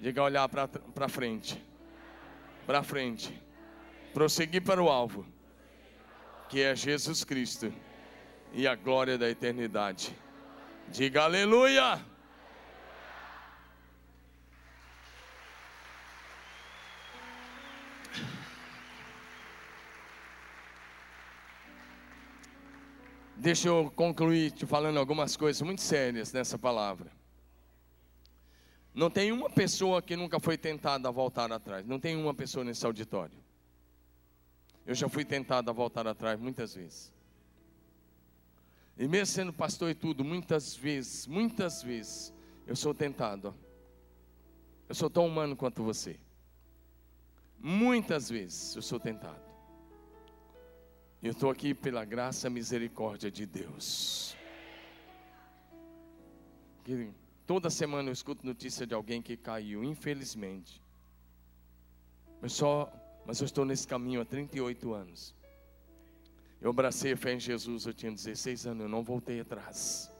Diga 0.00 0.22
olhar 0.22 0.48
para 0.48 1.08
frente. 1.08 1.60
Para 2.64 2.82
frente. 2.84 3.36
Prosseguir 4.14 4.62
para 4.62 4.82
o 4.82 4.88
alvo. 4.88 5.26
Que 6.48 6.62
é 6.62 6.76
Jesus 6.76 7.24
Cristo. 7.24 7.72
E 8.52 8.66
a 8.66 8.76
glória 8.76 9.18
da 9.18 9.28
eternidade. 9.28 10.16
Diga 10.88 11.24
aleluia. 11.24 12.00
Deixa 23.48 23.68
eu 23.68 23.90
concluir 23.96 24.50
te 24.50 24.66
falando 24.66 24.98
algumas 24.98 25.34
coisas 25.34 25.62
muito 25.62 25.80
sérias 25.80 26.34
nessa 26.34 26.58
palavra. 26.58 27.10
Não 28.92 29.08
tem 29.08 29.32
uma 29.32 29.48
pessoa 29.48 30.02
que 30.02 30.14
nunca 30.14 30.38
foi 30.38 30.58
tentada 30.58 31.08
a 31.08 31.10
voltar 31.10 31.50
atrás. 31.50 31.86
Não 31.86 31.98
tem 31.98 32.14
uma 32.14 32.34
pessoa 32.34 32.62
nesse 32.62 32.84
auditório. 32.84 33.38
Eu 34.84 34.94
já 34.94 35.08
fui 35.08 35.24
tentado 35.24 35.70
a 35.70 35.72
voltar 35.72 36.06
atrás 36.06 36.38
muitas 36.38 36.74
vezes. 36.74 37.10
E 38.98 39.08
mesmo 39.08 39.34
sendo 39.34 39.52
pastor 39.54 39.92
e 39.92 39.94
tudo, 39.94 40.22
muitas 40.22 40.76
vezes, 40.76 41.26
muitas 41.26 41.82
vezes, 41.82 42.34
eu 42.66 42.76
sou 42.76 42.92
tentado. 42.92 43.54
Eu 44.86 44.94
sou 44.94 45.08
tão 45.08 45.26
humano 45.26 45.56
quanto 45.56 45.82
você. 45.82 46.20
Muitas 47.58 48.28
vezes 48.28 48.76
eu 48.76 48.82
sou 48.82 49.00
tentado. 49.00 49.47
Eu 51.20 51.32
estou 51.32 51.50
aqui 51.50 51.74
pela 51.74 52.04
graça 52.04 52.46
e 52.46 52.50
misericórdia 52.50 53.28
de 53.28 53.44
Deus. 53.44 54.36
Toda 57.44 57.68
semana 57.70 58.08
eu 58.08 58.12
escuto 58.12 58.46
notícia 58.46 58.86
de 58.86 58.94
alguém 58.94 59.20
que 59.20 59.36
caiu, 59.36 59.82
infelizmente. 59.82 60.80
Mas 62.40 62.52
só, 62.52 62.92
mas 63.26 63.40
eu 63.40 63.46
estou 63.46 63.64
nesse 63.64 63.86
caminho 63.86 64.20
há 64.20 64.24
38 64.24 64.94
anos. 64.94 65.34
Eu 66.60 66.70
abracei 66.70 67.12
a 67.12 67.16
fé 67.16 67.32
em 67.32 67.40
Jesus, 67.40 67.86
eu 67.86 67.94
tinha 67.94 68.12
16 68.12 68.66
anos, 68.66 68.82
eu 68.84 68.88
não 68.88 69.02
voltei 69.02 69.40
atrás. 69.40 70.10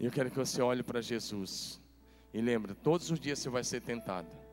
E 0.00 0.06
eu 0.06 0.10
quero 0.10 0.30
que 0.30 0.38
você 0.38 0.62
olhe 0.62 0.82
para 0.82 1.02
Jesus 1.02 1.80
e 2.32 2.40
lembre, 2.40 2.74
todos 2.74 3.10
os 3.10 3.20
dias 3.20 3.38
você 3.38 3.50
vai 3.50 3.64
ser 3.64 3.82
tentado. 3.82 4.45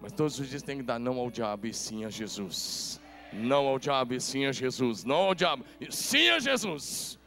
Mas 0.00 0.12
todos 0.12 0.38
os 0.38 0.48
dias 0.48 0.62
tem 0.62 0.78
que 0.78 0.82
dar 0.82 0.98
não 0.98 1.18
ao 1.18 1.30
diabo 1.30 1.66
e 1.66 1.74
sim 1.74 2.04
a 2.04 2.10
Jesus. 2.10 3.00
Não 3.32 3.66
ao 3.66 3.78
diabo 3.78 4.14
e 4.14 4.20
sim 4.20 4.46
a 4.46 4.52
Jesus. 4.52 5.04
Não 5.04 5.16
ao 5.16 5.34
diabo 5.34 5.64
e 5.80 5.92
sim 5.92 6.28
a 6.30 6.38
Jesus 6.38 7.18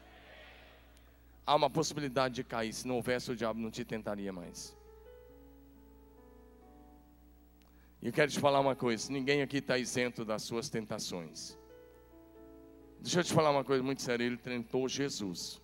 há 1.46 1.54
uma 1.54 1.70
possibilidade 1.70 2.36
de 2.36 2.44
cair. 2.44 2.72
Se 2.72 2.86
não 2.86 2.96
houvesse, 2.96 3.30
o 3.30 3.36
diabo 3.36 3.60
não 3.60 3.70
te 3.70 3.84
tentaria 3.84 4.32
mais. 4.32 4.76
E 8.00 8.06
eu 8.06 8.12
quero 8.12 8.30
te 8.30 8.40
falar 8.40 8.60
uma 8.60 8.74
coisa: 8.74 9.12
ninguém 9.12 9.42
aqui 9.42 9.58
está 9.58 9.78
isento 9.78 10.24
das 10.24 10.42
suas 10.42 10.68
tentações. 10.68 11.58
Deixa 13.00 13.20
eu 13.20 13.24
te 13.24 13.32
falar 13.32 13.50
uma 13.50 13.64
coisa 13.64 13.82
muito 13.82 14.02
séria: 14.02 14.24
ele 14.24 14.36
tentou 14.36 14.88
Jesus. 14.88 15.60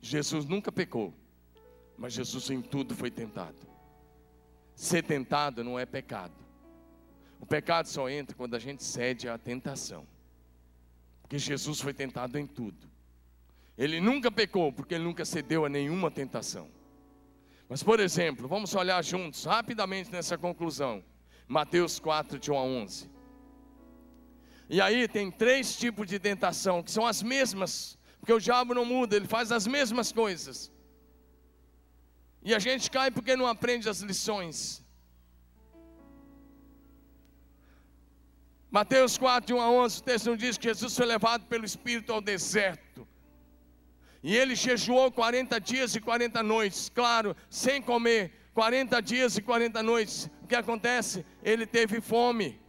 Jesus 0.00 0.44
nunca 0.46 0.72
pecou, 0.72 1.14
mas 1.96 2.12
Jesus 2.12 2.50
em 2.50 2.60
tudo 2.60 2.94
foi 2.94 3.10
tentado. 3.10 3.71
Ser 4.74 5.02
tentado 5.02 5.62
não 5.62 5.78
é 5.78 5.86
pecado. 5.86 6.34
O 7.40 7.46
pecado 7.46 7.86
só 7.86 8.08
entra 8.08 8.36
quando 8.36 8.54
a 8.54 8.58
gente 8.58 8.84
cede 8.84 9.28
à 9.28 9.36
tentação. 9.36 10.06
Porque 11.22 11.38
Jesus 11.38 11.80
foi 11.80 11.92
tentado 11.92 12.38
em 12.38 12.46
tudo. 12.46 12.90
Ele 13.76 14.00
nunca 14.00 14.30
pecou, 14.30 14.72
porque 14.72 14.94
ele 14.94 15.04
nunca 15.04 15.24
cedeu 15.24 15.64
a 15.64 15.68
nenhuma 15.68 16.10
tentação. 16.10 16.70
Mas, 17.68 17.82
por 17.82 18.00
exemplo, 18.00 18.46
vamos 18.46 18.74
olhar 18.74 19.02
juntos, 19.02 19.44
rapidamente 19.44 20.10
nessa 20.12 20.36
conclusão. 20.36 21.02
Mateus 21.48 21.98
4, 21.98 22.38
de 22.38 22.50
1 22.50 22.58
a 22.58 22.62
11. 22.62 23.10
E 24.68 24.80
aí 24.80 25.08
tem 25.08 25.30
três 25.30 25.76
tipos 25.76 26.06
de 26.06 26.18
tentação, 26.18 26.82
que 26.82 26.90
são 26.90 27.06
as 27.06 27.22
mesmas, 27.22 27.98
porque 28.20 28.32
o 28.32 28.38
diabo 28.38 28.74
não 28.74 28.84
muda, 28.84 29.16
ele 29.16 29.26
faz 29.26 29.50
as 29.50 29.66
mesmas 29.66 30.12
coisas. 30.12 30.70
E 32.44 32.54
a 32.54 32.58
gente 32.58 32.90
cai 32.90 33.10
porque 33.10 33.36
não 33.36 33.46
aprende 33.46 33.88
as 33.88 34.00
lições. 34.00 34.84
Mateus 38.70 39.18
4, 39.18 39.46
de 39.46 39.54
1 39.54 39.60
a 39.60 39.70
11, 39.70 39.98
o 39.98 40.02
texto 40.02 40.36
diz 40.36 40.56
que 40.56 40.64
Jesus 40.64 40.96
foi 40.96 41.06
levado 41.06 41.44
pelo 41.46 41.64
Espírito 41.64 42.12
ao 42.12 42.20
deserto 42.20 43.06
e 44.22 44.36
ele 44.36 44.54
jejuou 44.54 45.10
40 45.10 45.60
dias 45.60 45.96
e 45.96 46.00
40 46.00 46.42
noites, 46.42 46.88
claro, 46.88 47.36
sem 47.50 47.82
comer, 47.82 48.32
40 48.54 49.02
dias 49.02 49.36
e 49.36 49.42
40 49.42 49.82
noites. 49.82 50.30
O 50.42 50.46
que 50.46 50.54
acontece? 50.54 51.26
Ele 51.42 51.66
teve 51.66 52.00
fome. 52.00 52.60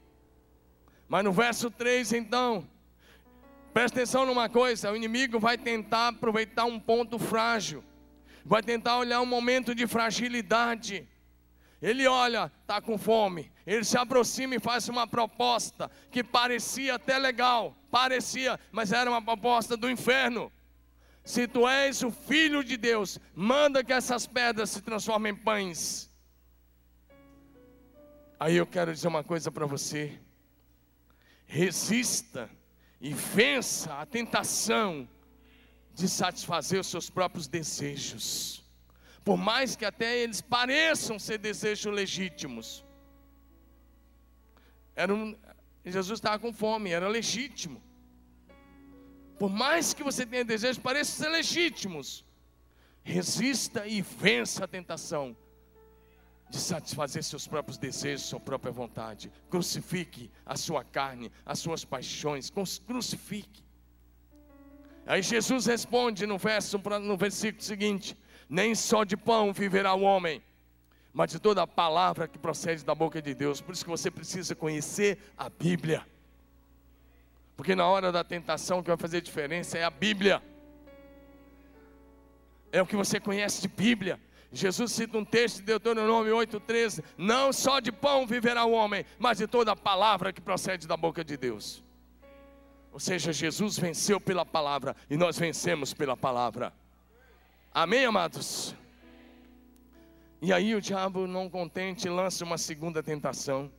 Mas 1.08 1.24
no 1.24 1.32
verso 1.32 1.70
3, 1.70 2.14
então, 2.14 2.68
presta 3.72 4.00
atenção 4.00 4.26
numa 4.26 4.50
coisa: 4.50 4.92
o 4.92 4.96
inimigo 4.96 5.40
vai 5.40 5.56
tentar 5.56 6.08
aproveitar 6.08 6.66
um 6.66 6.80
ponto 6.80 7.20
frágil, 7.20 7.84
vai 8.46 8.62
tentar 8.62 8.98
olhar 8.98 9.22
um 9.22 9.26
momento 9.26 9.74
de 9.74 9.88
fragilidade. 9.88 11.08
Ele 11.82 12.08
olha, 12.08 12.52
está 12.62 12.82
com 12.82 12.98
fome, 12.98 13.52
ele 13.68 13.84
se 13.84 13.98
aproxima 13.98 14.56
e 14.56 14.60
faz 14.60 14.88
uma 14.88 15.06
proposta 15.06 15.92
que 16.10 16.24
parecia 16.24 16.96
até 16.96 17.18
legal, 17.18 17.76
parecia, 17.92 18.58
mas 18.72 18.94
era 18.94 19.10
uma 19.10 19.22
proposta 19.22 19.76
do 19.76 19.90
inferno. 19.90 20.52
Se 21.26 21.48
tu 21.48 21.68
és 21.68 22.02
o 22.02 22.12
filho 22.12 22.64
de 22.64 22.78
Deus, 22.78 23.20
manda 23.36 23.84
que 23.84 23.94
essas 23.94 24.26
pedras 24.28 24.70
se 24.70 24.82
transformem 24.82 25.34
em 25.34 25.36
pães. 25.36 26.10
Aí 28.40 28.58
eu 28.58 28.68
quero 28.68 28.94
dizer 28.94 29.08
uma 29.08 29.24
coisa 29.24 29.50
para 29.52 29.66
você. 29.66 30.20
Resista 31.46 32.50
e 33.00 33.14
vença 33.14 33.94
a 33.96 34.06
tentação 34.06 35.08
de 35.94 36.10
satisfazer 36.10 36.80
os 36.80 36.88
seus 36.88 37.10
próprios 37.10 37.48
desejos. 37.48 38.64
Por 39.24 39.38
mais 39.38 39.76
que 39.76 39.86
até 39.86 40.18
eles 40.18 40.42
pareçam 40.42 41.18
ser 41.18 41.38
desejos 41.38 41.94
legítimos. 41.94 42.84
Era 44.96 45.14
um, 45.14 45.36
Jesus 45.86 46.20
estava 46.20 46.40
com 46.40 46.52
fome, 46.52 46.92
era 46.92 47.08
legítimo. 47.08 47.82
Por 49.40 49.50
mais 49.50 49.94
que 49.94 50.04
você 50.04 50.26
tenha 50.26 50.46
desejos, 50.46 50.82
pareçam 50.82 51.26
ser 51.26 51.30
legítimos. 51.32 52.26
Resista 53.04 53.86
e 53.86 54.02
vença 54.02 54.64
a 54.64 54.68
tentação 54.68 55.36
de 56.50 56.60
satisfazer 56.60 57.24
seus 57.24 57.48
próprios 57.48 57.78
desejos, 57.78 58.28
sua 58.28 58.40
própria 58.40 58.72
vontade. 58.72 59.32
Crucifique 59.50 60.32
a 60.46 60.56
sua 60.56 60.84
carne, 60.84 61.32
as 61.46 61.60
suas 61.60 61.84
paixões. 61.84 62.52
Crucifique. 62.86 63.64
Aí 65.06 65.22
Jesus 65.22 65.66
responde 65.66 66.26
no 66.26 66.38
verso 66.38 66.82
no 67.02 67.18
versículo 67.18 67.64
seguinte: 67.64 68.18
Nem 68.50 68.74
só 68.74 69.04
de 69.04 69.18
pão 69.18 69.52
viverá 69.52 69.94
o 69.94 70.02
homem, 70.02 70.42
mas 71.12 71.32
de 71.32 71.40
toda 71.40 71.62
a 71.62 71.68
palavra 71.68 72.28
que 72.28 72.40
procede 72.40 72.86
da 72.86 72.96
boca 72.96 73.22
de 73.22 73.34
Deus. 73.34 73.62
Por 73.62 73.74
isso 73.74 73.84
que 73.84 73.92
você 73.92 74.10
precisa 74.10 74.56
conhecer 74.56 75.18
a 75.38 75.50
Bíblia. 75.50 76.06
Porque 77.56 77.76
na 77.76 77.88
hora 77.88 78.12
da 78.12 78.24
tentação 78.24 78.80
o 78.80 78.84
que 78.84 78.90
vai 78.90 78.98
fazer 78.98 79.22
diferença 79.22 79.78
é 79.78 79.84
a 79.84 79.90
Bíblia. 79.90 80.42
É 82.72 82.82
o 82.82 82.86
que 82.88 82.96
você 82.96 83.20
conhece 83.20 83.62
de 83.62 83.68
Bíblia. 83.68 84.20
Jesus 84.52 84.92
cita 84.92 85.18
um 85.18 85.26
texto 85.26 85.58
de 85.58 85.64
Deuteronômio 85.64 86.36
8,13: 86.36 87.04
Não 87.18 87.52
só 87.52 87.80
de 87.80 87.92
pão 87.92 88.26
viverá 88.26 88.64
o 88.64 88.72
homem, 88.72 89.06
mas 89.20 89.38
de 89.38 89.48
toda 89.48 89.74
a 89.74 89.76
palavra 89.76 90.32
que 90.32 90.40
procede 90.40 90.88
da 90.88 90.96
boca 90.96 91.24
de 91.24 91.36
Deus. 91.36 91.84
Ou 92.94 93.00
seja, 93.00 93.34
Jesus 93.34 93.80
venceu 93.80 94.22
pela 94.22 94.46
palavra 94.46 94.96
e 95.10 95.18
nós 95.18 95.36
vencemos 95.36 95.96
pela 95.96 96.16
palavra. 96.16 96.72
Amém, 97.74 98.06
amados? 98.06 98.76
E 100.40 100.54
aí 100.54 100.76
o 100.76 100.82
diabo, 100.82 101.26
não 101.26 101.50
contente, 101.50 102.08
lança 102.08 102.46
uma 102.46 102.56
segunda 102.56 103.02
tentação. 103.02 103.72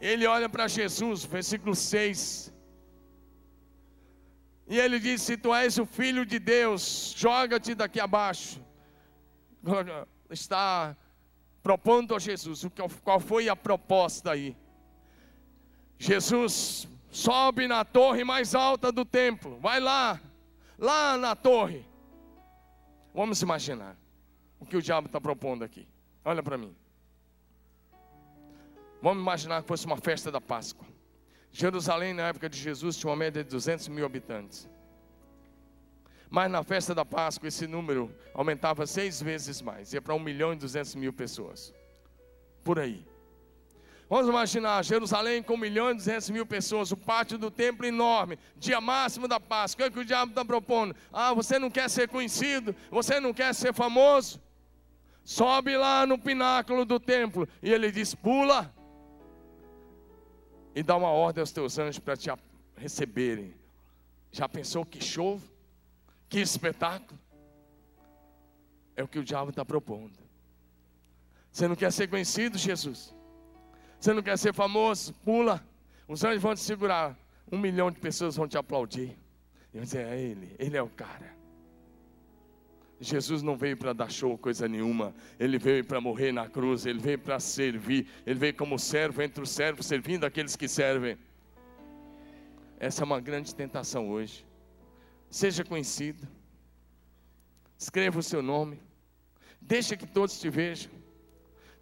Ele 0.00 0.26
olha 0.26 0.48
para 0.48 0.66
Jesus, 0.68 1.26
versículo 1.26 1.74
6. 1.74 2.50
E 4.66 4.78
ele 4.78 4.98
diz: 4.98 5.20
Se 5.20 5.36
tu 5.36 5.54
és 5.54 5.76
o 5.76 5.84
filho 5.84 6.24
de 6.24 6.38
Deus, 6.38 7.12
joga-te 7.14 7.74
daqui 7.74 8.00
abaixo. 8.00 8.58
Está 10.30 10.96
propondo 11.62 12.14
a 12.14 12.18
Jesus. 12.18 12.64
Qual 13.04 13.20
foi 13.20 13.50
a 13.50 13.56
proposta 13.56 14.32
aí? 14.32 14.56
Jesus 15.98 16.88
sobe 17.10 17.66
na 17.66 17.84
torre 17.84 18.24
mais 18.24 18.54
alta 18.54 18.92
do 18.92 19.04
templo, 19.04 19.58
vai 19.58 19.80
lá, 19.80 20.20
lá 20.78 21.16
na 21.16 21.34
torre. 21.34 21.84
Vamos 23.14 23.42
imaginar 23.42 23.96
o 24.58 24.64
que 24.64 24.76
o 24.76 24.82
diabo 24.82 25.06
está 25.06 25.20
propondo 25.20 25.64
aqui. 25.64 25.86
Olha 26.24 26.42
para 26.42 26.56
mim. 26.56 26.74
Vamos 29.02 29.22
imaginar 29.22 29.62
que 29.62 29.68
fosse 29.68 29.86
uma 29.86 29.96
festa 29.96 30.30
da 30.30 30.40
Páscoa. 30.40 30.86
Jerusalém, 31.50 32.14
na 32.14 32.28
época 32.28 32.48
de 32.48 32.58
Jesus, 32.58 32.96
tinha 32.96 33.10
uma 33.10 33.16
média 33.16 33.42
de 33.42 33.50
200 33.50 33.88
mil 33.88 34.06
habitantes. 34.06 34.68
Mas 36.28 36.48
na 36.50 36.62
festa 36.62 36.94
da 36.94 37.04
Páscoa, 37.04 37.48
esse 37.48 37.66
número 37.66 38.14
aumentava 38.32 38.86
seis 38.86 39.20
vezes 39.20 39.60
mais, 39.60 39.92
ia 39.92 40.00
para 40.00 40.14
1 40.14 40.18
milhão 40.20 40.52
e 40.52 40.56
200 40.56 40.94
mil 40.94 41.12
pessoas. 41.12 41.74
Por 42.62 42.78
aí. 42.78 43.04
Vamos 44.10 44.28
imaginar 44.28 44.84
Jerusalém 44.84 45.40
com 45.40 45.54
1 45.54 45.56
milhão 45.56 45.90
e 45.92 45.94
200 45.94 46.30
mil 46.30 46.44
pessoas, 46.44 46.90
o 46.90 46.96
pátio 46.96 47.38
do 47.38 47.48
templo 47.48 47.86
enorme, 47.86 48.40
dia 48.56 48.80
máximo 48.80 49.28
da 49.28 49.38
Páscoa. 49.38 49.86
O 49.86 49.86
que, 49.86 49.92
é 49.92 49.94
que 49.94 50.00
o 50.00 50.04
diabo 50.04 50.32
está 50.32 50.44
propondo? 50.44 50.96
Ah, 51.12 51.32
você 51.32 51.60
não 51.60 51.70
quer 51.70 51.88
ser 51.88 52.08
conhecido, 52.08 52.74
você 52.90 53.20
não 53.20 53.32
quer 53.32 53.54
ser 53.54 53.72
famoso? 53.72 54.42
Sobe 55.24 55.76
lá 55.76 56.04
no 56.06 56.18
pináculo 56.18 56.84
do 56.84 56.98
templo. 56.98 57.48
E 57.62 57.72
ele 57.72 57.92
diz: 57.92 58.12
pula. 58.12 58.74
E 60.74 60.82
dá 60.82 60.96
uma 60.96 61.10
ordem 61.10 61.42
aos 61.42 61.52
teus 61.52 61.78
anjos 61.78 62.00
para 62.00 62.16
te 62.16 62.28
receberem. 62.76 63.54
Já 64.32 64.48
pensou 64.48 64.84
que 64.84 65.00
show? 65.00 65.40
Que 66.28 66.40
espetáculo? 66.40 67.16
É 68.96 69.04
o 69.04 69.08
que 69.08 69.20
o 69.20 69.24
diabo 69.24 69.50
está 69.50 69.64
propondo. 69.64 70.18
Você 71.52 71.68
não 71.68 71.76
quer 71.76 71.92
ser 71.92 72.08
conhecido, 72.08 72.58
Jesus? 72.58 73.14
Você 74.00 74.14
não 74.14 74.22
quer 74.22 74.38
ser 74.38 74.54
famoso? 74.54 75.12
Pula. 75.22 75.62
Os 76.08 76.24
anjos 76.24 76.42
vão 76.42 76.54
te 76.54 76.60
segurar. 76.60 77.14
Um 77.52 77.58
milhão 77.58 77.90
de 77.90 78.00
pessoas 78.00 78.34
vão 78.34 78.48
te 78.48 78.56
aplaudir. 78.56 79.14
E 79.74 79.76
vão 79.76 79.84
dizer: 79.84 80.06
é 80.06 80.18
ele, 80.18 80.56
ele 80.58 80.76
é 80.76 80.82
o 80.82 80.88
cara. 80.88 81.38
Jesus 82.98 83.42
não 83.42 83.56
veio 83.56 83.76
para 83.76 83.92
dar 83.92 84.10
show, 84.10 84.36
coisa 84.38 84.66
nenhuma. 84.66 85.14
Ele 85.38 85.58
veio 85.58 85.84
para 85.84 86.00
morrer 86.00 86.32
na 86.32 86.48
cruz. 86.48 86.86
Ele 86.86 86.98
veio 86.98 87.18
para 87.18 87.38
servir. 87.38 88.06
Ele 88.26 88.38
veio 88.38 88.54
como 88.54 88.78
servo 88.78 89.20
entre 89.22 89.42
os 89.42 89.50
servos, 89.50 89.86
servindo 89.86 90.24
aqueles 90.24 90.56
que 90.56 90.66
servem. 90.66 91.18
Essa 92.78 93.02
é 93.02 93.04
uma 93.04 93.20
grande 93.20 93.54
tentação 93.54 94.08
hoje. 94.08 94.46
Seja 95.28 95.62
conhecido. 95.62 96.26
Escreva 97.76 98.18
o 98.18 98.22
seu 98.22 98.40
nome. 98.40 98.80
Deixa 99.60 99.94
que 99.94 100.06
todos 100.06 100.40
te 100.40 100.48
vejam 100.48 100.99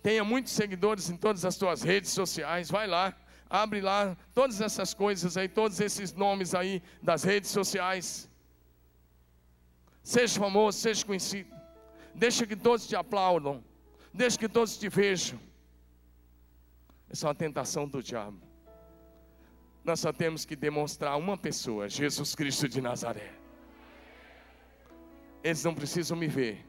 tenha 0.09 0.25
muitos 0.25 0.55
seguidores 0.55 1.11
em 1.11 1.19
todas 1.19 1.45
as 1.45 1.55
suas 1.55 1.83
redes 1.83 2.13
sociais, 2.13 2.71
vai 2.71 2.87
lá, 2.87 3.15
abre 3.51 3.83
lá 3.83 4.17
todas 4.33 4.59
essas 4.63 4.95
coisas 4.95 5.37
aí, 5.37 5.51
todos 5.51 5.81
esses 5.81 6.15
nomes 6.15 6.55
aí 6.55 6.83
das 7.03 7.25
redes 7.25 7.51
sociais. 7.51 8.27
Seja 10.03 10.41
famoso, 10.41 10.79
seja 10.79 11.05
conhecido. 11.05 11.55
Deixa 12.15 12.47
que 12.47 12.57
todos 12.57 12.89
te 12.89 12.97
aplaudam. 12.97 13.63
Deixa 14.11 14.39
que 14.39 14.49
todos 14.49 14.79
te 14.79 14.89
vejam. 14.89 15.39
Essa 17.11 17.27
é 17.27 17.29
uma 17.29 17.35
tentação 17.35 17.87
do 17.87 18.03
diabo. 18.03 18.41
Nós 19.85 20.01
só 20.01 20.11
temos 20.11 20.47
que 20.47 20.57
demonstrar 20.57 21.19
uma 21.19 21.37
pessoa, 21.37 21.87
Jesus 21.87 22.35
Cristo 22.35 22.67
de 22.67 22.81
Nazaré. 22.81 23.31
Eles 25.45 25.63
não 25.63 25.75
precisam 25.75 26.17
me 26.17 26.29
ver. 26.29 26.65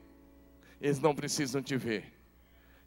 Eles 0.82 1.00
não 1.00 1.16
precisam 1.16 1.62
te 1.62 1.78
ver. 1.78 2.19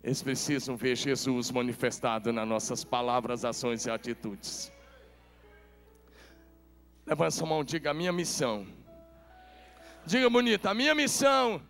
Eles 0.03 0.21
precisam 0.21 0.77
ver 0.77 0.97
Jesus 0.97 1.51
manifestado 1.51 2.33
nas 2.33 2.47
nossas 2.47 2.83
palavras, 2.83 3.45
ações 3.45 3.87
e 3.87 3.91
atitudes. 3.91 4.73
Levanta 7.07 7.31
sua 7.31 7.47
mão, 7.47 7.63
diga 7.63 7.91
a 7.91 7.95
minha 7.95 8.13
missão. 8.13 8.67
Diga 10.05 10.29
bonita, 10.29 10.71
a 10.71 10.75
minha 10.75 10.95
missão 10.95 11.63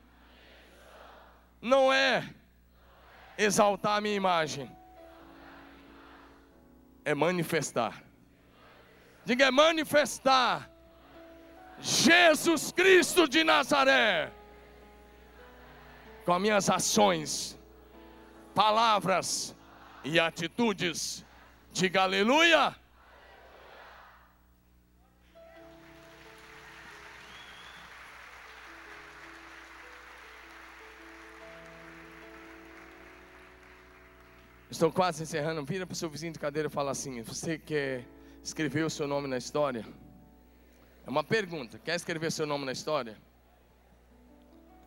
não 1.60 1.92
é 1.92 2.26
exaltar 3.36 3.98
a 3.98 4.00
minha 4.00 4.14
imagem, 4.14 4.70
é 7.04 7.14
manifestar. 7.14 8.02
Diga, 9.24 9.44
é 9.44 9.50
manifestar 9.50 10.70
Jesus 11.78 12.72
Cristo 12.72 13.28
de 13.28 13.44
Nazaré 13.44 14.32
com 16.24 16.32
as 16.32 16.40
minhas 16.40 16.70
ações 16.70 17.60
palavras 18.54 19.54
e 20.04 20.18
atitudes. 20.18 21.24
Diga 21.72 22.02
aleluia. 22.02 22.76
Estou 34.70 34.90
quase 34.90 35.22
encerrando. 35.22 35.64
Vira 35.64 35.86
para 35.86 35.92
o 35.92 35.96
seu 35.96 36.08
vizinho 36.08 36.32
de 36.32 36.38
cadeira 36.38 36.68
e 36.68 36.70
fala 36.70 36.90
assim: 36.90 37.22
Você 37.22 37.58
quer 37.58 38.06
escrever 38.42 38.84
o 38.84 38.90
seu 38.90 39.06
nome 39.06 39.28
na 39.28 39.36
história? 39.36 39.86
É 41.06 41.10
uma 41.10 41.22
pergunta. 41.22 41.78
Quer 41.78 41.94
escrever 41.94 42.32
seu 42.32 42.46
nome 42.46 42.64
na 42.64 42.72
história? 42.72 43.16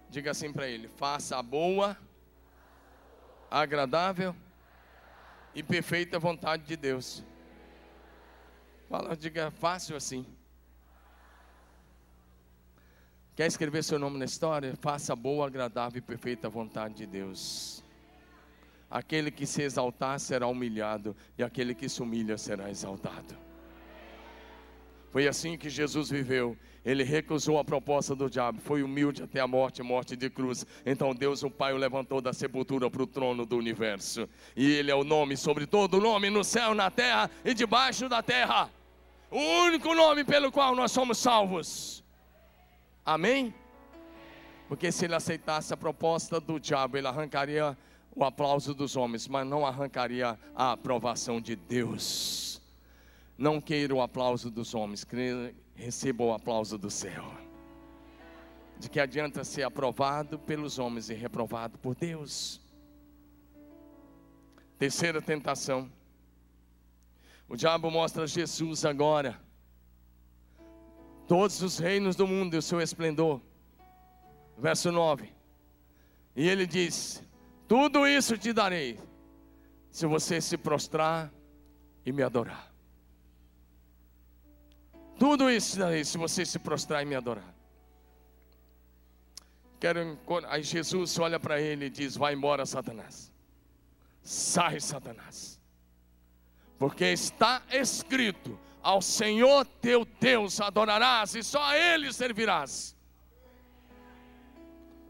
Diga 0.09 0.32
assim 0.32 0.51
para 0.51 0.68
ele: 0.68 0.88
Faça 0.88 1.38
a 1.38 1.43
boa 1.43 1.97
agradável 3.62 4.36
e 5.53 5.64
perfeita 5.64 6.20
vontade 6.20 6.64
de 6.64 6.76
Deus. 6.76 7.24
Fala, 8.89 9.16
diga 9.16 9.49
fácil 9.49 9.95
assim. 9.95 10.26
Quer 13.34 13.47
escrever 13.47 13.84
seu 13.84 13.97
nome 13.97 14.18
na 14.18 14.26
história? 14.26 14.76
Faça 14.82 15.16
boa, 15.16 15.47
agradável 15.47 15.99
e 15.99 16.01
perfeita 16.01 16.49
vontade 16.49 16.95
de 16.95 17.06
Deus. 17.06 17.84
Aquele 18.91 19.32
que 19.32 19.45
se 19.45 19.62
exaltar 19.62 20.20
será 20.20 20.47
humilhado, 20.47 21.16
e 21.38 21.43
aquele 21.43 21.74
que 21.74 21.88
se 21.88 22.01
humilha 22.01 22.38
será 22.38 22.70
exaltado. 22.70 23.36
Foi 25.12 25.28
assim 25.28 25.58
que 25.58 25.70
Jesus 25.70 26.10
viveu. 26.10 26.58
Ele 26.86 27.04
recusou 27.04 27.58
a 27.58 27.66
proposta 27.66 28.16
do 28.16 28.30
diabo, 28.30 28.62
foi 28.62 28.84
humilde 28.84 29.24
até 29.24 29.40
a 29.40 29.48
morte 29.48 29.82
morte 29.82 30.16
de 30.16 30.30
cruz. 30.30 30.66
Então 30.86 31.16
Deus, 31.16 31.42
o 31.42 31.50
Pai, 31.50 31.74
o 31.74 31.78
levantou 31.78 32.22
da 32.22 32.32
sepultura 32.32 32.90
para 32.92 33.02
o 33.02 33.08
trono 33.08 33.46
do 33.46 33.58
universo. 33.58 34.30
E 34.56 34.72
Ele 34.74 34.92
é 34.92 34.96
o 34.96 35.04
nome 35.04 35.36
sobre 35.36 35.66
todo 35.66 36.00
nome 36.00 36.30
no 36.30 36.44
céu, 36.44 36.76
na 36.76 36.92
terra 36.92 37.30
e 37.44 37.54
debaixo 37.54 38.08
da 38.08 38.22
terra. 38.22 38.70
O 39.32 39.40
único 39.66 39.96
nome 39.96 40.24
pelo 40.24 40.52
qual 40.52 40.76
nós 40.76 40.92
somos 40.92 41.18
salvos. 41.18 42.04
Amém? 43.04 43.54
Porque 44.68 44.92
se 44.92 45.06
ele 45.06 45.16
aceitasse 45.16 45.74
a 45.74 45.78
proposta 45.78 46.40
do 46.40 46.60
diabo, 46.60 46.98
ele 46.98 47.08
arrancaria 47.08 47.78
o 48.16 48.24
aplauso 48.24 48.74
dos 48.74 48.96
homens, 48.96 49.28
mas 49.28 49.46
não 49.46 49.66
arrancaria 49.66 50.40
a 50.56 50.72
aprovação 50.72 51.42
de 51.42 51.56
Deus. 51.56 52.62
Não 53.38 53.60
queira 53.60 53.94
o 53.94 54.02
aplauso 54.02 54.50
dos 54.50 54.74
homens, 54.74 55.04
receba 55.76 56.23
o 56.23 56.34
aplauso 56.34 56.78
do 56.78 56.89
céu. 56.89 57.26
De 58.78 58.89
que 58.89 58.99
adianta 58.99 59.43
ser 59.43 59.63
aprovado 59.63 60.39
pelos 60.39 60.80
homens 60.80 61.09
e 61.09 61.13
reprovado 61.13 61.78
por 61.78 61.95
Deus. 61.95 62.61
Terceira 64.78 65.21
tentação. 65.21 65.89
O 67.47 67.55
diabo 67.55 67.89
mostra 67.89 68.26
Jesus 68.26 68.84
agora. 68.84 69.39
Todos 71.28 71.61
os 71.61 71.78
reinos 71.78 72.15
do 72.15 72.28
mundo 72.28 72.55
e 72.55 72.57
o 72.57 72.61
seu 72.61 72.82
esplendor. 72.82 73.41
Verso 74.57 74.91
9. 74.91 75.32
E 76.36 76.47
ele 76.47 76.67
diz: 76.67 77.23
Tudo 77.67 78.05
isso 78.05 78.38
te 78.38 78.51
darei, 78.51 78.99
se 79.89 80.05
você 80.05 80.41
se 80.41 80.57
prostrar 80.57 81.32
e 82.05 82.11
me 82.11 82.21
adorar. 82.21 82.74
Tudo 85.18 85.49
isso 85.49 85.80
daí, 85.80 86.03
se 86.03 86.18
você 86.18 86.45
se 86.45 86.59
prostrar 86.59 87.01
e 87.01 87.05
me 87.05 87.16
adorar. 87.16 87.53
Quero, 89.80 90.18
aí 90.47 90.63
Jesus 90.63 91.18
olha 91.20 91.39
para 91.39 91.59
ele 91.59 91.86
e 91.86 91.89
diz: 91.89 92.16
Vai 92.18 92.34
embora, 92.34 92.66
Satanás. 92.66 93.32
Sai, 94.22 94.80
Satanás. 94.80 95.61
Porque 96.78 97.05
está 97.05 97.61
escrito: 97.72 98.59
Ao 98.82 99.01
Senhor 99.01 99.66
teu 99.82 100.05
Deus 100.20 100.59
adorarás 100.59 101.36
e 101.36 101.43
só 101.43 101.61
a 101.61 101.78
Ele 101.78 102.11
servirás. 102.11 102.95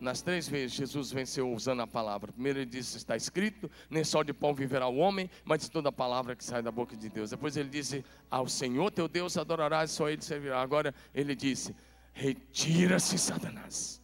Nas 0.06 0.22
três 0.22 0.48
vezes 0.48 0.74
Jesus 0.74 1.12
venceu 1.12 1.52
usando 1.52 1.82
a 1.82 1.88
palavra. 1.88 2.32
Primeiro 2.32 2.60
ele 2.60 2.68
disse: 2.68 2.96
Está 2.96 3.18
escrito, 3.18 3.72
nem 3.90 4.04
só 4.04 4.22
de 4.22 4.32
pão 4.34 4.54
viverá 4.54 4.88
o 4.88 4.98
homem, 4.98 5.28
mas 5.44 5.62
de 5.62 5.72
toda 5.72 5.90
a 5.90 5.92
palavra 5.92 6.36
que 6.36 6.44
sai 6.44 6.62
da 6.62 6.72
boca 6.72 6.96
de 6.96 7.10
Deus. 7.10 7.32
Depois 7.32 7.58
ele 7.58 7.70
disse: 7.70 8.06
Ao 8.30 8.48
Senhor 8.48 8.92
teu 8.92 9.08
Deus 9.08 9.36
adorarás, 9.36 9.90
só 9.90 10.08
ele 10.08 10.22
servirá. 10.22 10.62
Agora 10.62 10.94
ele 11.12 11.36
disse: 11.36 11.76
Retira-se, 12.14 13.18
Satanás. 13.18 14.00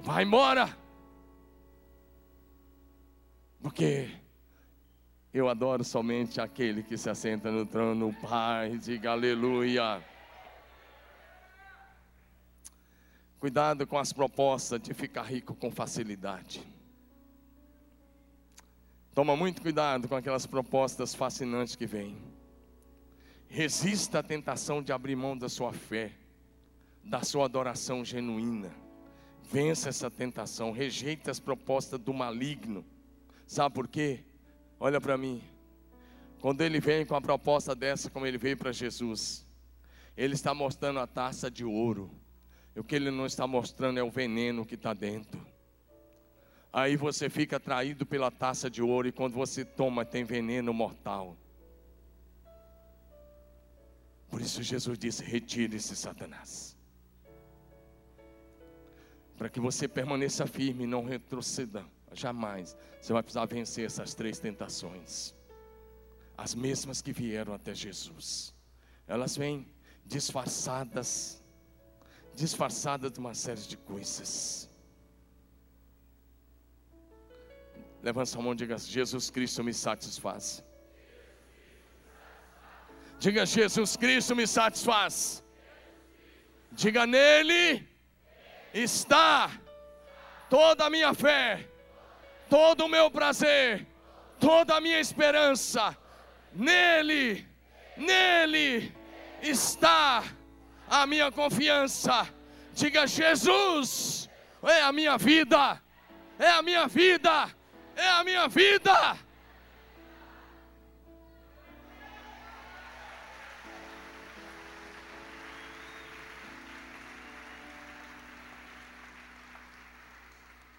Vai 0.00 0.22
embora. 0.22 0.72
Porque 3.60 4.08
eu 5.34 5.48
adoro 5.48 5.82
somente 5.82 6.40
aquele 6.40 6.80
que 6.84 6.96
se 6.96 7.10
assenta 7.10 7.50
no 7.50 7.66
trono, 7.66 8.14
Pai. 8.22 8.78
Diga 8.78 9.10
aleluia. 9.10 10.00
Cuidado 13.38 13.86
com 13.86 13.96
as 13.96 14.12
propostas 14.12 14.80
de 14.80 14.92
ficar 14.92 15.22
rico 15.22 15.54
com 15.54 15.70
facilidade. 15.70 16.60
Toma 19.14 19.36
muito 19.36 19.62
cuidado 19.62 20.08
com 20.08 20.16
aquelas 20.16 20.44
propostas 20.44 21.14
fascinantes 21.14 21.76
que 21.76 21.86
vêm. 21.86 22.18
Resista 23.46 24.18
à 24.18 24.22
tentação 24.24 24.82
de 24.82 24.92
abrir 24.92 25.14
mão 25.14 25.38
da 25.38 25.48
sua 25.48 25.72
fé, 25.72 26.12
da 27.04 27.22
sua 27.22 27.44
adoração 27.44 28.04
genuína. 28.04 28.74
Vença 29.44 29.88
essa 29.88 30.10
tentação, 30.10 30.72
rejeite 30.72 31.30
as 31.30 31.38
propostas 31.38 32.00
do 32.00 32.12
maligno. 32.12 32.84
Sabe 33.46 33.72
por 33.72 33.86
quê? 33.86 34.24
Olha 34.80 35.00
para 35.00 35.16
mim. 35.16 35.40
Quando 36.40 36.60
ele 36.62 36.80
vem 36.80 37.06
com 37.06 37.14
a 37.14 37.20
proposta 37.20 37.72
dessa, 37.72 38.10
como 38.10 38.26
ele 38.26 38.36
veio 38.36 38.56
para 38.56 38.72
Jesus, 38.72 39.46
ele 40.16 40.34
está 40.34 40.52
mostrando 40.52 40.98
a 40.98 41.06
taça 41.06 41.48
de 41.48 41.64
ouro 41.64 42.10
o 42.78 42.84
que 42.84 42.94
ele 42.94 43.10
não 43.10 43.26
está 43.26 43.46
mostrando 43.46 43.98
é 43.98 44.02
o 44.02 44.10
veneno 44.10 44.64
que 44.64 44.74
está 44.74 44.94
dentro. 44.94 45.44
Aí 46.72 46.96
você 46.96 47.28
fica 47.28 47.56
atraído 47.56 48.04
pela 48.06 48.30
taça 48.30 48.70
de 48.70 48.82
ouro 48.82 49.08
e 49.08 49.12
quando 49.12 49.34
você 49.34 49.64
toma 49.64 50.04
tem 50.04 50.22
veneno 50.22 50.72
mortal. 50.72 51.36
Por 54.28 54.40
isso 54.40 54.62
Jesus 54.62 54.98
disse: 54.98 55.24
retire-se, 55.24 55.96
Satanás. 55.96 56.76
Para 59.36 59.48
que 59.48 59.60
você 59.60 59.88
permaneça 59.88 60.46
firme 60.46 60.84
e 60.84 60.86
não 60.86 61.04
retroceda 61.04 61.84
jamais. 62.12 62.76
Você 63.00 63.12
vai 63.12 63.22
precisar 63.22 63.46
vencer 63.46 63.86
essas 63.86 64.14
três 64.14 64.38
tentações. 64.38 65.34
As 66.36 66.54
mesmas 66.54 67.00
que 67.00 67.12
vieram 67.12 67.54
até 67.54 67.74
Jesus. 67.74 68.54
Elas 69.06 69.36
vêm 69.36 69.68
disfarçadas 70.04 71.42
disfarçada 72.38 73.10
de 73.10 73.18
uma 73.18 73.34
série 73.34 73.60
de 73.72 73.76
coisas. 73.76 74.70
Levanta 78.02 78.26
sua 78.26 78.42
mão 78.42 78.52
e 78.52 78.56
diga: 78.56 78.78
Jesus 78.78 79.28
Cristo 79.28 79.64
me 79.64 79.74
satisfaz. 79.74 80.64
Diga: 83.18 83.44
Jesus 83.44 83.96
Cristo 83.96 84.36
me 84.36 84.46
satisfaz. 84.46 85.42
Diga: 86.70 87.06
Nele 87.06 87.86
está 88.72 89.50
toda 90.48 90.86
a 90.86 90.90
minha 90.90 91.12
fé, 91.12 91.68
todo 92.48 92.84
o 92.84 92.88
meu 92.88 93.10
prazer, 93.10 93.86
toda 94.38 94.76
a 94.76 94.80
minha 94.80 95.00
esperança. 95.00 95.96
Nele, 96.52 97.46
nele 97.96 98.94
está 99.42 100.22
a 100.88 101.06
minha 101.06 101.30
confiança. 101.30 102.28
Diga: 102.72 103.06
Jesus 103.06 104.28
é 104.62 104.82
a 104.82 104.92
minha 104.92 105.18
vida, 105.18 105.80
é 106.38 106.48
a 106.48 106.62
minha 106.62 106.86
vida, 106.86 107.54
é 107.94 108.08
a 108.08 108.24
minha 108.24 108.48
vida. 108.48 109.18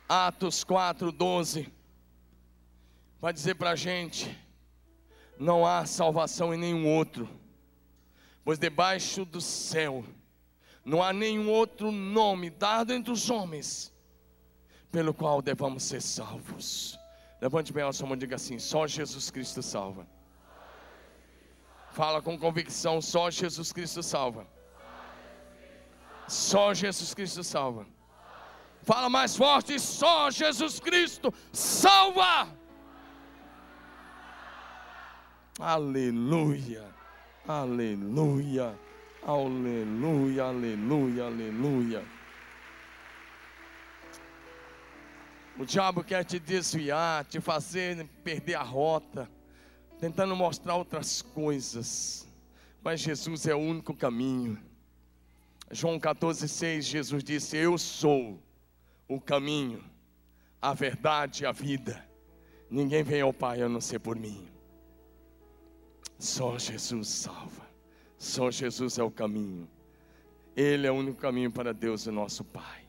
Atos 0.07 0.63
4, 0.63 1.11
12, 1.11 1.71
vai 3.21 3.31
dizer 3.31 3.55
para 3.55 3.71
a 3.71 3.75
gente: 3.75 4.35
não 5.37 5.65
há 5.65 5.85
salvação 5.85 6.51
em 6.53 6.57
nenhum 6.57 6.87
outro 6.87 7.38
pois 8.49 8.57
debaixo 8.57 9.25
do 9.25 9.39
céu 9.39 10.03
não 10.83 11.03
há 11.03 11.13
nenhum 11.13 11.51
outro 11.51 11.91
nome 11.91 12.49
dado 12.49 12.91
entre 12.91 13.13
os 13.13 13.29
homens 13.29 13.93
pelo 14.91 15.13
qual 15.13 15.39
devamos 15.39 15.83
ser 15.83 16.01
salvos. 16.01 16.97
Levante 17.39 17.71
bem 17.71 17.83
a 17.83 17.93
sua 17.93 18.07
mão 18.07 18.15
e 18.15 18.19
diga 18.19 18.37
assim: 18.37 18.57
só 18.57 18.87
Jesus 18.87 19.29
Cristo 19.29 19.61
salva. 19.61 20.07
Fala 21.91 22.23
com 22.23 22.39
convicção: 22.39 22.99
só 23.03 23.29
Jesus 23.29 23.71
Cristo 23.71 24.01
salva. 24.01 24.47
Só 26.27 26.73
Jesus 26.73 27.13
Cristo 27.13 27.43
salva. 27.43 27.85
Fala 28.81 29.11
mais 29.11 29.35
forte: 29.35 29.79
só 29.79 30.31
Jesus 30.31 30.79
Cristo 30.79 31.31
salva. 31.53 32.51
Aleluia. 35.59 36.98
Aleluia, 37.49 38.79
aleluia, 39.23 40.43
aleluia, 40.43 41.23
aleluia. 41.25 42.05
O 45.57 45.65
diabo 45.65 46.03
quer 46.03 46.23
te 46.23 46.37
desviar, 46.37 47.25
te 47.25 47.41
fazer 47.41 48.07
perder 48.23 48.53
a 48.53 48.61
rota, 48.61 49.27
tentando 49.99 50.35
mostrar 50.35 50.75
outras 50.75 51.23
coisas, 51.23 52.27
mas 52.83 52.99
Jesus 52.99 53.47
é 53.47 53.55
o 53.55 53.57
único 53.57 53.95
caminho. 53.95 54.61
João 55.71 55.99
14,6, 55.99 56.81
Jesus 56.81 57.23
disse: 57.23 57.57
Eu 57.57 57.79
sou 57.79 58.39
o 59.07 59.19
caminho, 59.19 59.83
a 60.61 60.75
verdade 60.75 61.41
e 61.41 61.45
a 61.47 61.51
vida. 61.51 62.07
Ninguém 62.69 63.01
vem 63.01 63.21
ao 63.21 63.33
Pai 63.33 63.59
a 63.63 63.67
não 63.67 63.81
ser 63.81 63.97
por 63.97 64.15
mim. 64.15 64.58
Só 66.19 66.59
Jesus 66.59 67.07
salva. 67.07 67.65
Só 68.17 68.51
Jesus 68.51 68.97
é 68.97 69.03
o 69.03 69.09
caminho. 69.09 69.69
Ele 70.53 70.85
é 70.85 70.91
o 70.91 70.95
único 70.95 71.21
caminho 71.21 71.49
para 71.49 71.73
Deus, 71.73 72.05
o 72.05 72.11
nosso 72.11 72.43
Pai. 72.43 72.83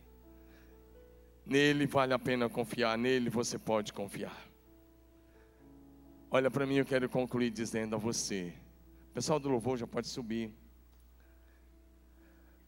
Nele 1.47 1.87
vale 1.87 2.13
a 2.13 2.19
pena 2.19 2.49
confiar, 2.49 2.99
nele 2.99 3.31
você 3.31 3.57
pode 3.57 3.93
confiar. 3.93 4.37
Olha 6.29 6.51
para 6.51 6.67
mim, 6.67 6.77
eu 6.77 6.85
quero 6.85 7.09
concluir 7.09 7.51
dizendo 7.51 7.95
a 7.95 7.99
você. 7.99 8.53
O 9.11 9.15
pessoal 9.15 9.39
do 9.39 9.49
louvor 9.49 9.79
já 9.79 9.87
pode 9.87 10.09
subir. 10.09 10.53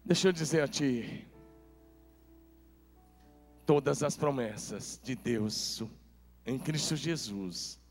Deixa 0.05 0.29
eu 0.29 0.33
dizer 0.33 0.63
a 0.63 0.69
ti, 0.69 1.27
todas 3.67 4.03
as 4.03 4.17
promessas 4.17 5.01
de 5.03 5.15
Deus 5.15 5.83
em 6.45 6.59
Cristo 6.59 6.97
Jesus 6.97 7.82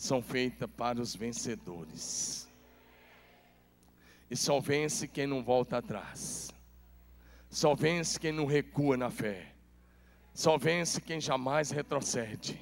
são 0.00 0.22
feitas 0.22 0.68
para 0.78 0.98
os 0.98 1.14
vencedores. 1.14 2.48
E 4.30 4.34
só 4.34 4.58
vence 4.58 5.06
quem 5.06 5.26
não 5.26 5.44
volta 5.44 5.76
atrás. 5.76 6.50
Só 7.50 7.74
vence 7.74 8.18
quem 8.18 8.32
não 8.32 8.46
recua 8.46 8.96
na 8.96 9.10
fé. 9.10 9.52
Só 10.32 10.56
vence 10.56 11.02
quem 11.02 11.20
jamais 11.20 11.70
retrocede. 11.70 12.58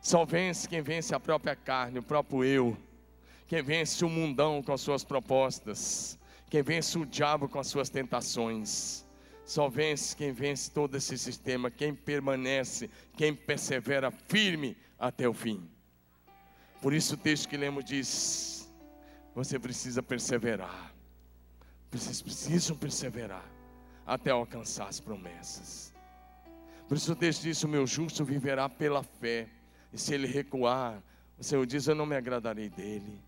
Só 0.00 0.24
vence 0.24 0.68
quem 0.68 0.80
vence 0.80 1.12
a 1.12 1.18
própria 1.18 1.56
carne, 1.56 1.98
o 1.98 2.02
próprio 2.04 2.44
eu. 2.44 2.76
Quem 3.48 3.60
vence 3.60 4.04
o 4.04 4.08
mundão 4.08 4.62
com 4.62 4.72
as 4.72 4.80
suas 4.80 5.02
propostas. 5.02 6.16
Quem 6.48 6.62
vence 6.62 6.96
o 6.96 7.04
diabo 7.04 7.48
com 7.48 7.58
as 7.58 7.66
suas 7.66 7.90
tentações. 7.90 9.04
Só 9.44 9.68
vence 9.68 10.14
quem 10.14 10.30
vence 10.30 10.70
todo 10.70 10.96
esse 10.96 11.18
sistema, 11.18 11.68
quem 11.68 11.92
permanece, 11.92 12.88
quem 13.16 13.34
persevera 13.34 14.12
firme 14.12 14.76
até 15.00 15.28
o 15.28 15.34
fim. 15.34 15.73
Por 16.84 16.92
isso 16.92 17.14
o 17.14 17.16
texto 17.16 17.48
que 17.48 17.56
lemos 17.56 17.82
diz: 17.82 18.70
você 19.34 19.58
precisa 19.58 20.02
perseverar. 20.02 20.94
Vocês 21.90 22.20
precisam 22.20 22.76
perseverar 22.76 23.50
até 24.06 24.30
alcançar 24.30 24.88
as 24.88 25.00
promessas. 25.00 25.94
Por 26.86 26.98
isso 26.98 27.10
o 27.12 27.16
texto 27.16 27.40
diz: 27.40 27.64
o 27.64 27.68
meu 27.68 27.86
justo 27.86 28.22
viverá 28.22 28.68
pela 28.68 29.02
fé. 29.02 29.48
E 29.94 29.98
se 29.98 30.12
ele 30.12 30.26
recuar, 30.26 31.02
o 31.38 31.42
Senhor 31.42 31.64
diz: 31.64 31.86
Eu 31.86 31.94
não 31.94 32.04
me 32.04 32.16
agradarei 32.16 32.68
dele. 32.68 33.18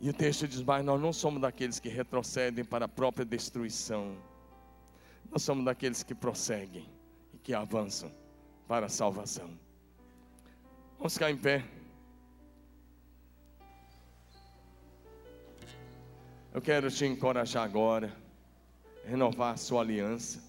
E 0.00 0.08
o 0.08 0.12
texto 0.12 0.46
diz: 0.46 0.62
Mas 0.62 0.84
nós 0.84 1.00
não 1.00 1.12
somos 1.12 1.42
daqueles 1.42 1.80
que 1.80 1.88
retrocedem 1.88 2.64
para 2.64 2.84
a 2.84 2.88
própria 2.88 3.26
destruição. 3.26 4.16
Nós 5.28 5.42
somos 5.42 5.64
daqueles 5.64 6.04
que 6.04 6.14
prosseguem 6.14 6.88
e 7.34 7.38
que 7.38 7.52
avançam 7.52 8.14
para 8.68 8.86
a 8.86 8.88
salvação. 8.88 9.50
Vamos 10.98 11.14
ficar 11.14 11.32
em 11.32 11.36
pé. 11.36 11.77
Eu 16.58 16.62
quero 16.62 16.90
te 16.90 17.06
encorajar 17.06 17.62
agora, 17.62 18.12
renovar 19.04 19.54
a 19.54 19.56
sua 19.56 19.80
aliança, 19.80 20.42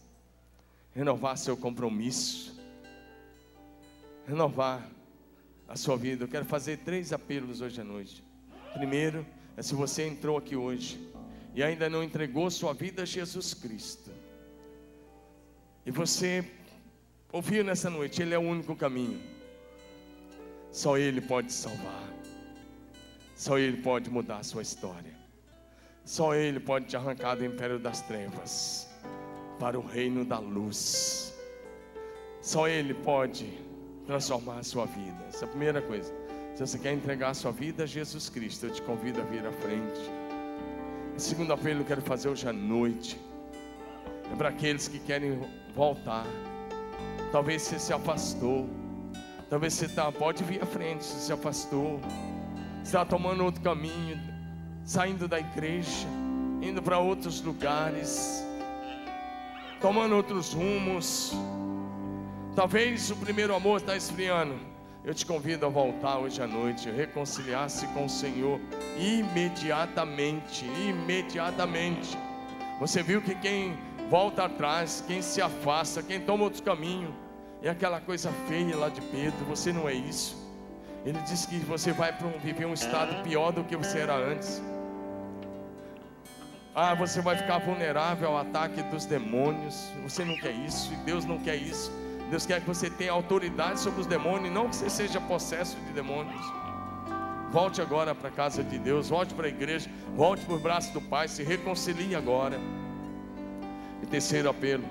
renovar 0.91 1.37
seu 1.37 1.55
compromisso, 1.55 2.59
renovar 4.25 4.89
a 5.67 5.75
sua 5.75 5.95
vida. 5.95 6.23
Eu 6.23 6.27
quero 6.27 6.45
fazer 6.45 6.77
três 6.77 7.13
apelos 7.13 7.61
hoje 7.61 7.79
à 7.79 7.83
noite. 7.83 8.23
Primeiro, 8.73 9.23
é 9.55 9.61
se 9.61 9.75
você 9.75 10.07
entrou 10.07 10.35
aqui 10.35 10.55
hoje 10.55 10.99
e 11.53 11.61
ainda 11.61 11.87
não 11.87 12.03
entregou 12.03 12.49
sua 12.49 12.73
vida 12.73 13.03
a 13.03 13.05
Jesus 13.05 13.53
Cristo. 13.53 14.09
E 15.85 15.91
você 15.91 16.43
ouviu 17.31 17.63
nessa 17.63 17.87
noite, 17.87 18.19
Ele 18.19 18.33
é 18.33 18.39
o 18.39 18.41
único 18.41 18.75
caminho. 18.75 19.21
Só 20.71 20.97
Ele 20.97 21.21
pode 21.21 21.53
salvar. 21.53 22.11
Só 23.35 23.59
Ele 23.59 23.77
pode 23.83 24.09
mudar 24.09 24.39
a 24.39 24.43
sua 24.43 24.63
história. 24.63 25.18
Só 26.09 26.33
Ele 26.33 26.59
pode 26.59 26.87
te 26.87 26.97
arrancar 26.97 27.35
do 27.35 27.45
império 27.45 27.77
das 27.77 28.01
trevas 28.01 28.89
para 29.59 29.77
o 29.77 29.85
reino 29.85 30.25
da 30.25 30.39
luz. 30.39 31.37
Só 32.41 32.67
Ele 32.67 32.95
pode 32.95 33.47
transformar 34.07 34.57
a 34.57 34.63
sua 34.63 34.87
vida. 34.87 35.23
Essa 35.27 35.45
é 35.45 35.47
a 35.47 35.49
primeira 35.49 35.83
coisa. 35.83 36.11
Se 36.55 36.65
você 36.65 36.79
quer 36.79 36.93
entregar 36.93 37.29
a 37.29 37.33
sua 37.35 37.51
vida 37.51 37.83
a 37.83 37.85
Jesus 37.85 38.27
Cristo, 38.27 38.65
eu 38.65 38.73
te 38.73 38.81
convido 38.81 39.21
a 39.21 39.23
vir 39.23 39.45
à 39.45 39.51
frente. 39.51 39.99
A 41.15 41.19
segunda 41.19 41.53
apelo 41.53 41.81
eu 41.81 41.85
quero 41.85 42.01
fazer 42.01 42.27
hoje 42.27 42.49
à 42.49 42.53
noite. 42.53 43.15
É 44.33 44.35
para 44.35 44.49
aqueles 44.49 44.87
que 44.87 44.97
querem 44.97 45.39
voltar. 45.75 46.25
Talvez 47.31 47.61
você 47.61 47.77
se 47.77 47.93
afastou. 47.93 48.67
Talvez 49.47 49.75
você 49.75 49.87
tá, 49.87 50.11
pode 50.11 50.43
vir 50.43 50.59
à 50.63 50.65
frente, 50.65 51.05
você 51.05 51.19
se 51.19 51.31
afastou. 51.31 51.99
Está 52.83 53.05
tomando 53.05 53.45
outro 53.45 53.61
caminho, 53.61 54.19
saindo 54.89 55.27
da 55.27 55.39
igreja, 55.39 56.07
indo 56.63 56.81
para 56.81 56.97
outros 56.97 57.43
lugares, 57.43 58.43
tomando 59.79 60.15
outros 60.15 60.51
rumos. 60.51 61.31
Talvez 62.55 63.11
o 63.11 63.15
primeiro 63.15 63.53
amor 63.53 63.81
está 63.81 63.95
esfriando. 63.95 64.55
Eu 65.05 65.13
te 65.13 65.27
convido 65.27 65.63
a 65.67 65.69
voltar 65.69 66.17
hoje 66.17 66.41
à 66.41 66.47
noite, 66.47 66.89
reconciliar-se 66.89 67.85
com 67.89 68.05
o 68.05 68.09
Senhor 68.09 68.59
imediatamente, 68.97 70.65
imediatamente. 70.65 72.17
Você 72.79 73.03
viu 73.03 73.21
que 73.21 73.35
quem 73.35 73.77
volta 74.09 74.45
atrás, 74.45 75.03
quem 75.05 75.21
se 75.21 75.39
afasta, 75.39 76.01
quem 76.01 76.19
toma 76.19 76.45
outro 76.45 76.63
caminho, 76.63 77.13
é 77.61 77.69
aquela 77.69 78.01
coisa 78.01 78.31
feia 78.47 78.75
lá 78.75 78.89
de 78.89 79.01
Pedro. 79.01 79.45
Você 79.45 79.71
não 79.71 79.87
é 79.87 79.93
isso. 79.93 80.35
Ele 81.05 81.19
diz 81.27 81.45
que 81.45 81.59
você 81.59 81.91
vai 81.91 82.11
viver 82.41 82.65
um 82.65 82.73
estado 82.73 83.21
pior 83.21 83.51
do 83.51 83.63
que 83.63 83.77
você 83.77 83.99
era 83.99 84.15
antes. 84.15 84.59
Ah, 86.73 86.93
você 86.93 87.21
vai 87.21 87.35
ficar 87.35 87.57
vulnerável 87.59 88.29
ao 88.29 88.37
ataque 88.37 88.81
dos 88.83 89.05
demônios. 89.05 89.91
Você 90.03 90.23
não 90.23 90.35
quer 90.37 90.51
isso, 90.51 90.93
e 90.93 90.95
Deus 90.97 91.25
não 91.25 91.39
quer 91.39 91.55
isso. 91.55 91.91
Deus 92.29 92.45
quer 92.45 92.61
que 92.61 92.67
você 92.67 92.89
tenha 92.89 93.11
autoridade 93.11 93.79
sobre 93.79 94.01
os 94.01 94.07
demônios, 94.07 94.53
não 94.53 94.69
que 94.69 94.75
você 94.75 94.89
seja 94.89 95.19
possesso 95.19 95.77
de 95.77 95.93
demônios. 95.93 96.45
Volte 97.51 97.81
agora 97.81 98.13
para 98.13 98.29
a 98.29 98.31
casa 98.31 98.63
de 98.63 98.77
Deus, 98.77 99.09
volte 99.09 99.33
para 99.33 99.47
a 99.47 99.49
igreja, 99.49 99.89
volte 100.15 100.45
para 100.45 100.55
o 100.55 100.59
braço 100.59 100.93
do 100.93 101.01
Pai, 101.01 101.27
se 101.27 101.43
reconcilie 101.43 102.15
agora. 102.15 102.59
E 104.03 104.05
terceiro 104.05 104.49
apelo 104.49 104.85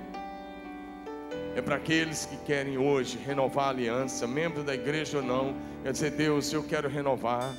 é 1.55 1.62
para 1.62 1.76
aqueles 1.76 2.26
que 2.26 2.37
querem 2.39 2.79
hoje 2.79 3.18
renovar 3.18 3.66
a 3.66 3.70
aliança, 3.70 4.26
membro 4.26 4.62
da 4.62 4.74
igreja 4.74 5.18
ou 5.18 5.24
não, 5.24 5.55
quer 5.83 5.93
dizer, 5.93 6.11
Deus, 6.12 6.53
eu 6.53 6.62
quero 6.62 6.89
renovar. 6.89 7.53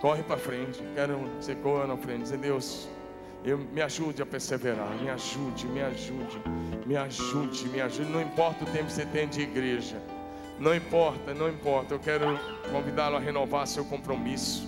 Corre 0.00 0.22
para 0.22 0.36
frente, 0.36 0.82
quero 0.94 1.18
que 1.18 1.44
você 1.44 1.54
corra 1.56 1.86
na 1.86 1.96
frente, 1.96 2.22
dizer, 2.22 2.38
Deus, 2.38 2.88
eu, 3.44 3.58
me 3.58 3.80
ajude 3.80 4.20
a 4.20 4.26
perseverar, 4.26 4.90
me 5.00 5.08
ajude, 5.08 5.66
me 5.66 5.80
ajude, 5.80 6.40
me 6.86 6.96
ajude, 6.96 7.68
me 7.68 7.80
ajude. 7.80 8.10
Não 8.10 8.20
importa 8.20 8.64
o 8.64 8.66
tempo 8.66 8.86
que 8.86 8.92
você 8.92 9.06
tem 9.06 9.28
de 9.28 9.42
igreja, 9.42 9.96
não 10.58 10.74
importa, 10.74 11.32
não 11.34 11.48
importa. 11.48 11.94
Eu 11.94 12.00
quero 12.00 12.38
convidá-lo 12.70 13.16
a 13.16 13.20
renovar 13.20 13.66
seu 13.66 13.84
compromisso, 13.84 14.66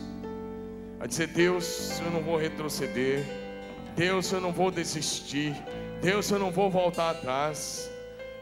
a 1.01 1.07
dizer: 1.07 1.29
Deus, 1.29 2.01
eu 2.01 2.11
não 2.11 2.23
vou 2.23 2.37
retroceder, 2.37 3.25
Deus, 3.97 4.31
eu 4.33 4.41
não 4.41 4.53
vou 4.53 4.71
desistir, 4.71 5.55
Deus, 6.01 6.31
eu 6.31 6.39
não 6.39 6.51
vou 6.51 6.71
voltar 6.71 7.11
atrás, 7.11 7.91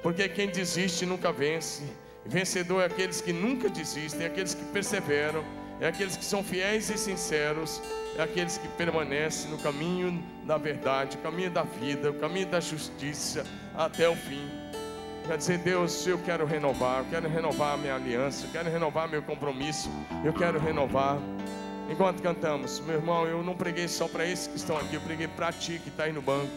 porque 0.02 0.28
quem 0.28 0.48
desiste 0.48 1.06
nunca 1.06 1.32
vence. 1.32 1.82
Vencedor 2.26 2.82
é 2.82 2.84
aqueles 2.84 3.22
que 3.22 3.32
nunca 3.32 3.70
desistem, 3.70 4.24
é 4.24 4.26
aqueles 4.26 4.52
que 4.52 4.62
perseveram, 4.66 5.42
é 5.80 5.88
aqueles 5.88 6.14
que 6.14 6.24
são 6.24 6.44
fiéis 6.44 6.90
e 6.90 6.98
sinceros 6.98 7.80
é 8.20 8.24
aqueles 8.24 8.58
que 8.58 8.66
permanecem 8.68 9.50
no 9.50 9.58
caminho 9.58 10.22
da 10.44 10.58
verdade, 10.58 11.16
o 11.16 11.20
caminho 11.20 11.50
da 11.50 11.62
vida, 11.62 12.10
o 12.10 12.14
caminho 12.14 12.46
da 12.48 12.58
justiça 12.58 13.44
até 13.76 14.08
o 14.08 14.16
fim. 14.16 14.48
Quer 15.26 15.36
dizer, 15.36 15.58
Deus, 15.58 16.06
eu 16.06 16.18
quero 16.18 16.44
renovar, 16.44 17.00
eu 17.00 17.04
quero 17.10 17.28
renovar 17.28 17.74
a 17.74 17.76
minha 17.76 17.94
aliança, 17.94 18.46
eu 18.46 18.50
quero 18.50 18.70
renovar 18.70 19.08
meu 19.08 19.22
compromisso, 19.22 19.90
eu 20.24 20.32
quero 20.32 20.58
renovar. 20.58 21.18
Enquanto 21.88 22.22
cantamos, 22.22 22.80
meu 22.80 22.96
irmão, 22.96 23.26
eu 23.26 23.42
não 23.42 23.54
preguei 23.54 23.86
só 23.86 24.08
para 24.08 24.26
esses 24.26 24.46
que 24.46 24.56
estão 24.56 24.76
aqui, 24.76 24.94
eu 24.94 25.00
preguei 25.00 25.28
para 25.28 25.52
ti 25.52 25.80
que 25.82 25.88
está 25.88 26.04
aí 26.04 26.12
no 26.12 26.22
banco. 26.22 26.50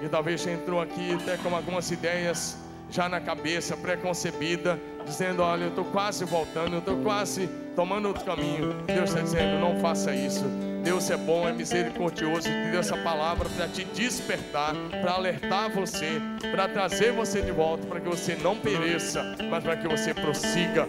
E 0.00 0.08
talvez 0.08 0.42
já 0.42 0.52
entrou 0.52 0.80
aqui 0.80 1.12
até 1.14 1.36
com 1.36 1.54
algumas 1.54 1.90
ideias 1.90 2.56
já 2.90 3.08
na 3.08 3.20
cabeça, 3.20 3.76
preconcebida, 3.76 4.80
dizendo: 5.04 5.42
Olha, 5.42 5.64
eu 5.64 5.68
estou 5.68 5.84
quase 5.84 6.24
voltando, 6.24 6.74
eu 6.74 6.78
estou 6.78 6.96
quase 7.02 7.48
tomando 7.78 8.08
outro 8.08 8.24
caminho. 8.24 8.74
Deus 8.88 9.10
está 9.10 9.20
dizendo: 9.20 9.60
Não 9.60 9.78
faça 9.78 10.12
isso. 10.12 10.44
Deus 10.82 11.08
é 11.10 11.16
bom, 11.16 11.48
é 11.48 11.52
misericordioso, 11.52 12.48
te 12.48 12.70
deu 12.70 12.80
essa 12.80 12.96
palavra 12.96 13.48
para 13.48 13.68
te 13.68 13.84
despertar, 13.84 14.74
para 15.00 15.12
alertar 15.12 15.70
você, 15.70 16.20
para 16.50 16.68
trazer 16.68 17.12
você 17.12 17.42
de 17.42 17.52
volta, 17.52 17.86
para 17.86 18.00
que 18.00 18.08
você 18.08 18.34
não 18.36 18.56
pereça, 18.56 19.36
mas 19.50 19.62
para 19.62 19.76
que 19.76 19.86
você 19.86 20.14
prossiga 20.14 20.88